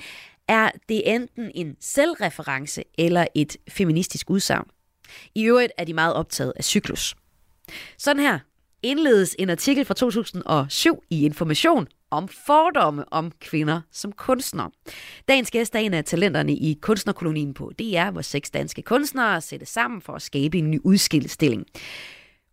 er 0.48 0.72
det 0.90 1.14
enten 1.16 1.52
en 1.56 1.76
selvreference 1.80 2.84
eller 2.98 3.26
et 3.36 3.58
feministisk 3.70 4.30
udsagn. 4.30 4.68
I 5.36 5.44
øvrigt 5.44 5.72
er 5.78 5.84
de 5.84 5.94
meget 5.94 6.14
optaget 6.14 6.54
af 6.56 6.64
cyklus. 6.64 7.16
Sådan 7.98 8.24
her 8.24 8.40
indledes 8.84 9.36
en 9.40 9.50
artikel 9.50 9.86
fra 9.86 9.94
2007 9.94 11.04
i 11.10 11.26
Information 11.26 11.88
om 12.12 12.28
fordomme 12.28 13.14
om 13.14 13.32
kvinder 13.40 13.82
som 13.92 14.12
kunstnere. 14.12 14.72
Dagens 15.28 15.52
gæst 15.52 15.76
er 15.76 15.80
en 15.80 15.94
af 15.94 16.04
talenterne 16.04 16.54
i 16.54 16.78
kunstnerkolonien 16.82 17.54
på 17.54 17.72
DR, 17.80 18.12
hvor 18.12 18.22
seks 18.22 18.50
danske 18.50 18.82
kunstnere 18.82 19.42
sættes 19.42 19.70
sammen 19.70 20.02
for 20.02 20.14
at 20.14 20.22
skabe 20.22 20.58
en 20.58 20.72
ny 20.72 20.80
udskillestilling. 20.84 21.66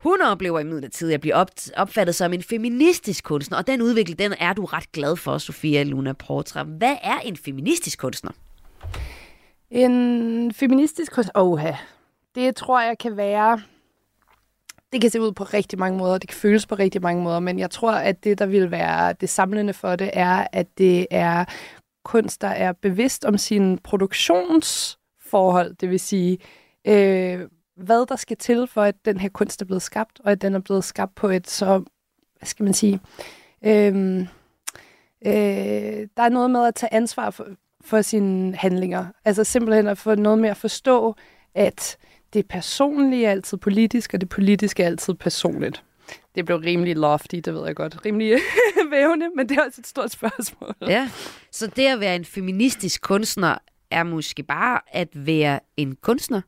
Hun 0.00 0.22
oplever 0.22 0.60
imidlertid 0.60 1.12
at 1.12 1.20
blive 1.20 1.34
opfattet 1.76 2.14
som 2.14 2.32
en 2.32 2.42
feministisk 2.42 3.24
kunstner, 3.24 3.58
og 3.58 3.66
den 3.66 3.82
udvikling 3.82 4.18
den 4.18 4.34
er 4.38 4.52
du 4.52 4.64
ret 4.64 4.92
glad 4.92 5.16
for, 5.16 5.38
Sofia 5.38 5.82
Luna 5.82 6.12
Portra. 6.12 6.62
Hvad 6.62 6.96
er 7.02 7.18
en 7.18 7.36
feministisk 7.36 7.98
kunstner? 7.98 8.32
En 9.70 10.52
feministisk 10.54 11.12
kunst... 11.12 11.30
Oha. 11.34 11.72
Det 12.34 12.56
tror 12.56 12.80
jeg 12.80 12.98
kan 12.98 13.16
være... 13.16 13.60
Det 14.94 15.00
kan 15.00 15.10
se 15.10 15.20
ud 15.20 15.32
på 15.32 15.44
rigtig 15.44 15.78
mange 15.78 15.98
måder, 15.98 16.18
det 16.18 16.28
kan 16.28 16.38
føles 16.38 16.66
på 16.66 16.74
rigtig 16.74 17.02
mange 17.02 17.22
måder, 17.22 17.40
men 17.40 17.58
jeg 17.58 17.70
tror, 17.70 17.92
at 17.92 18.24
det, 18.24 18.38
der 18.38 18.46
vil 18.46 18.70
være 18.70 19.12
det 19.12 19.28
samlende 19.28 19.72
for 19.72 19.96
det, 19.96 20.10
er, 20.12 20.46
at 20.52 20.78
det 20.78 21.06
er 21.10 21.44
kunst, 22.04 22.40
der 22.40 22.48
er 22.48 22.72
bevidst 22.72 23.24
om 23.24 23.38
sin 23.38 23.78
produktionsforhold, 23.78 25.74
det 25.74 25.90
vil 25.90 26.00
sige, 26.00 26.38
øh, 26.84 27.40
hvad 27.76 28.06
der 28.06 28.16
skal 28.16 28.36
til, 28.36 28.66
for 28.66 28.82
at 28.82 28.94
den 29.04 29.20
her 29.20 29.28
kunst 29.28 29.62
er 29.62 29.66
blevet 29.66 29.82
skabt, 29.82 30.20
og 30.24 30.32
at 30.32 30.42
den 30.42 30.54
er 30.54 30.58
blevet 30.58 30.84
skabt 30.84 31.14
på 31.14 31.28
et 31.28 31.50
så, 31.50 31.82
hvad 32.38 32.46
skal 32.46 32.64
man 32.64 32.74
sige, 32.74 33.00
øh, 33.64 34.20
øh, 35.26 36.08
der 36.16 36.22
er 36.22 36.28
noget 36.28 36.50
med 36.50 36.66
at 36.66 36.74
tage 36.74 36.94
ansvar 36.94 37.30
for, 37.30 37.46
for 37.84 38.02
sine 38.02 38.56
handlinger. 38.56 39.06
Altså 39.24 39.44
simpelthen 39.44 39.86
at 39.86 39.98
få 39.98 40.14
noget 40.14 40.38
med 40.38 40.48
at 40.48 40.56
forstå, 40.56 41.14
at 41.54 41.96
det 42.34 42.48
personlige 42.48 43.26
er 43.26 43.30
altid 43.30 43.58
politisk, 43.58 44.14
og 44.14 44.20
det 44.20 44.28
politiske 44.28 44.82
er 44.82 44.86
altid 44.86 45.14
personligt. 45.14 45.82
Det 46.34 46.46
blev 46.46 46.58
rimelig 46.58 46.96
lofty, 46.96 47.36
det 47.36 47.54
ved 47.54 47.66
jeg 47.66 47.76
godt. 47.76 48.04
Rimelig 48.04 48.38
vævende, 48.90 49.26
men 49.36 49.48
det 49.48 49.58
er 49.58 49.64
også 49.64 49.80
et 49.80 49.86
stort 49.86 50.10
spørgsmål. 50.10 50.74
Ja, 50.86 51.10
så 51.50 51.66
det 51.66 51.86
at 51.86 52.00
være 52.00 52.16
en 52.16 52.24
feministisk 52.24 53.02
kunstner 53.02 53.58
er 53.90 54.02
måske 54.02 54.42
bare 54.42 54.80
at 54.92 55.08
være 55.14 55.60
en 55.76 55.96
kunstner? 56.02 56.40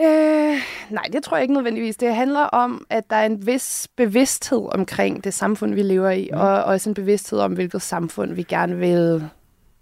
Øh, 0.00 0.56
nej, 0.90 1.04
det 1.12 1.22
tror 1.22 1.36
jeg 1.36 1.42
ikke 1.42 1.54
nødvendigvis. 1.54 1.96
Det 1.96 2.14
handler 2.14 2.40
om, 2.40 2.86
at 2.90 3.10
der 3.10 3.16
er 3.16 3.26
en 3.26 3.46
vis 3.46 3.88
bevidsthed 3.96 4.74
omkring 4.74 5.24
det 5.24 5.34
samfund, 5.34 5.74
vi 5.74 5.82
lever 5.82 6.10
i, 6.10 6.28
mm. 6.32 6.38
og 6.38 6.64
også 6.64 6.90
en 6.90 6.94
bevidsthed 6.94 7.38
om, 7.38 7.52
hvilket 7.52 7.82
samfund 7.82 8.32
vi 8.32 8.42
gerne 8.42 8.76
vil 8.76 9.28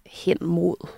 hen 0.06 0.38
mod. 0.40 0.88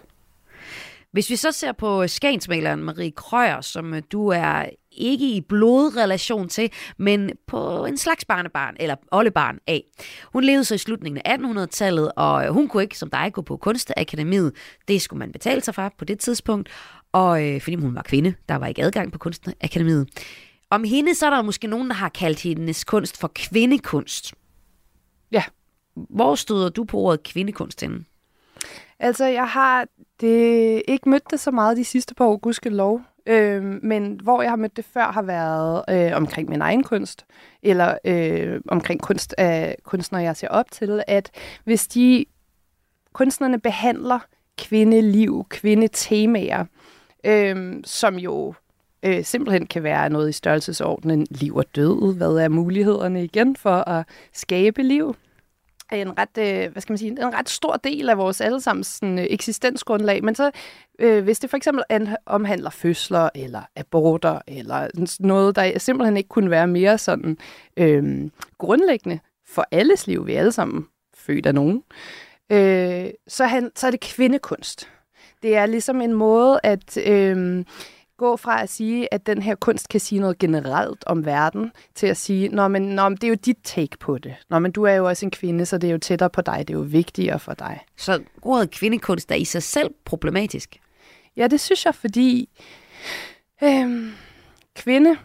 Hvis 1.12 1.30
vi 1.30 1.36
så 1.36 1.52
ser 1.52 1.72
på 1.72 2.06
skagensmaleren 2.06 2.84
Marie 2.84 3.10
Krøyer, 3.10 3.60
som 3.60 3.94
øh, 3.94 4.02
du 4.12 4.28
er 4.28 4.66
ikke 4.92 5.30
i 5.30 5.40
blodrelation 5.40 6.48
til, 6.48 6.72
men 6.96 7.30
på 7.46 7.84
en 7.84 7.96
slags 7.96 8.24
barnebarn, 8.24 8.76
eller 8.80 8.96
oldebarn 9.12 9.58
af. 9.66 9.84
Hun 10.32 10.44
levede 10.44 10.64
så 10.64 10.74
i 10.74 10.78
slutningen 10.78 11.22
af 11.24 11.36
1800-tallet, 11.36 12.12
og 12.16 12.44
øh, 12.44 12.52
hun 12.52 12.68
kunne 12.68 12.82
ikke, 12.82 12.98
som 12.98 13.10
dig, 13.10 13.30
gå 13.32 13.42
på 13.42 13.56
kunstakademiet. 13.56 14.52
Det 14.88 15.02
skulle 15.02 15.18
man 15.18 15.32
betale 15.32 15.60
sig 15.60 15.74
for 15.74 15.92
på 15.98 16.04
det 16.04 16.18
tidspunkt, 16.18 16.68
og 17.12 17.46
øh, 17.46 17.60
fordi 17.60 17.76
hun 17.76 17.94
var 17.94 18.02
kvinde, 18.02 18.34
der 18.48 18.54
var 18.54 18.66
ikke 18.66 18.82
adgang 18.82 19.12
på 19.12 19.18
kunstakademiet. 19.18 20.08
Om 20.70 20.84
hende, 20.84 21.14
så 21.14 21.26
er 21.26 21.30
der 21.30 21.42
måske 21.42 21.66
nogen, 21.66 21.88
der 21.88 21.94
har 21.94 22.08
kaldt 22.08 22.42
hendes 22.42 22.84
kunst 22.84 23.16
for 23.16 23.32
kvindekunst. 23.34 24.34
Ja. 25.32 25.42
Hvor 25.94 26.34
støder 26.34 26.68
du 26.68 26.84
på 26.84 26.98
ordet 26.98 27.22
kvindekunst 27.22 27.80
henne? 27.80 28.04
Altså, 29.00 29.24
jeg 29.24 29.48
har 29.48 29.86
det, 30.20 30.82
ikke 30.88 31.08
mødt 31.08 31.30
det 31.30 31.40
så 31.40 31.50
meget 31.50 31.76
de 31.76 31.84
sidste 31.84 32.14
par 32.14 32.24
år, 32.24 32.36
gudskelov. 32.36 33.00
Øh, 33.26 33.62
men 33.82 34.20
hvor 34.22 34.42
jeg 34.42 34.50
har 34.50 34.56
mødt 34.56 34.76
det 34.76 34.84
før, 34.84 35.12
har 35.12 35.22
været 35.22 35.84
øh, 35.90 36.16
omkring 36.16 36.48
min 36.48 36.60
egen 36.60 36.82
kunst, 36.82 37.26
eller 37.62 37.98
øh, 38.04 38.60
omkring 38.68 39.00
kunst 39.00 39.34
af 39.38 39.76
kunstnere, 39.82 40.22
jeg 40.22 40.36
ser 40.36 40.48
op 40.48 40.70
til, 40.70 41.02
at 41.06 41.30
hvis 41.64 41.86
de 41.86 42.24
kunstnerne 43.12 43.60
behandler 43.60 44.18
kvindeliv, 44.58 45.46
kvindetemaer, 45.48 46.64
øh, 47.24 47.76
som 47.84 48.16
jo 48.16 48.54
øh, 49.02 49.24
simpelthen 49.24 49.66
kan 49.66 49.82
være 49.82 50.10
noget 50.10 50.28
i 50.28 50.32
størrelsesordenen 50.32 51.26
liv 51.30 51.56
og 51.56 51.64
død. 51.76 52.16
Hvad 52.16 52.36
er 52.36 52.48
mulighederne 52.48 53.24
igen 53.24 53.56
for 53.56 53.88
at 53.88 54.06
skabe 54.32 54.82
liv? 54.82 55.14
En 55.96 56.18
ret, 56.18 56.38
øh, 56.38 56.72
hvad 56.72 56.82
skal 56.82 56.92
man 56.92 56.98
sige, 56.98 57.10
en 57.10 57.34
ret 57.34 57.48
stor 57.48 57.76
del 57.76 58.08
af 58.08 58.18
vores 58.18 58.40
allesammens 58.40 58.86
sådan, 58.86 59.18
øh, 59.18 59.26
eksistensgrundlag. 59.30 60.24
Men 60.24 60.34
så, 60.34 60.50
øh, 60.98 61.24
hvis 61.24 61.38
det 61.38 61.50
for 61.50 61.56
eksempel 61.56 61.84
an- 61.88 62.16
omhandler 62.26 62.70
fødsler, 62.70 63.28
eller 63.34 63.62
aborter, 63.76 64.38
eller 64.46 64.88
noget, 65.20 65.56
der 65.56 65.78
simpelthen 65.78 66.16
ikke 66.16 66.28
kunne 66.28 66.50
være 66.50 66.66
mere 66.66 66.98
sådan 66.98 67.38
øh, 67.76 68.30
grundlæggende 68.58 69.18
for 69.46 69.66
alles 69.70 70.06
liv, 70.06 70.26
vi 70.26 70.34
er 70.34 70.38
alle 70.38 70.52
sammen 70.52 70.86
født 71.14 71.46
af 71.46 71.54
nogen, 71.54 71.82
øh, 72.52 73.06
så, 73.28 73.44
han, 73.44 73.70
så 73.76 73.86
er 73.86 73.90
det 73.90 74.00
kvindekunst. 74.00 74.88
Det 75.42 75.56
er 75.56 75.66
ligesom 75.66 76.00
en 76.00 76.12
måde 76.12 76.60
at 76.62 76.96
øh, 77.06 77.64
gå 78.18 78.36
fra 78.36 78.62
at 78.62 78.68
sige, 78.68 79.14
at 79.14 79.26
den 79.26 79.42
her 79.42 79.54
kunst 79.54 79.88
kan 79.88 80.00
sige 80.00 80.20
noget 80.20 80.38
generelt 80.38 81.04
om 81.06 81.24
verden, 81.24 81.72
til 81.94 82.06
at 82.06 82.16
sige, 82.16 82.48
Nå, 82.48 82.68
men, 82.68 82.82
nå, 82.82 83.08
men 83.08 83.16
det 83.16 83.24
er 83.24 83.28
jo 83.28 83.34
dit 83.34 83.58
take 83.64 83.98
på 83.98 84.18
det. 84.18 84.34
Nå, 84.50 84.58
men 84.58 84.72
du 84.72 84.82
er 84.82 84.92
jo 84.92 85.08
også 85.08 85.26
en 85.26 85.30
kvinde, 85.30 85.66
så 85.66 85.78
det 85.78 85.88
er 85.88 85.92
jo 85.92 85.98
tættere 85.98 86.30
på 86.30 86.40
dig, 86.40 86.58
det 86.68 86.74
er 86.74 86.78
jo 86.78 86.84
vigtigere 86.84 87.38
for 87.38 87.54
dig. 87.54 87.80
Så 87.96 88.22
ordet 88.42 88.70
kvindekunst 88.70 89.30
er 89.30 89.36
i 89.36 89.44
sig 89.44 89.62
selv 89.62 89.90
problematisk. 90.04 90.80
Ja, 91.36 91.46
det 91.46 91.60
synes 91.60 91.84
jeg, 91.86 91.94
fordi 91.94 92.48
øhm, 93.62 94.12
kvinde, 94.76 95.16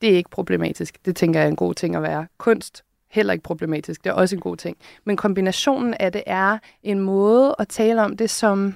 det 0.00 0.12
er 0.12 0.16
ikke 0.16 0.30
problematisk. 0.30 0.98
Det 1.04 1.16
tænker 1.16 1.40
jeg 1.40 1.46
er 1.46 1.50
en 1.50 1.56
god 1.56 1.74
ting 1.74 1.96
at 1.96 2.02
være. 2.02 2.26
Kunst, 2.38 2.84
heller 3.10 3.32
ikke 3.32 3.42
problematisk. 3.42 4.04
Det 4.04 4.10
er 4.10 4.14
også 4.14 4.36
en 4.36 4.40
god 4.40 4.56
ting. 4.56 4.76
Men 5.04 5.16
kombinationen 5.16 5.94
af 5.94 6.12
det 6.12 6.22
er 6.26 6.58
en 6.82 7.00
måde 7.00 7.54
at 7.58 7.68
tale 7.68 8.02
om 8.02 8.16
det, 8.16 8.30
som 8.30 8.74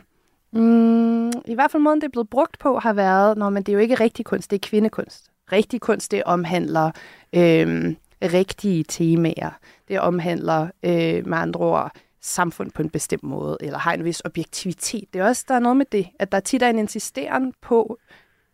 mm, 0.52 1.28
i 1.28 1.54
hvert 1.54 1.70
fald 1.70 1.82
måden, 1.82 2.00
det 2.00 2.06
er 2.06 2.10
blevet 2.12 2.30
brugt 2.30 2.58
på, 2.58 2.78
har 2.78 2.92
været, 2.92 3.38
når 3.38 3.50
men 3.50 3.62
det 3.62 3.72
er 3.72 3.74
jo 3.74 3.78
ikke 3.78 3.94
rigtig 3.94 4.24
kunst, 4.24 4.50
det 4.50 4.56
er 4.56 4.68
kvindekunst. 4.68 5.30
Rigtig 5.52 5.80
kunst, 5.80 6.10
det 6.10 6.24
omhandler 6.24 6.90
øhm, 7.32 7.96
rigtige 8.22 8.84
temaer. 8.84 9.58
Det 9.88 10.00
omhandler 10.00 10.68
øh, 10.82 11.26
med 11.26 11.38
andre 11.38 11.60
ord 11.60 11.92
samfund 12.20 12.70
på 12.70 12.82
en 12.82 12.90
bestemt 12.90 13.22
måde, 13.22 13.56
eller 13.60 13.78
har 13.78 13.92
en 13.92 14.04
vis 14.04 14.22
objektivitet. 14.24 15.04
Det 15.12 15.20
er 15.20 15.24
også, 15.24 15.44
der 15.48 15.54
er 15.54 15.58
noget 15.58 15.76
med 15.76 15.86
det, 15.92 16.06
at 16.18 16.32
der 16.32 16.40
tit 16.40 16.62
er 16.62 16.68
en 16.68 16.78
insisteren 16.78 17.54
på 17.62 17.98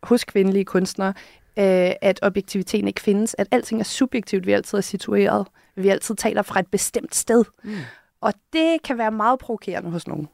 hos 0.03 0.23
kvindelige 0.23 0.65
kunstnere, 0.65 1.13
øh, 1.57 1.91
at 2.01 2.19
objektiviteten 2.21 2.87
ikke 2.87 3.01
findes, 3.01 3.35
at 3.37 3.47
alting 3.51 3.79
er 3.79 3.85
subjektivt, 3.85 4.45
vi 4.45 4.51
altid 4.51 4.77
er 4.77 4.81
situeret, 4.81 5.47
vi 5.75 5.89
altid 5.89 6.15
taler 6.15 6.41
fra 6.41 6.59
et 6.59 6.67
bestemt 6.67 7.15
sted. 7.15 7.43
Mm. 7.63 7.75
Og 8.21 8.33
det 8.53 8.81
kan 8.83 8.97
være 8.97 9.11
meget 9.11 9.39
provokerende 9.39 9.89
hos 9.89 10.07
nogen. 10.07 10.27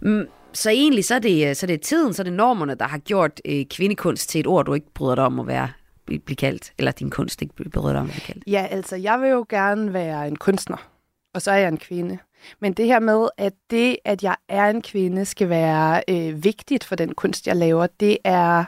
Mm, 0.00 0.26
så 0.52 0.70
egentlig 0.70 1.04
så 1.04 1.14
er, 1.14 1.18
det, 1.18 1.48
øh, 1.48 1.54
så 1.54 1.66
er 1.66 1.68
det 1.68 1.80
tiden, 1.80 2.14
så 2.14 2.22
er 2.22 2.24
det 2.24 2.32
normerne, 2.32 2.74
der 2.74 2.84
har 2.84 2.98
gjort 2.98 3.40
øh, 3.44 3.64
kvindekunst 3.70 4.28
til 4.28 4.40
et 4.40 4.46
ord, 4.46 4.66
du 4.66 4.74
ikke 4.74 4.94
bryder 4.94 5.14
dig 5.14 5.24
om 5.24 5.40
at 5.40 5.46
være 5.46 5.68
blive 6.06 6.36
kaldt, 6.36 6.72
eller 6.78 6.92
din 6.92 7.10
kunst 7.10 7.42
ikke 7.42 7.54
bryder 7.54 7.92
dig 7.92 8.00
om 8.00 8.06
at 8.06 8.12
blive 8.12 8.20
kaldt. 8.20 8.44
Ja, 8.46 8.66
altså, 8.70 8.96
jeg 8.96 9.20
vil 9.20 9.30
jo 9.30 9.46
gerne 9.48 9.92
være 9.92 10.28
en 10.28 10.36
kunstner, 10.36 10.90
og 11.34 11.42
så 11.42 11.50
er 11.50 11.56
jeg 11.56 11.68
en 11.68 11.78
kvinde. 11.78 12.18
Men 12.60 12.72
det 12.72 12.86
her 12.86 13.00
med, 13.00 13.28
at 13.36 13.52
det, 13.70 13.96
at 14.04 14.22
jeg 14.22 14.36
er 14.48 14.70
en 14.70 14.82
kvinde, 14.82 15.24
skal 15.24 15.48
være 15.48 16.02
øh, 16.08 16.44
vigtigt 16.44 16.84
for 16.84 16.96
den 16.96 17.14
kunst, 17.14 17.46
jeg 17.46 17.56
laver, 17.56 17.86
det 18.00 18.18
er 18.24 18.64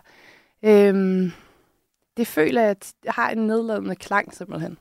Øhm, 0.62 1.32
det 2.16 2.26
føler 2.26 2.60
jeg, 2.60 2.70
at 2.70 2.92
jeg 3.04 3.12
har 3.12 3.30
en 3.30 3.46
nedladende 3.46 3.96
klang 3.96 4.34
simpelthen. 4.34 4.78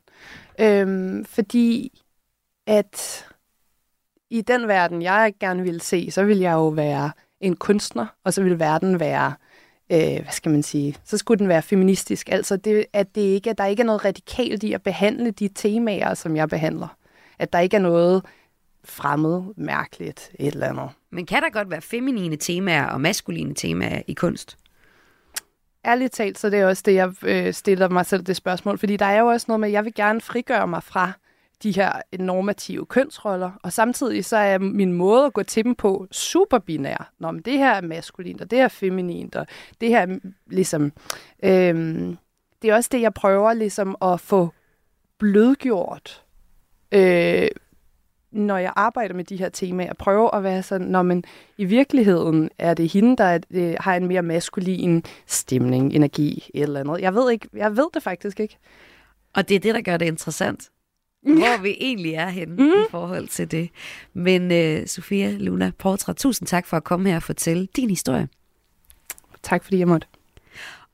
Øhm, 0.59 1.25
fordi 1.25 2.01
at 2.67 3.25
i 4.29 4.41
den 4.41 4.67
verden, 4.67 5.01
jeg 5.01 5.33
gerne 5.39 5.63
ville 5.63 5.81
se, 5.81 6.11
så 6.11 6.23
ville 6.23 6.43
jeg 6.43 6.53
jo 6.53 6.67
være 6.67 7.11
en 7.41 7.55
kunstner, 7.55 8.05
og 8.23 8.33
så 8.33 8.43
ville 8.43 8.59
verden 8.59 8.99
være, 8.99 9.33
øh, 9.91 9.97
hvad 9.97 10.31
skal 10.31 10.51
man 10.51 10.63
sige, 10.63 10.95
så 11.03 11.17
skulle 11.17 11.39
den 11.39 11.47
være 11.47 11.61
feministisk. 11.61 12.29
Altså, 12.31 12.57
det, 12.57 12.85
at 12.93 13.15
det 13.15 13.21
ikke, 13.21 13.49
at 13.49 13.57
der 13.57 13.65
ikke 13.65 13.81
er 13.81 13.85
noget 13.85 14.05
radikalt 14.05 14.63
i 14.63 14.73
at 14.73 14.83
behandle 14.83 15.31
de 15.31 15.49
temaer, 15.55 16.13
som 16.13 16.35
jeg 16.35 16.49
behandler. 16.49 16.87
At 17.39 17.53
der 17.53 17.59
ikke 17.59 17.77
er 17.77 17.81
noget 17.81 18.25
fremmed, 18.85 19.43
mærkeligt, 19.57 20.31
et 20.39 20.47
eller 20.47 20.67
andet. 20.67 20.89
Men 21.11 21.25
kan 21.25 21.41
der 21.41 21.49
godt 21.49 21.71
være 21.71 21.81
feminine 21.81 22.35
temaer 22.35 22.85
og 22.85 23.01
maskuline 23.01 23.55
temaer 23.55 24.01
i 24.07 24.13
kunst? 24.13 24.57
ærligt 25.85 26.13
talt, 26.13 26.39
så 26.39 26.49
det 26.49 26.59
er 26.59 26.67
også 26.67 26.83
det, 26.85 26.93
jeg 26.93 27.13
øh, 27.23 27.53
stiller 27.53 27.89
mig 27.89 28.05
selv 28.05 28.23
det 28.23 28.35
spørgsmål. 28.35 28.77
Fordi 28.77 28.97
der 28.97 29.05
er 29.05 29.19
jo 29.19 29.27
også 29.27 29.45
noget 29.47 29.59
med, 29.59 29.69
at 29.69 29.73
jeg 29.73 29.85
vil 29.85 29.93
gerne 29.93 30.21
frigøre 30.21 30.67
mig 30.67 30.83
fra 30.83 31.11
de 31.63 31.71
her 31.71 31.91
normative 32.19 32.85
kønsroller, 32.85 33.51
og 33.63 33.73
samtidig 33.73 34.25
så 34.25 34.37
er 34.37 34.57
min 34.57 34.93
måde 34.93 35.25
at 35.25 35.33
gå 35.33 35.43
til 35.43 35.63
dem 35.63 35.75
på 35.75 36.07
super 36.11 36.59
binær. 36.59 37.11
Nå, 37.19 37.31
men 37.31 37.41
det 37.41 37.57
her 37.57 37.71
er 37.71 37.81
maskulint, 37.81 38.41
og 38.41 38.51
det 38.51 38.57
her 38.57 38.65
er 38.65 38.69
feminint, 38.69 39.35
og 39.35 39.47
det 39.81 39.89
her 39.89 39.99
er 39.99 40.19
ligesom... 40.47 40.91
Øhm, 41.43 42.17
det 42.61 42.69
er 42.69 42.75
også 42.75 42.89
det, 42.91 43.01
jeg 43.01 43.13
prøver 43.13 43.53
ligesom 43.53 43.95
at 44.01 44.19
få 44.19 44.49
blødgjort, 45.17 46.23
øh, 46.91 47.47
når 48.31 48.57
jeg 48.57 48.73
arbejder 48.75 49.15
med 49.15 49.23
de 49.23 49.37
her 49.37 49.49
temaer. 49.49 49.93
Prøve 49.93 50.35
at 50.35 50.43
være 50.43 50.63
sådan, 50.63 50.87
når 50.87 51.01
men 51.01 51.23
i 51.57 51.65
virkeligheden 51.65 52.49
er 52.57 52.73
det 52.73 52.91
hende, 52.93 53.17
der 53.17 53.39
øh, 53.51 53.75
har 53.79 53.95
en 53.95 54.07
mere 54.07 54.21
maskulin 54.21 55.03
stemning, 55.27 55.93
energi, 55.93 56.49
et 56.53 56.63
eller 56.63 56.79
andet. 56.79 57.01
Jeg 57.01 57.15
ved, 57.15 57.31
ikke, 57.31 57.47
jeg 57.53 57.77
ved 57.77 57.87
det 57.93 58.03
faktisk 58.03 58.39
ikke. 58.39 58.57
Og 59.35 59.49
det 59.49 59.55
er 59.55 59.59
det, 59.59 59.75
der 59.75 59.81
gør 59.81 59.97
det 59.97 60.05
interessant. 60.05 60.69
Hvor 61.21 61.61
vi 61.61 61.77
egentlig 61.79 62.13
er 62.13 62.29
henne 62.29 62.55
mm. 62.55 62.69
i 62.69 62.85
forhold 62.91 63.27
til 63.27 63.51
det. 63.51 63.69
Men 64.13 64.41
uh, 64.51 64.87
Sofia 64.87 65.31
Luna 65.31 65.71
Portra, 65.77 66.13
tusind 66.13 66.47
tak 66.47 66.65
for 66.65 66.77
at 66.77 66.83
komme 66.83 67.09
her 67.09 67.15
og 67.15 67.23
fortælle 67.23 67.67
din 67.75 67.89
historie. 67.89 68.27
Tak 69.43 69.63
fordi 69.63 69.79
jeg 69.79 69.87
måtte. 69.87 70.07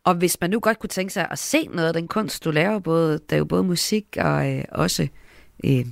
Og 0.03 0.15
hvis 0.15 0.37
man 0.41 0.49
nu 0.49 0.59
godt 0.59 0.79
kunne 0.79 0.89
tænke 0.89 1.13
sig 1.13 1.27
at 1.31 1.39
se 1.39 1.67
noget 1.67 1.87
af 1.87 1.93
den 1.93 2.07
kunst, 2.07 2.43
du 2.43 2.51
laver, 2.51 2.79
både, 2.79 3.19
der 3.29 3.35
er 3.35 3.37
jo 3.37 3.45
både 3.45 3.63
musik 3.63 4.05
og 4.19 4.53
øh, 4.53 4.63
også 4.71 5.07
øh, 5.63 5.85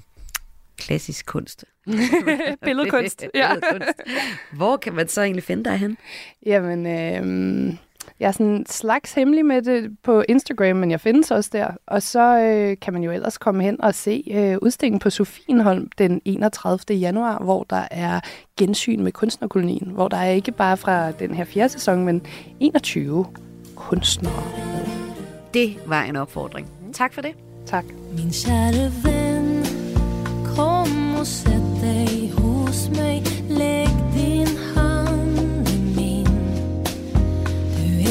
klassisk 0.78 1.26
kunst. 1.26 1.66
Billedkunst. 2.66 3.26
ja. 3.36 3.54
Billedkunst. 3.56 4.02
Hvor 4.54 4.78
kan 4.78 4.94
man 4.94 5.08
så 5.08 5.22
egentlig 5.22 5.44
finde 5.44 5.64
dig 5.64 5.78
hen? 5.78 5.98
Jamen, 6.46 6.86
øh, 6.88 7.74
jeg 8.20 8.28
er 8.28 8.32
sådan 8.32 8.66
slags 8.70 9.14
hemmelig 9.14 9.46
med 9.46 9.62
det 9.62 9.98
på 10.04 10.24
Instagram, 10.30 10.76
men 10.76 10.92
jeg 10.92 11.02
findes 11.02 11.32
også 11.32 11.50
der. 11.54 11.68
Og 11.88 12.02
så 12.02 12.40
øh, 12.40 12.78
kan 12.82 12.94
man 12.94 13.04
jo 13.04 13.12
ellers 13.12 13.38
komme 13.38 13.64
hen 13.64 13.82
og 13.82 13.96
se 13.96 14.24
øh, 14.32 14.58
udstillingen 14.62 15.00
på 15.00 15.10
Sofienholm 15.10 15.90
den 15.98 16.22
31. 16.26 16.98
januar, 16.98 17.44
hvor 17.44 17.64
der 17.70 17.88
er 17.92 18.20
gensyn 18.58 19.04
med 19.04 19.12
kunstnerkolonien, 19.12 19.92
hvor 19.92 20.08
der 20.08 20.18
er 20.18 20.30
ikke 20.30 20.52
bare 20.52 20.78
fra 20.78 21.12
den 21.12 21.34
her 21.34 21.46
fjerde 21.46 21.70
sæson, 21.70 22.06
men 22.06 22.22
21 22.60 23.26
kunstnere. 23.76 24.44
Det 25.54 25.80
var 25.86 26.04
en 26.04 26.16
opfordring. 26.16 26.70
Tak 26.94 27.14
for 27.14 27.22
det. 27.22 27.36
Tak. 27.66 27.86
Min 28.18 28.32
käre 28.32 28.92
vän 29.04 29.64
Kom 30.56 31.16
och 31.20 31.28
sätt 31.28 31.82
dig 31.82 32.34
hos 32.38 32.90
mig 32.90 33.24
Lägg 33.50 33.93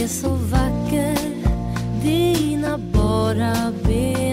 är 0.02 0.08
så 0.08 0.28
vacker. 0.28 1.18
Dina 2.02 2.78
bara 2.78 3.72
ben. 3.84 4.31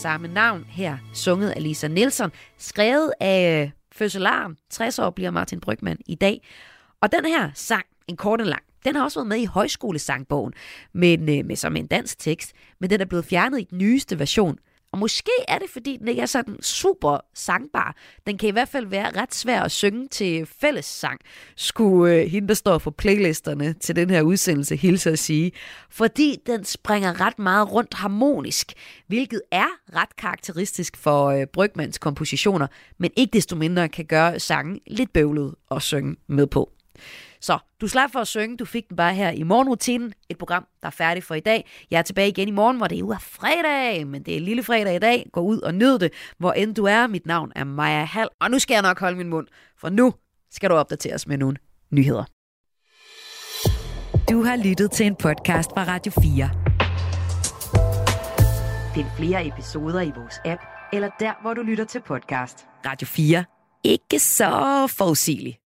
Samme 0.00 0.28
navn, 0.28 0.66
her 0.68 0.98
sunget 1.14 1.50
af 1.50 1.62
Lisa 1.62 1.88
Nielsen, 1.88 2.30
skrevet 2.58 3.12
af 3.20 3.62
øh, 3.62 3.70
fødselaren, 3.92 4.56
60 4.70 4.98
år 4.98 5.10
bliver 5.10 5.30
Martin 5.30 5.60
Brygman 5.60 5.98
i 6.06 6.14
dag. 6.14 6.42
Og 7.00 7.12
den 7.12 7.24
her 7.24 7.50
sang, 7.54 7.84
en 8.08 8.16
kort 8.16 8.40
og 8.40 8.46
lang, 8.46 8.62
den 8.84 8.96
har 8.96 9.04
også 9.04 9.18
været 9.18 9.28
med 9.28 9.36
i 9.36 9.44
højskolesangbogen, 9.44 10.52
men 10.92 11.38
øh, 11.38 11.46
med 11.46 11.56
som 11.56 11.76
en 11.76 11.86
dansk 11.86 12.18
tekst, 12.18 12.52
men 12.78 12.90
den 12.90 13.00
er 13.00 13.04
blevet 13.04 13.24
fjernet 13.24 13.60
i 13.60 13.66
den 13.70 13.78
nyeste 13.78 14.18
version. 14.18 14.58
Og 14.92 14.98
måske 14.98 15.30
er 15.48 15.58
det, 15.58 15.70
fordi 15.70 15.96
den 15.96 16.08
ikke 16.08 16.22
er 16.22 16.26
sådan 16.26 16.62
super 16.62 17.18
sangbar. 17.34 17.96
Den 18.26 18.38
kan 18.38 18.48
i 18.48 18.52
hvert 18.52 18.68
fald 18.68 18.86
være 18.86 19.20
ret 19.20 19.34
svær 19.34 19.62
at 19.62 19.72
synge 19.72 20.08
til 20.08 20.46
fællessang, 20.46 21.20
skulle 21.56 22.14
øh, 22.14 22.26
hende, 22.26 22.48
der 22.48 22.54
står 22.54 22.78
for 22.78 22.90
playlisterne 22.90 23.72
til 23.72 23.96
den 23.96 24.10
her 24.10 24.22
udsendelse, 24.22 24.76
hilse 24.76 25.10
at 25.10 25.18
sige. 25.18 25.52
Fordi 25.90 26.36
den 26.46 26.64
springer 26.64 27.20
ret 27.20 27.38
meget 27.38 27.72
rundt 27.72 27.94
harmonisk, 27.94 28.72
hvilket 29.06 29.42
er 29.50 29.68
ret 29.96 30.16
karakteristisk 30.16 30.96
for 30.96 31.26
øh, 31.26 31.46
Brygmans 31.46 31.98
kompositioner, 31.98 32.66
men 32.98 33.10
ikke 33.16 33.32
desto 33.32 33.56
mindre 33.56 33.88
kan 33.88 34.04
gøre 34.04 34.40
sangen 34.40 34.80
lidt 34.86 35.12
bøvlet 35.12 35.54
at 35.70 35.82
synge 35.82 36.16
med 36.26 36.46
på. 36.46 36.72
Så 37.40 37.58
du 37.80 37.88
slap 37.88 38.10
for 38.12 38.20
at 38.20 38.28
synge, 38.28 38.56
du 38.56 38.64
fik 38.64 38.88
den 38.88 38.96
bare 38.96 39.14
her 39.14 39.30
i 39.30 39.42
morgenrutinen, 39.42 40.12
et 40.28 40.38
program, 40.38 40.66
der 40.80 40.86
er 40.86 40.90
færdigt 40.90 41.26
for 41.26 41.34
i 41.34 41.40
dag. 41.40 41.70
Jeg 41.90 41.98
er 41.98 42.02
tilbage 42.02 42.28
igen 42.28 42.48
i 42.48 42.50
morgen, 42.50 42.76
hvor 42.76 42.86
det 42.86 42.98
er 42.98 43.02
uge 43.04 43.14
af 43.14 43.22
fredag, 43.22 44.06
men 44.06 44.22
det 44.22 44.36
er 44.36 44.40
lille 44.40 44.62
fredag 44.62 44.96
i 44.96 44.98
dag. 44.98 45.26
Gå 45.32 45.40
ud 45.40 45.60
og 45.60 45.74
nyd 45.74 45.98
det, 45.98 46.12
hvor 46.38 46.52
end 46.52 46.74
du 46.74 46.84
er. 46.84 47.06
Mit 47.06 47.26
navn 47.26 47.52
er 47.56 47.64
Maja 47.64 48.04
Hall, 48.04 48.28
og 48.40 48.50
nu 48.50 48.58
skal 48.58 48.74
jeg 48.74 48.82
nok 48.82 49.00
holde 49.00 49.16
min 49.16 49.28
mund, 49.28 49.46
for 49.78 49.88
nu 49.88 50.14
skal 50.50 50.70
du 50.70 50.74
opdateres 50.74 51.26
med 51.26 51.38
nogle 51.38 51.56
nyheder. 51.90 52.24
Du 54.30 54.42
har 54.42 54.56
lyttet 54.56 54.90
til 54.90 55.06
en 55.06 55.16
podcast 55.16 55.70
fra 55.70 55.84
Radio 55.84 56.12
4. 56.22 56.50
Find 58.94 59.06
flere 59.16 59.46
episoder 59.46 60.00
i 60.00 60.12
vores 60.16 60.34
app, 60.44 60.62
eller 60.92 61.10
der, 61.20 61.42
hvor 61.42 61.54
du 61.54 61.62
lytter 61.62 61.84
til 61.84 62.02
podcast. 62.06 62.66
Radio 62.86 63.06
4. 63.06 63.44
Ikke 63.84 64.18
så 64.18 64.86
forudsigeligt. 64.98 65.60